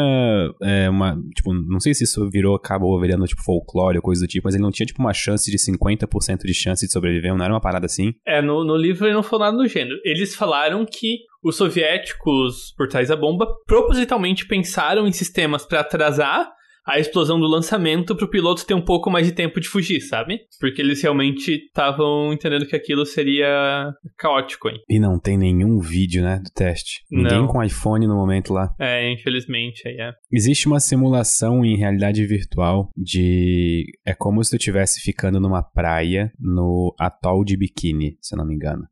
é, 0.62 0.90
uma, 0.90 1.20
tipo, 1.36 1.54
não 1.54 1.80
sei 1.80 1.94
se 1.94 2.04
isso 2.04 2.30
virou, 2.30 2.56
acabou 2.56 3.00
virando, 3.02 3.26
tipo, 3.26 3.44
folclore 3.44 3.98
ou 3.98 4.04
coisa 4.04 4.22
do 4.22 4.28
tipo, 4.28 4.46
mas 4.46 4.54
ele 4.54 4.64
não 4.64 4.72
tinha, 4.72 4.86
tipo, 4.86 5.02
uma 5.02 5.14
chance 5.14 5.47
chance 5.48 5.52
de 5.52 5.58
50% 5.58 6.46
de 6.46 6.54
chance 6.54 6.86
de 6.86 6.92
sobreviver, 6.92 7.36
não 7.36 7.44
era 7.44 7.54
uma 7.54 7.62
parada 7.62 7.86
assim? 7.86 8.14
É, 8.26 8.42
no, 8.42 8.64
no 8.64 8.76
livro 8.76 9.06
ele 9.06 9.14
não 9.14 9.24
falou 9.24 9.46
nada 9.46 9.58
do 9.58 9.68
gênero. 9.68 9.98
Eles 10.04 10.36
falaram 10.36 10.86
que 10.86 11.20
os 11.44 11.56
soviéticos, 11.56 12.74
por 12.76 12.88
trás 12.88 13.08
da 13.08 13.16
bomba, 13.16 13.48
propositalmente 13.66 14.46
pensaram 14.46 15.08
em 15.08 15.12
sistemas 15.12 15.66
para 15.66 15.80
atrasar 15.80 16.52
a 16.88 17.00
explosão 17.00 17.40
do 17.40 17.48
lançamento 17.48 18.16
para 18.16 18.26
o 18.26 18.30
piloto 18.30 18.66
ter 18.66 18.74
um 18.74 18.82
pouco 18.82 19.12
mais 19.12 19.26
de 19.26 19.34
tempo 19.34 19.60
de 19.60 19.68
fugir, 19.68 20.00
sabe? 20.00 20.40
Porque 20.60 20.82
eles 20.82 21.02
realmente 21.02 21.52
estavam 21.52 22.32
entendendo 22.32 22.66
que 22.66 22.76
aquilo 22.76 23.06
seria 23.06 23.94
caótico, 24.18 24.70
hein? 24.70 24.80
E 24.90 25.00
não 25.00 25.20
tem 25.20 25.38
nenhum 25.38 25.80
vídeo, 25.80 26.24
né, 26.24 26.40
do 26.44 26.50
teste. 26.50 27.04
Ninguém 27.12 27.40
não. 27.40 27.48
com 27.48 27.64
iPhone 27.64 28.08
no 28.08 28.16
momento 28.16 28.54
lá. 28.54 28.74
É, 28.80 29.12
infelizmente, 29.12 29.88
aí 29.88 29.98
é. 30.00 30.14
Existe 30.32 30.68
uma 30.68 30.80
simulação 30.80 31.66
em 31.66 31.78
realidade 31.78 32.26
virtual 32.26 32.90
de... 32.96 33.86
É 34.06 34.14
como 34.14 34.44
se 34.44 34.52
tu 34.52 34.56
estivesse 34.56 35.02
ficando 35.02 35.40
numa 35.40 35.62
praia 35.62 36.32
no 36.40 36.96
atol 36.98 37.44
de 37.44 37.58
Bikini, 37.58 38.18
se 38.22 38.34
eu 38.34 38.38
não 38.38 38.48
me 38.48 38.56
engano. 38.56 38.84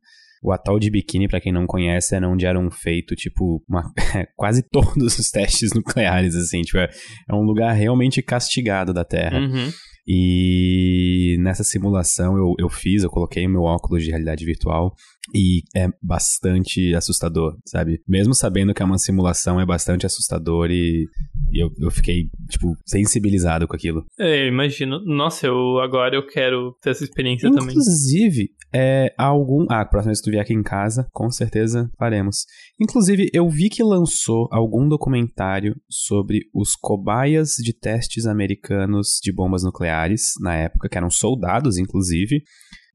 O 0.42 0.52
atol 0.52 0.78
de 0.78 0.90
Bikini, 0.90 1.28
para 1.28 1.40
quem 1.40 1.52
não 1.52 1.66
conhece, 1.66 2.14
era 2.14 2.28
onde 2.28 2.46
eram 2.46 2.70
feitos, 2.70 3.16
tipo, 3.16 3.62
uma, 3.68 3.92
quase 4.36 4.62
todos 4.62 5.18
os 5.18 5.30
testes 5.30 5.72
nucleares, 5.74 6.34
assim. 6.34 6.62
Tipo, 6.62 6.78
é, 6.78 6.90
é 7.28 7.34
um 7.34 7.42
lugar 7.42 7.72
realmente 7.72 8.22
castigado 8.22 8.92
da 8.92 9.04
Terra. 9.04 9.38
Uhum. 9.38 9.70
E 10.08 11.36
nessa 11.40 11.64
simulação 11.64 12.36
eu, 12.36 12.54
eu 12.60 12.68
fiz, 12.68 13.02
eu 13.02 13.10
coloquei 13.10 13.44
o 13.44 13.50
meu 13.50 13.62
óculos 13.62 14.04
de 14.04 14.10
realidade 14.10 14.44
virtual 14.44 14.94
e 15.34 15.62
é 15.74 15.88
bastante 16.00 16.94
assustador, 16.94 17.56
sabe? 17.66 18.00
Mesmo 18.08 18.32
sabendo 18.32 18.72
que 18.72 18.80
é 18.80 18.86
uma 18.86 18.98
simulação, 18.98 19.60
é 19.60 19.66
bastante 19.66 20.06
assustador 20.06 20.70
e, 20.70 21.06
e 21.52 21.62
eu, 21.62 21.70
eu 21.80 21.90
fiquei, 21.90 22.28
tipo, 22.48 22.76
sensibilizado 22.86 23.66
com 23.66 23.74
aquilo. 23.74 24.04
É, 24.20 24.44
eu 24.44 24.46
imagino. 24.46 25.00
Nossa, 25.04 25.48
eu 25.48 25.80
agora 25.80 26.14
eu 26.14 26.24
quero 26.24 26.76
ter 26.80 26.90
essa 26.90 27.02
experiência 27.02 27.48
Inclusive, 27.48 27.60
também. 27.60 27.74
Inclusive, 27.74 28.48
é, 28.78 29.14
algum. 29.16 29.64
Ah, 29.70 29.86
próxima 29.86 30.10
vez 30.10 30.20
que 30.20 30.24
tu 30.26 30.30
vier 30.30 30.42
aqui 30.42 30.52
em 30.52 30.62
casa, 30.62 31.08
com 31.10 31.30
certeza 31.30 31.90
faremos. 31.98 32.44
Inclusive, 32.78 33.30
eu 33.32 33.48
vi 33.48 33.70
que 33.70 33.82
lançou 33.82 34.48
algum 34.52 34.86
documentário 34.86 35.74
sobre 35.88 36.42
os 36.52 36.76
cobaias 36.76 37.54
de 37.54 37.72
testes 37.72 38.26
americanos 38.26 39.18
de 39.22 39.32
bombas 39.32 39.62
nucleares 39.62 40.34
na 40.42 40.54
época, 40.54 40.90
que 40.90 40.98
eram 40.98 41.08
soldados, 41.08 41.78
inclusive. 41.78 42.42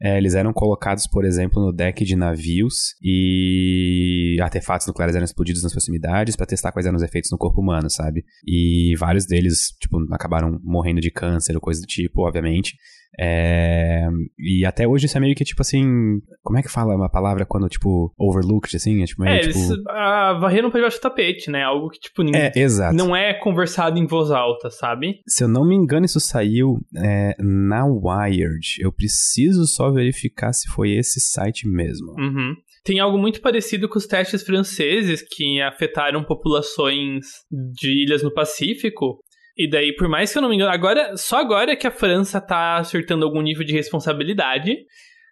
É, 0.03 0.17
eles 0.17 0.35
eram 0.35 0.53
colocados, 0.53 1.07
por 1.07 1.25
exemplo, 1.25 1.63
no 1.63 1.71
deck 1.71 2.03
de 2.03 2.15
navios 2.15 2.95
e 3.01 4.35
artefatos 4.41 4.85
nucleares 4.87 5.15
eram 5.15 5.25
explodidos 5.25 5.63
nas 5.63 5.71
proximidades 5.71 6.35
para 6.35 6.45
testar 6.45 6.71
quais 6.71 6.85
eram 6.85 6.97
os 6.97 7.03
efeitos 7.03 7.31
no 7.31 7.37
corpo 7.37 7.61
humano, 7.61 7.89
sabe? 7.89 8.23
E 8.45 8.95
vários 8.97 9.25
deles, 9.25 9.75
tipo, 9.79 9.97
acabaram 10.11 10.59
morrendo 10.63 11.01
de 11.01 11.11
câncer 11.11 11.55
ou 11.55 11.61
coisa 11.61 11.81
do 11.81 11.87
tipo, 11.87 12.21
obviamente. 12.21 12.75
É... 13.19 14.07
E 14.39 14.65
até 14.65 14.87
hoje 14.87 15.05
isso 15.05 15.17
é 15.17 15.21
meio 15.21 15.35
que 15.35 15.43
tipo 15.43 15.61
assim. 15.61 16.19
Como 16.41 16.57
é 16.57 16.61
que 16.61 16.71
fala 16.71 16.95
uma 16.95 17.09
palavra 17.09 17.45
quando, 17.45 17.67
tipo, 17.67 18.13
overlooked, 18.17 18.75
assim? 18.75 19.01
É, 19.01 19.05
tipo, 19.05 19.21
meio, 19.21 19.35
é 19.35 19.39
tipo... 19.39 19.57
eles 19.57 19.71
a, 19.87 20.33
varreram 20.39 20.69
pra 20.69 20.79
debaixo 20.79 20.97
do 20.97 21.01
tapete, 21.01 21.51
né? 21.51 21.63
Algo 21.63 21.89
que, 21.89 21.99
tipo, 21.99 22.23
ninguém. 22.23 22.41
É, 22.41 22.51
exato. 22.55 22.95
Não 22.95 23.15
é 23.15 23.33
conversado 23.33 23.99
em 23.99 24.07
voz 24.07 24.31
alta, 24.31 24.69
sabe? 24.69 25.19
Se 25.27 25.43
eu 25.43 25.47
não 25.47 25.67
me 25.67 25.75
engano, 25.75 26.05
isso 26.05 26.19
saiu 26.19 26.79
é, 26.97 27.35
na 27.39 27.85
Wired. 27.85 28.77
Eu 28.79 28.91
preciso 28.91 29.65
só 29.67 29.91
verificar 29.91 30.53
se 30.53 30.67
foi 30.69 30.91
esse 30.91 31.19
site 31.19 31.67
mesmo. 31.67 32.13
Uhum. 32.17 32.55
Tem 32.83 32.99
algo 32.99 33.17
muito 33.17 33.41
parecido 33.41 33.87
com 33.87 33.99
os 33.99 34.07
testes 34.07 34.41
franceses 34.41 35.21
que 35.21 35.61
afetaram 35.61 36.23
populações 36.23 37.25
de 37.51 38.03
ilhas 38.03 38.23
no 38.23 38.33
Pacífico. 38.33 39.19
E 39.57 39.69
daí, 39.69 39.93
por 39.95 40.07
mais 40.07 40.31
que 40.31 40.37
eu 40.37 40.41
não 40.41 40.49
me 40.49 40.55
engano, 40.55 40.71
agora, 40.71 41.15
só 41.17 41.37
agora 41.37 41.75
que 41.75 41.87
a 41.87 41.91
França 41.91 42.39
tá 42.39 42.77
acertando 42.77 43.25
algum 43.25 43.41
nível 43.41 43.65
de 43.65 43.73
responsabilidade. 43.73 44.75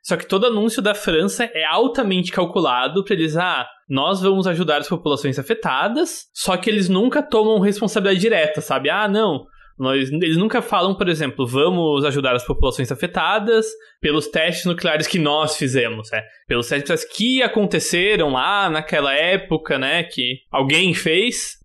Só 0.02 0.16
que 0.16 0.26
todo 0.26 0.48
anúncio 0.48 0.82
da 0.82 0.96
França 0.96 1.50
é 1.54 1.66
altamente 1.66 2.32
calculado 2.32 3.04
para 3.04 3.14
eles, 3.14 3.36
ah, 3.36 3.68
nós 3.88 4.22
vamos 4.22 4.48
ajudar 4.48 4.78
as 4.78 4.88
populações 4.88 5.38
afetadas, 5.38 6.28
só 6.34 6.56
que 6.56 6.70
eles 6.70 6.88
nunca 6.88 7.22
tomam 7.22 7.60
responsabilidade 7.60 8.22
direta, 8.22 8.62
sabe? 8.62 8.90
Ah, 8.90 9.08
não, 9.10 9.46
nós, 9.80 10.12
eles 10.12 10.36
nunca 10.36 10.62
falam, 10.62 10.94
por 10.94 11.08
exemplo, 11.08 11.48
vamos 11.48 12.04
ajudar 12.04 12.36
as 12.36 12.46
populações 12.46 12.92
afetadas 12.92 13.66
pelos 14.02 14.28
testes 14.28 14.66
nucleares 14.66 15.08
que 15.08 15.18
nós 15.18 15.56
fizemos, 15.56 16.12
é, 16.12 16.22
pelos 16.46 16.68
testes 16.68 17.06
que 17.06 17.42
aconteceram 17.42 18.34
lá 18.34 18.70
naquela 18.70 19.14
época, 19.14 19.80
né, 19.80 20.04
que 20.04 20.40
alguém 20.52 20.94
fez. 20.94 21.59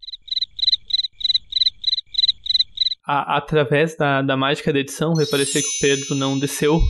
A, 3.07 3.37
através 3.37 3.97
da, 3.97 4.23
da 4.23 4.37
mágica 4.37 4.73
da 4.73 4.79
edição, 4.79 5.13
repareceu 5.15 5.63
que 5.63 5.69
o 5.69 5.81
Pedro 5.81 6.15
não 6.15 6.39
desceu 6.39 6.81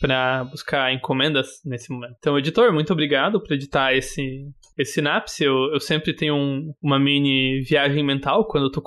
para 0.00 0.44
buscar 0.44 0.92
encomendas 0.92 1.60
nesse 1.64 1.92
momento. 1.92 2.14
Então, 2.18 2.38
editor, 2.38 2.72
muito 2.72 2.92
obrigado 2.92 3.40
por 3.40 3.52
editar 3.52 3.94
esse, 3.94 4.46
esse 4.78 4.94
sinapse. 4.94 5.44
Eu, 5.44 5.72
eu 5.72 5.78
sempre 5.78 6.14
tenho 6.14 6.34
um, 6.34 6.72
uma 6.82 6.98
mini 6.98 7.60
viagem 7.60 8.02
mental 8.02 8.46
quando 8.46 8.64
eu 8.64 8.70
tô 8.72 8.82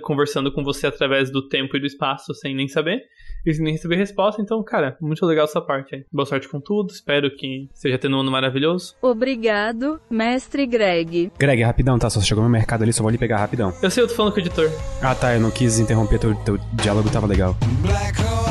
conversando 0.00 0.52
com 0.52 0.62
você 0.62 0.86
através 0.86 1.30
do 1.30 1.48
tempo 1.48 1.76
e 1.76 1.80
do 1.80 1.86
espaço 1.86 2.34
sem 2.34 2.54
nem 2.54 2.68
saber. 2.68 3.00
E 3.48 3.62
nem 3.62 3.72
receber 3.72 3.96
resposta. 3.96 4.42
Então, 4.42 4.62
cara, 4.62 4.96
muito 5.00 5.24
legal 5.24 5.44
essa 5.44 5.60
parte 5.60 5.94
aí. 5.94 6.04
Boa 6.12 6.26
sorte 6.26 6.48
com 6.48 6.60
tudo. 6.60 6.92
Espero 6.92 7.30
que 7.34 7.68
seja 7.72 7.98
tendo 7.98 8.16
um 8.16 8.20
ano 8.20 8.30
maravilhoso. 8.30 8.94
Obrigado, 9.00 10.00
mestre 10.10 10.66
Greg. 10.66 11.32
Greg, 11.38 11.62
rapidão, 11.62 11.98
tá? 11.98 12.10
Só 12.10 12.20
chegou 12.20 12.44
no 12.44 12.50
mercado 12.50 12.82
ali, 12.82 12.92
só 12.92 13.02
vou 13.02 13.08
ali 13.08 13.18
pegar 13.18 13.38
rapidão. 13.38 13.72
Eu 13.82 13.90
sei, 13.90 14.02
eu 14.02 14.08
tô 14.08 14.14
falando 14.14 14.32
com 14.32 14.38
o 14.38 14.42
editor. 14.42 14.70
Ah, 15.02 15.14
tá. 15.14 15.34
Eu 15.34 15.40
não 15.40 15.50
quis 15.50 15.78
interromper, 15.78 16.18
teu, 16.18 16.34
teu 16.36 16.58
diálogo 16.74 17.10
tava 17.10 17.26
legal. 17.26 17.56
Black 17.82 18.20
hole 18.20 18.47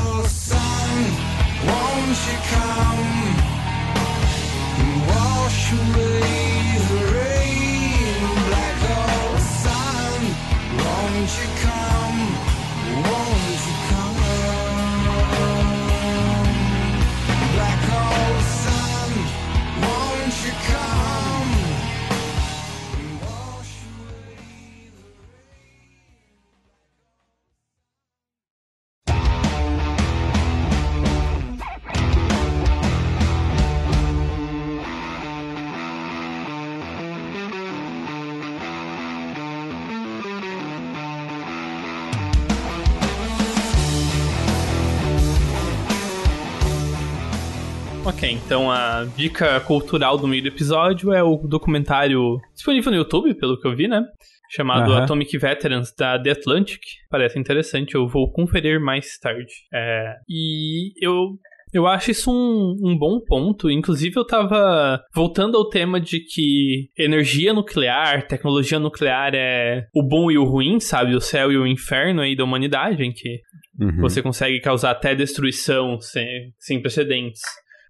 então 48.47 48.71
a 48.71 49.03
dica 49.03 49.59
cultural 49.59 50.17
do 50.17 50.25
meio 50.25 50.41
do 50.41 50.47
episódio 50.47 51.11
é 51.11 51.21
o 51.21 51.35
documentário 51.35 52.37
disponível 52.55 52.91
no 52.93 52.97
YouTube, 52.99 53.33
pelo 53.33 53.59
que 53.59 53.67
eu 53.67 53.75
vi, 53.75 53.89
né? 53.89 54.01
Chamado 54.49 54.93
Atomic 54.93 55.37
Veterans 55.37 55.93
da 55.93 56.17
The 56.17 56.31
Atlantic. 56.31 56.79
Parece 57.09 57.37
interessante, 57.37 57.95
eu 57.95 58.07
vou 58.07 58.31
conferir 58.31 58.79
mais 58.79 59.17
tarde. 59.19 59.51
É, 59.73 60.13
e 60.29 60.93
eu 61.05 61.37
eu 61.73 61.85
acho 61.85 62.11
isso 62.11 62.31
um, 62.31 62.77
um 62.81 62.97
bom 62.97 63.19
ponto. 63.19 63.69
Inclusive, 63.69 64.15
eu 64.15 64.25
tava 64.25 65.03
voltando 65.13 65.57
ao 65.57 65.67
tema 65.67 65.99
de 65.99 66.21
que 66.21 66.87
energia 66.97 67.53
nuclear, 67.53 68.27
tecnologia 68.27 68.79
nuclear 68.79 69.35
é 69.35 69.87
o 69.93 70.01
bom 70.01 70.31
e 70.31 70.37
o 70.37 70.45
ruim, 70.45 70.79
sabe? 70.79 71.13
O 71.13 71.19
céu 71.19 71.51
e 71.51 71.57
o 71.57 71.67
inferno 71.67 72.21
aí 72.21 72.33
da 72.33 72.45
humanidade, 72.45 73.03
em 73.03 73.11
que 73.11 73.41
uhum. 73.77 73.97
você 73.99 74.21
consegue 74.21 74.61
causar 74.61 74.91
até 74.91 75.13
destruição 75.13 75.99
sem, 75.99 76.53
sem 76.57 76.81
precedentes 76.81 77.41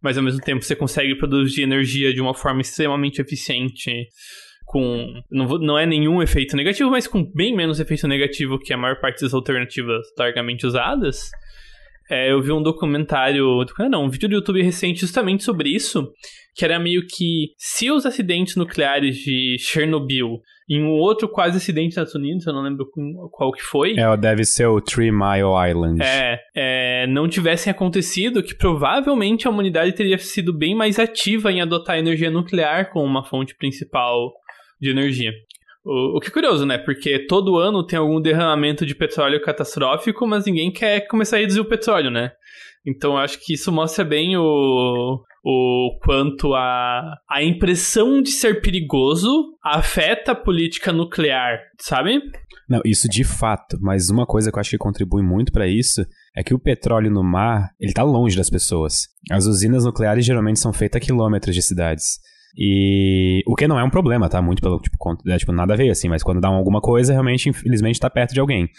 mas 0.01 0.17
ao 0.17 0.23
mesmo 0.23 0.41
tempo 0.41 0.63
você 0.63 0.75
consegue 0.75 1.15
produzir 1.15 1.63
energia 1.63 2.13
de 2.13 2.21
uma 2.21 2.33
forma 2.33 2.62
extremamente 2.62 3.21
eficiente 3.21 4.07
com 4.65 5.21
não, 5.31 5.47
não 5.60 5.79
é 5.79 5.86
nenhum 5.86 6.21
efeito 6.21 6.55
negativo, 6.55 6.91
mas 6.91 7.07
com 7.07 7.23
bem 7.23 7.55
menos 7.55 7.79
efeito 7.79 8.07
negativo 8.07 8.60
que 8.60 8.73
a 8.73 8.77
maior 8.77 8.99
parte 8.99 9.21
das 9.21 9.33
alternativas 9.33 10.05
largamente 10.17 10.67
usadas. 10.67 11.31
É, 12.09 12.31
eu 12.31 12.41
vi 12.41 12.51
um 12.51 12.61
documentário, 12.61 13.65
não, 13.89 14.05
um 14.05 14.09
vídeo 14.09 14.29
do 14.29 14.35
YouTube 14.35 14.61
recente 14.61 15.01
justamente 15.01 15.43
sobre 15.43 15.69
isso, 15.69 16.11
que 16.55 16.63
era 16.63 16.79
meio 16.79 17.01
que 17.05 17.49
se 17.57 17.91
os 17.91 18.05
acidentes 18.05 18.55
nucleares 18.55 19.17
de 19.17 19.57
Chernobyl 19.59 20.39
e 20.69 20.79
um 20.81 20.89
outro 20.89 21.29
quase 21.29 21.57
acidente 21.57 21.85
nos 21.85 21.93
Estados 21.93 22.15
Unidos, 22.15 22.45
eu 22.45 22.53
não 22.53 22.61
lembro 22.61 22.89
qual 23.31 23.51
que 23.51 23.61
foi. 23.61 23.95
É, 23.97 24.17
deve 24.17 24.43
ser 24.43 24.67
o 24.67 24.81
Three 24.81 25.11
Mile 25.11 25.69
Island. 25.69 26.01
É, 26.01 26.39
é, 26.55 27.07
não 27.07 27.27
tivessem 27.27 27.71
acontecido, 27.71 28.43
que 28.43 28.55
provavelmente 28.55 29.47
a 29.47 29.49
humanidade 29.49 29.93
teria 29.93 30.17
sido 30.17 30.53
bem 30.53 30.75
mais 30.75 30.99
ativa 30.99 31.51
em 31.51 31.61
adotar 31.61 31.97
energia 31.97 32.29
nuclear 32.29 32.91
como 32.91 33.05
uma 33.05 33.23
fonte 33.23 33.55
principal 33.55 34.33
de 34.79 34.89
energia. 34.89 35.31
O, 35.88 36.17
o, 36.17 36.19
que 36.19 36.28
é 36.28 36.32
curioso, 36.32 36.65
né? 36.65 36.78
Porque 36.78 37.26
todo 37.28 37.58
ano 37.58 37.86
tem 37.86 37.97
algum 37.97 38.19
derramamento 38.19 38.86
de 38.86 38.93
petróleo 38.93 39.41
catastrófico, 39.41 40.28
mas 40.28 40.45
ninguém 40.45 40.69
quer 40.69 41.08
começar 41.08 41.38
a 41.38 41.39
reduzir 41.39 41.62
o 41.62 41.69
petróleo, 41.69 42.12
né? 42.12 42.32
Então 42.86 43.17
acho 43.17 43.39
que 43.39 43.54
isso 43.54 43.71
mostra 43.71 44.04
bem 44.04 44.36
o, 44.36 45.21
o 45.45 46.00
quanto 46.04 46.54
a, 46.54 47.15
a 47.30 47.41
impressão 47.41 48.21
de 48.21 48.32
ser 48.32 48.60
perigoso 48.60 49.30
afeta 49.63 50.34
a 50.34 50.36
política 50.36 50.91
nuclear, 50.91 51.60
sabe? 51.80 52.21
Não, 52.69 52.82
isso 52.86 53.08
de 53.08 53.23
fato, 53.23 53.78
mas 53.80 54.10
uma 54.10 54.26
coisa 54.26 54.52
que 54.52 54.58
eu 54.58 54.60
acho 54.60 54.71
que 54.71 54.78
contribui 54.78 55.23
muito 55.23 55.54
para 55.54 55.67
isso 55.67 56.02
é 56.36 56.43
que 56.43 56.54
o 56.54 56.60
petróleo 56.60 57.10
no 57.10 57.23
mar, 57.23 57.69
ele 57.80 57.93
tá 57.93 58.04
longe 58.04 58.36
das 58.36 58.50
pessoas. 58.50 59.08
As 59.32 59.45
usinas 59.45 59.86
nucleares 59.86 60.26
geralmente 60.26 60.60
são 60.60 60.73
feitas 60.73 61.02
a 61.02 61.06
quilômetros 61.06 61.56
de 61.56 61.62
cidades. 61.62 62.19
E 62.55 63.41
o 63.47 63.55
que 63.55 63.67
não 63.67 63.79
é 63.79 63.83
um 63.83 63.89
problema, 63.89 64.29
tá? 64.29 64.41
Muito 64.41 64.62
pelo 64.62 64.79
tipo, 64.79 64.97
é, 65.27 65.38
tipo 65.38 65.51
nada 65.51 65.73
a 65.73 65.77
ver, 65.77 65.89
assim, 65.89 66.10
mas 66.10 66.23
quando 66.23 66.41
dá 66.41 66.47
alguma 66.47 66.81
coisa, 66.81 67.13
realmente, 67.13 67.49
infelizmente, 67.49 67.99
tá 67.99 68.10
perto 68.10 68.33
de 68.33 68.39
alguém. 68.39 68.69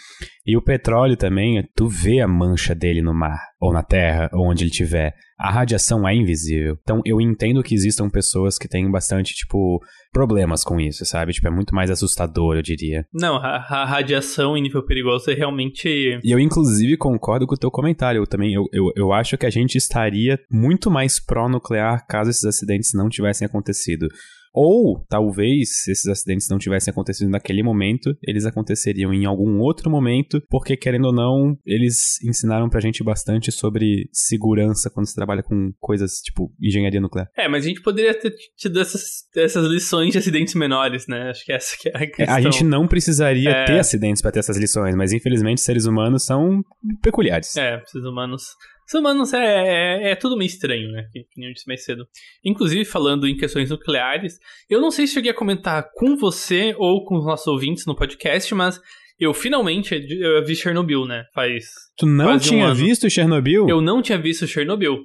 E 0.45 0.57
o 0.57 0.61
petróleo 0.61 1.15
também, 1.15 1.63
tu 1.75 1.87
vê 1.87 2.21
a 2.21 2.27
mancha 2.27 2.73
dele 2.73 3.01
no 3.01 3.13
mar, 3.13 3.39
ou 3.59 3.71
na 3.73 3.83
terra, 3.83 4.29
ou 4.33 4.49
onde 4.49 4.63
ele 4.63 4.71
estiver. 4.71 5.13
A 5.39 5.49
radiação 5.49 6.07
é 6.07 6.13
invisível. 6.13 6.77
Então 6.81 7.01
eu 7.05 7.21
entendo 7.21 7.63
que 7.63 7.73
existam 7.73 8.09
pessoas 8.09 8.57
que 8.57 8.67
têm 8.67 8.91
bastante, 8.91 9.33
tipo, 9.33 9.79
problemas 10.11 10.63
com 10.65 10.79
isso, 10.79 11.05
sabe? 11.05 11.31
Tipo, 11.31 11.47
é 11.47 11.51
muito 11.51 11.73
mais 11.73 11.89
assustador, 11.89 12.57
eu 12.57 12.61
diria. 12.61 13.05
Não, 13.13 13.37
a, 13.37 13.55
a 13.55 13.85
radiação 13.85 14.57
em 14.57 14.61
nível 14.61 14.83
perigoso 14.83 15.31
é 15.31 15.33
realmente. 15.33 15.87
E 16.21 16.31
eu, 16.31 16.39
inclusive, 16.39 16.97
concordo 16.97 17.47
com 17.47 17.55
o 17.55 17.57
teu 17.57 17.71
comentário. 17.71 18.21
Eu 18.21 18.27
também, 18.27 18.53
eu, 18.53 18.65
eu, 18.73 18.91
eu 18.95 19.13
acho 19.13 19.37
que 19.37 19.45
a 19.45 19.49
gente 19.49 19.77
estaria 19.77 20.37
muito 20.51 20.91
mais 20.91 21.19
pró-nuclear 21.19 22.05
caso 22.05 22.29
esses 22.29 22.43
acidentes 22.43 22.91
não 22.93 23.07
tivessem 23.07 23.45
acontecido. 23.45 24.09
Ou, 24.53 25.05
talvez, 25.07 25.83
se 25.83 25.91
esses 25.91 26.07
acidentes 26.07 26.47
não 26.49 26.57
tivessem 26.57 26.91
acontecido 26.91 27.29
naquele 27.29 27.63
momento, 27.63 28.15
eles 28.23 28.45
aconteceriam 28.45 29.13
em 29.13 29.25
algum 29.25 29.59
outro 29.59 29.89
momento, 29.89 30.41
porque, 30.49 30.75
querendo 30.75 31.05
ou 31.05 31.13
não, 31.13 31.57
eles 31.65 32.21
ensinaram 32.23 32.69
pra 32.69 32.81
gente 32.81 33.03
bastante 33.03 33.51
sobre 33.51 34.09
segurança 34.11 34.89
quando 34.89 35.07
se 35.07 35.15
trabalha 35.15 35.43
com 35.43 35.71
coisas 35.79 36.19
tipo 36.23 36.51
engenharia 36.61 37.01
nuclear. 37.01 37.27
É, 37.37 37.47
mas 37.47 37.65
a 37.65 37.67
gente 37.67 37.81
poderia 37.81 38.13
ter 38.13 38.33
tido 38.57 38.79
essas, 38.79 39.03
essas 39.35 39.65
lições 39.69 40.11
de 40.11 40.17
acidentes 40.17 40.55
menores, 40.55 41.05
né? 41.07 41.29
Acho 41.29 41.45
que 41.45 41.51
essa 41.51 41.75
que 41.79 41.89
é 41.89 41.95
a 41.95 42.07
questão. 42.07 42.25
É, 42.35 42.37
a 42.37 42.41
gente 42.41 42.63
não 42.63 42.87
precisaria 42.87 43.49
é... 43.49 43.65
ter 43.65 43.79
acidentes 43.79 44.21
para 44.21 44.31
ter 44.31 44.39
essas 44.39 44.57
lições, 44.57 44.95
mas 44.95 45.13
infelizmente 45.13 45.61
seres 45.61 45.85
humanos 45.85 46.25
são 46.25 46.61
peculiares. 47.01 47.55
É, 47.55 47.81
seres 47.85 48.07
humanos 48.07 48.43
os 48.89 48.99
humanos 48.99 49.33
é, 49.33 49.37
é, 49.37 50.11
é, 50.11 50.15
tudo 50.15 50.35
meio 50.35 50.47
estranho, 50.47 50.91
né? 50.91 51.07
Que, 51.13 51.23
que 51.23 51.45
eu 51.45 51.53
disse 51.53 51.67
mais 51.67 51.83
cedo. 51.83 52.05
Inclusive, 52.43 52.83
falando 52.83 53.27
em 53.27 53.37
questões 53.37 53.69
nucleares, 53.69 54.39
eu 54.67 54.81
não 54.81 54.89
sei 54.89 55.05
se 55.05 55.13
cheguei 55.13 55.29
a 55.29 55.35
comentar 55.35 55.87
com 55.93 56.17
você 56.17 56.73
ou 56.77 57.05
com 57.05 57.17
os 57.17 57.25
nossos 57.25 57.45
ouvintes 57.45 57.85
no 57.85 57.95
podcast, 57.95 58.53
mas 58.55 58.79
eu 59.19 59.31
finalmente 59.33 59.93
eu 59.93 60.43
vi 60.43 60.55
Chernobyl, 60.55 61.05
né? 61.05 61.23
Faz. 61.35 61.65
Tu 61.97 62.07
não 62.07 62.39
tinha 62.39 62.67
um 62.67 62.73
visto 62.73 63.09
Chernobyl? 63.09 63.69
Eu 63.69 63.79
não 63.79 64.01
tinha 64.01 64.17
visto 64.17 64.47
Chernobyl. 64.47 64.97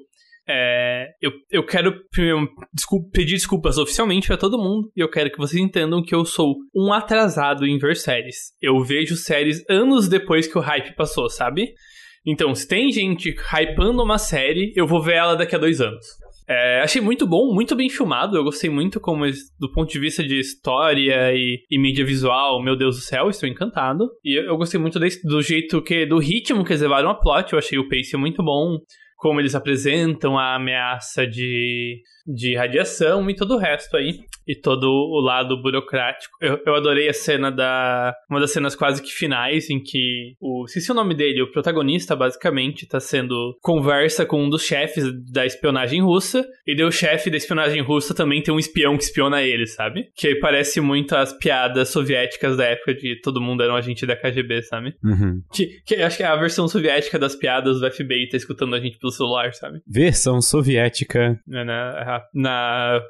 É, 0.49 1.09
eu, 1.22 1.32
eu 1.51 1.64
quero 1.64 1.95
desculpa, 2.72 3.09
pedir 3.12 3.35
desculpas 3.35 3.78
oficialmente 3.78 4.26
para 4.26 4.37
todo 4.37 4.59
mundo 4.59 4.91
e 4.95 5.01
eu 5.01 5.11
quero 5.11 5.30
que 5.30 5.39
vocês 5.39 5.61
entendam 5.61 6.03
que 6.03 6.14
eu 6.14 6.22
sou 6.26 6.55
um 6.74 6.93
atrasado 6.93 7.66
em 7.66 7.78
ver 7.78 7.97
séries. 7.97 8.53
Eu 8.61 8.82
vejo 8.82 9.16
séries 9.16 9.62
anos 9.68 10.07
depois 10.07 10.47
que 10.47 10.59
o 10.59 10.61
hype 10.61 10.95
passou, 10.95 11.28
sabe? 11.30 11.72
Então, 12.27 12.55
se 12.55 12.66
tem 12.66 12.91
gente 12.91 13.35
hypando 13.53 14.03
uma 14.03 14.18
série, 14.18 14.72
eu 14.75 14.87
vou 14.87 15.03
ver 15.03 15.16
ela 15.16 15.35
daqui 15.35 15.55
a 15.55 15.59
dois 15.59 15.81
anos. 15.81 16.07
É, 16.47 16.83
achei 16.83 17.01
muito 17.01 17.27
bom, 17.27 17.55
muito 17.55 17.75
bem 17.75 17.89
filmado. 17.89 18.37
Eu 18.37 18.45
gostei 18.45 18.68
muito 18.68 19.01
como 19.01 19.25
do 19.59 19.72
ponto 19.72 19.91
de 19.91 19.99
vista 19.99 20.22
de 20.22 20.39
história 20.39 21.33
e, 21.33 21.62
e 21.70 21.79
mídia 21.79 22.05
visual. 22.05 22.62
Meu 22.62 22.77
Deus 22.77 22.97
do 22.97 23.03
céu, 23.03 23.31
estou 23.31 23.49
encantado. 23.49 24.11
E 24.22 24.39
eu, 24.39 24.45
eu 24.45 24.57
gostei 24.57 24.79
muito 24.79 24.99
desse, 24.99 25.27
do 25.27 25.41
jeito 25.41 25.83
que, 25.83 26.05
do 26.05 26.18
ritmo 26.18 26.64
que 26.64 26.72
eles 26.72 26.83
levaram 26.83 27.11
a 27.11 27.14
plot. 27.14 27.53
Eu 27.53 27.59
achei 27.59 27.79
o 27.79 27.89
pace 27.89 28.16
muito 28.16 28.43
bom. 28.43 28.79
Como 29.25 29.41
eles 29.41 29.55
apresentam 29.55 30.39
a 30.39 30.55
ameaça 30.55 31.27
de, 31.27 32.03
de 32.27 32.55
radiação 32.55 33.31
e 33.31 33.35
todo 33.35 33.55
o 33.55 33.59
resto 33.59 33.97
aí 33.97 34.20
e 34.47 34.55
todo 34.55 34.87
o 34.87 35.20
lado 35.20 35.61
burocrático. 35.61 36.37
Eu, 36.41 36.61
eu 36.66 36.75
adorei 36.75 37.09
a 37.09 37.12
cena 37.12 37.51
da. 37.51 38.14
Uma 38.29 38.41
das 38.41 38.53
cenas 38.53 38.75
quase 38.75 39.03
que 39.03 39.11
finais, 39.11 39.70
em 39.70 39.83
que 39.83 40.35
o. 40.41 40.66
Se 40.68 40.91
o 40.91 40.95
nome 40.95 41.14
dele, 41.14 41.43
o 41.43 41.51
protagonista, 41.51 42.14
basicamente, 42.14 42.87
tá 42.87 43.01
sendo. 43.01 43.57
conversa 43.62 44.27
com 44.27 44.45
um 44.45 44.51
dos 44.51 44.62
chefes 44.62 45.05
da 45.33 45.47
espionagem 45.47 46.03
russa, 46.03 46.47
e 46.66 46.77
daí 46.77 46.85
o 46.85 46.93
chefe 46.93 47.31
da 47.31 47.37
espionagem 47.37 47.83
russa 47.83 48.14
também 48.14 48.43
tem 48.43 48.53
um 48.53 48.59
espião 48.59 48.97
que 48.97 49.05
espiona 49.05 49.43
ele, 49.43 49.66
sabe? 49.66 50.09
Que 50.14 50.35
parece 50.37 50.81
muito 50.81 51.16
as 51.16 51.33
piadas 51.33 51.89
soviéticas 51.89 52.57
da 52.57 52.64
época 52.64 52.95
de 52.95 53.20
todo 53.22 53.41
mundo 53.41 53.62
era 53.62 53.72
um 53.72 53.77
agente 53.77 54.07
da 54.07 54.16
KGB, 54.16 54.62
sabe? 54.62 54.95
Uhum. 55.03 55.43
Que, 55.53 55.81
que 55.87 55.95
acho 55.97 56.18
que 56.18 56.22
é 56.22 56.27
a 56.27 56.37
versão 56.37 56.68
soviética 56.68 57.18
das 57.18 57.35
piadas 57.35 57.81
do 57.81 57.91
FBI 57.91 58.29
tá 58.29 58.37
escutando 58.37 58.75
a 58.75 58.81
gente 58.81 58.99
pelo 58.99 59.12
celular, 59.15 59.53
sabe? 59.55 59.81
Versão 59.87 60.41
soviética. 60.41 61.39
Na, 61.47 61.65
na, 61.65 62.23
na, 62.35 63.01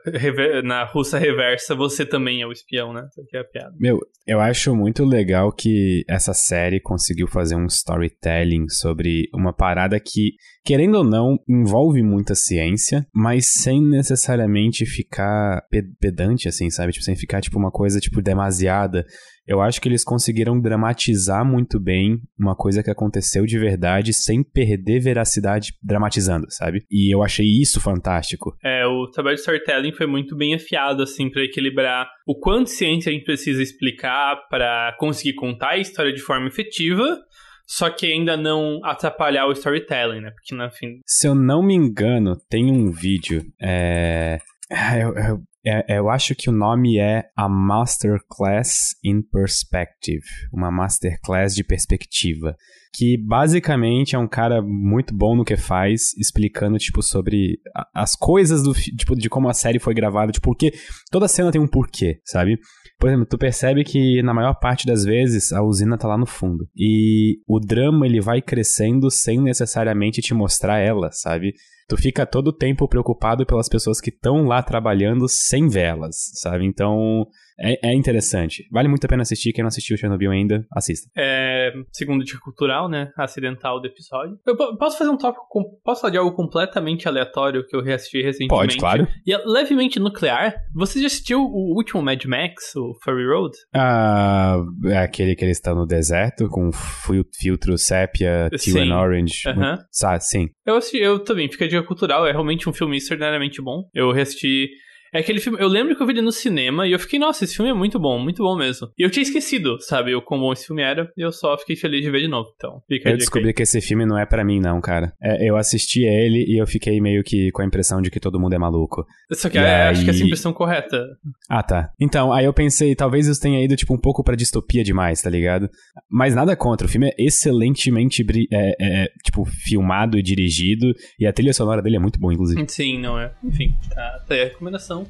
na 0.62 0.84
Rússia 0.84 1.18
reversa, 1.18 1.74
você 1.74 2.05
também 2.05 2.42
é 2.42 2.46
o 2.46 2.52
espião, 2.52 2.92
né? 2.92 3.07
Isso 3.11 3.20
aqui 3.20 3.36
é 3.36 3.40
a 3.40 3.44
piada. 3.44 3.74
Meu, 3.78 3.98
eu 4.26 4.40
acho 4.40 4.74
muito 4.74 5.05
legal 5.05 5.52
que 5.52 6.05
essa 6.09 6.32
série 6.32 6.80
conseguiu 6.80 7.26
fazer 7.26 7.57
um 7.57 7.66
storytelling 7.66 8.68
sobre 8.68 9.28
uma 9.34 9.52
parada 9.52 9.98
que, 10.00 10.34
querendo 10.64 10.96
ou 10.96 11.04
não, 11.04 11.38
envolve 11.48 12.02
muita 12.02 12.34
ciência, 12.34 13.06
mas 13.14 13.52
sem 13.52 13.82
necessariamente 13.82 14.86
ficar 14.86 15.62
pedante, 16.00 16.48
assim, 16.48 16.70
sabe? 16.70 16.92
Tipo, 16.92 17.04
sem 17.04 17.16
ficar, 17.16 17.40
tipo, 17.42 17.58
uma 17.58 17.70
coisa, 17.70 18.00
tipo, 18.00 18.22
demasiada. 18.22 19.04
Eu 19.46 19.60
acho 19.60 19.78
que 19.78 19.86
eles 19.86 20.02
conseguiram 20.02 20.58
dramatizar 20.58 21.44
muito 21.44 21.78
bem 21.78 22.18
uma 22.38 22.56
coisa 22.56 22.82
que 22.82 22.90
aconteceu 22.90 23.44
de 23.44 23.58
verdade 23.58 24.14
sem 24.14 24.42
perder 24.42 25.00
veracidade 25.00 25.74
dramatizando, 25.82 26.46
sabe? 26.48 26.82
E 26.90 27.14
eu 27.14 27.22
achei 27.22 27.44
isso 27.44 27.78
fantástico. 27.78 28.56
É, 28.64 28.86
o 28.86 29.06
trabalho 29.10 29.34
de 29.34 29.40
storytelling 29.40 29.92
foi 29.92 30.06
muito 30.06 30.34
bem 30.34 30.54
afiado, 30.54 31.02
assim, 31.02 31.30
para 31.30 31.44
equilibrar 31.44 32.08
o 32.26 32.38
quanto 32.38 32.70
ciência 32.70 33.10
a 33.10 33.12
gente 33.12 33.26
precisa 33.26 33.62
explicar 33.62 34.36
para 34.48 34.96
conseguir 34.98 35.34
contar 35.34 35.72
a 35.72 35.78
história 35.78 36.12
de 36.12 36.22
forma 36.22 36.46
efetiva, 36.46 37.18
só 37.66 37.90
que 37.90 38.06
ainda 38.06 38.36
não 38.36 38.80
atrapalhar 38.84 39.46
o 39.46 39.52
storytelling, 39.52 40.20
né? 40.20 40.30
Porque, 40.30 40.54
no 40.54 40.70
fim. 40.70 41.00
Se 41.06 41.26
eu 41.26 41.34
não 41.34 41.62
me 41.62 41.74
engano, 41.74 42.36
tem 42.48 42.70
um 42.70 42.90
vídeo. 42.90 43.44
É. 43.60 44.38
Eu, 45.00 45.14
eu, 45.14 45.42
é, 45.66 45.98
eu 45.98 46.10
acho 46.10 46.34
que 46.34 46.50
o 46.50 46.52
nome 46.52 46.98
é 46.98 47.24
a 47.34 47.48
Masterclass 47.48 48.94
in 49.02 49.22
Perspective, 49.22 50.22
uma 50.52 50.70
masterclass 50.70 51.54
de 51.54 51.64
perspectiva, 51.64 52.54
que 52.92 53.16
basicamente 53.16 54.14
é 54.14 54.18
um 54.18 54.28
cara 54.28 54.60
muito 54.60 55.14
bom 55.14 55.34
no 55.34 55.44
que 55.44 55.56
faz, 55.56 56.12
explicando 56.18 56.76
tipo 56.76 57.02
sobre 57.02 57.58
as 57.94 58.14
coisas 58.14 58.62
do 58.62 58.74
tipo 58.74 59.16
de 59.16 59.30
como 59.30 59.48
a 59.48 59.54
série 59.54 59.78
foi 59.78 59.94
gravada, 59.94 60.32
tipo 60.32 60.44
porque 60.44 60.72
toda 61.10 61.28
cena 61.28 61.50
tem 61.50 61.60
um 61.60 61.66
porquê, 61.66 62.20
sabe? 62.24 62.58
Por 62.98 63.08
exemplo, 63.08 63.26
tu 63.26 63.38
percebe 63.38 63.84
que 63.84 64.22
na 64.22 64.34
maior 64.34 64.54
parte 64.54 64.86
das 64.86 65.02
vezes 65.02 65.50
a 65.50 65.62
usina 65.62 65.96
tá 65.96 66.06
lá 66.06 66.18
no 66.18 66.26
fundo 66.26 66.68
e 66.76 67.38
o 67.48 67.58
drama 67.58 68.06
ele 68.06 68.20
vai 68.20 68.42
crescendo 68.42 69.10
sem 69.10 69.40
necessariamente 69.40 70.20
te 70.20 70.34
mostrar 70.34 70.78
ela, 70.78 71.10
sabe? 71.10 71.54
Tu 71.89 71.97
fica 71.97 72.26
todo 72.26 72.49
o 72.49 72.53
tempo 72.53 72.89
preocupado 72.89 73.45
pelas 73.45 73.68
pessoas 73.68 74.01
que 74.01 74.11
estão 74.11 74.47
lá 74.47 74.62
trabalhando 74.62 75.28
sem 75.28 75.68
velas, 75.68 76.16
sabe? 76.35 76.64
Então, 76.64 77.26
é, 77.59 77.90
é, 77.90 77.94
interessante. 77.94 78.66
Vale 78.70 78.88
muito 78.88 79.05
a 79.05 79.09
pena 79.09 79.22
assistir. 79.22 79.52
Quem 79.52 79.62
não 79.62 79.68
assistiu 79.68 79.96
Chernobyl 79.96 80.30
ainda, 80.30 80.66
assista. 80.72 81.09
É, 81.16 81.72
segundo 81.92 82.24
dica 82.24 82.38
cultural, 82.40 82.88
né? 82.88 83.11
Acidental 83.16 83.80
do 83.80 83.86
episódio. 83.86 84.38
Eu 84.46 84.57
posso 84.76 84.98
fazer 84.98 85.11
um 85.11 85.16
tópico. 85.16 85.44
Posso 85.84 86.00
falar 86.00 86.12
de 86.12 86.18
algo 86.18 86.34
completamente 86.34 87.07
aleatório 87.09 87.66
que 87.66 87.76
eu 87.76 87.82
reassisti 87.82 88.22
recentemente? 88.22 88.48
Pode, 88.48 88.76
claro. 88.78 89.09
E 89.26 89.32
é 89.32 89.38
levemente 89.44 89.98
nuclear. 89.98 90.55
Você 90.74 91.00
já 91.00 91.07
assistiu 91.07 91.40
o 91.40 91.76
último 91.76 92.02
Mad 92.02 92.24
Max, 92.24 92.74
o 92.76 92.94
Furry 93.02 93.26
Road? 93.26 93.57
Ah, 93.74 94.59
é 94.86 94.98
aquele 94.98 95.34
que 95.34 95.44
eles 95.44 95.59
estão 95.59 95.74
no 95.74 95.86
deserto 95.86 96.48
com 96.48 96.70
filtro 96.72 97.78
sépia, 97.78 98.50
teal 98.50 98.84
and 98.84 99.00
orange. 99.00 99.48
Uh 99.48 99.52
-huh. 99.52 99.78
ah, 100.05 100.20
sim. 100.20 100.48
Eu 100.66 100.76
assisti, 100.76 100.98
eu 100.98 101.18
também. 101.18 101.48
Fica 101.48 101.68
dica 101.68 101.82
cultural. 101.82 102.26
É 102.26 102.32
realmente 102.32 102.68
um 102.68 102.72
filme 102.72 102.96
extraordinariamente 102.96 103.62
bom. 103.62 103.88
Eu 103.94 104.11
reassisti 104.11 104.68
é 105.14 105.20
aquele 105.20 105.40
filme. 105.40 105.58
Eu 105.60 105.68
lembro 105.68 105.94
que 105.94 106.02
eu 106.02 106.06
vi 106.06 106.12
ele 106.12 106.22
no 106.22 106.32
cinema 106.32 106.86
e 106.86 106.92
eu 106.92 106.98
fiquei, 106.98 107.20
nossa, 107.20 107.44
esse 107.44 107.54
filme 107.54 107.70
é 107.70 107.74
muito 107.74 108.00
bom, 108.00 108.18
muito 108.18 108.42
bom 108.42 108.56
mesmo. 108.56 108.88
E 108.98 109.02
eu 109.02 109.10
tinha 109.10 109.22
esquecido, 109.22 109.80
sabe, 109.80 110.12
o 110.14 110.20
quão 110.20 110.40
bom 110.40 110.52
esse 110.52 110.66
filme 110.66 110.82
era, 110.82 111.08
e 111.16 111.22
eu 111.24 111.30
só 111.30 111.56
fiquei 111.56 111.76
feliz 111.76 112.02
de 112.02 112.10
ver 112.10 112.20
de 112.20 112.28
novo. 112.28 112.50
Então, 112.56 112.82
fica 112.88 113.10
Eu 113.10 113.16
descobri 113.16 113.48
aí. 113.48 113.54
que 113.54 113.62
esse 113.62 113.80
filme 113.80 114.04
não 114.04 114.18
é 114.18 114.26
para 114.26 114.44
mim, 114.44 114.58
não, 114.58 114.80
cara. 114.80 115.12
É, 115.22 115.48
eu 115.48 115.56
assisti 115.56 116.04
ele 116.04 116.44
e 116.48 116.60
eu 116.60 116.66
fiquei 116.66 117.00
meio 117.00 117.22
que 117.22 117.52
com 117.52 117.62
a 117.62 117.64
impressão 117.64 118.02
de 118.02 118.10
que 118.10 118.18
todo 118.18 118.40
mundo 118.40 118.54
é 118.54 118.58
maluco. 118.58 119.06
Só 119.32 119.48
que 119.48 119.56
é, 119.56 119.84
aí... 119.84 119.90
acho 119.90 120.04
que 120.04 120.10
essa 120.10 120.18
é 120.18 120.22
a 120.22 120.26
impressão 120.26 120.52
correta. 120.52 121.06
Ah, 121.48 121.62
tá. 121.62 121.90
Então, 122.00 122.32
aí 122.32 122.44
eu 122.44 122.52
pensei, 122.52 122.96
talvez 122.96 123.28
isso 123.28 123.40
tenha 123.40 123.64
ido, 123.64 123.76
tipo, 123.76 123.94
um 123.94 124.00
pouco 124.00 124.24
pra 124.24 124.34
distopia 124.34 124.82
demais, 124.82 125.22
tá 125.22 125.30
ligado? 125.30 125.70
Mas 126.10 126.34
nada 126.34 126.56
contra, 126.56 126.88
o 126.88 126.90
filme 126.90 127.08
é 127.08 127.14
excelentemente, 127.18 128.24
é, 128.52 128.74
é, 128.80 129.08
tipo, 129.24 129.44
filmado 129.44 130.18
e 130.18 130.22
dirigido, 130.22 130.92
e 131.20 131.26
a 131.26 131.32
trilha 131.32 131.52
sonora 131.52 131.80
dele 131.80 131.96
é 131.96 132.00
muito 132.00 132.18
boa, 132.18 132.32
inclusive. 132.32 132.64
Sim, 132.68 132.98
não 132.98 133.18
é. 133.18 133.32
Enfim, 133.44 133.74
tá, 133.94 134.24
tá 134.26 134.34
aí 134.34 134.42
a 134.42 134.44
recomendação. 134.46 135.03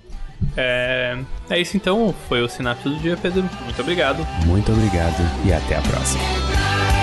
É, 0.57 1.18
é 1.51 1.61
isso 1.61 1.76
então, 1.76 2.14
foi 2.28 2.42
o 2.42 2.49
Sinapse 2.49 2.88
do 2.88 2.97
Dia, 2.97 3.16
Pedro. 3.16 3.49
Muito 3.62 3.80
obrigado. 3.80 4.26
Muito 4.47 4.72
obrigado 4.72 5.16
e 5.45 5.53
até 5.53 5.76
a 5.76 5.82
próxima. 5.82 6.93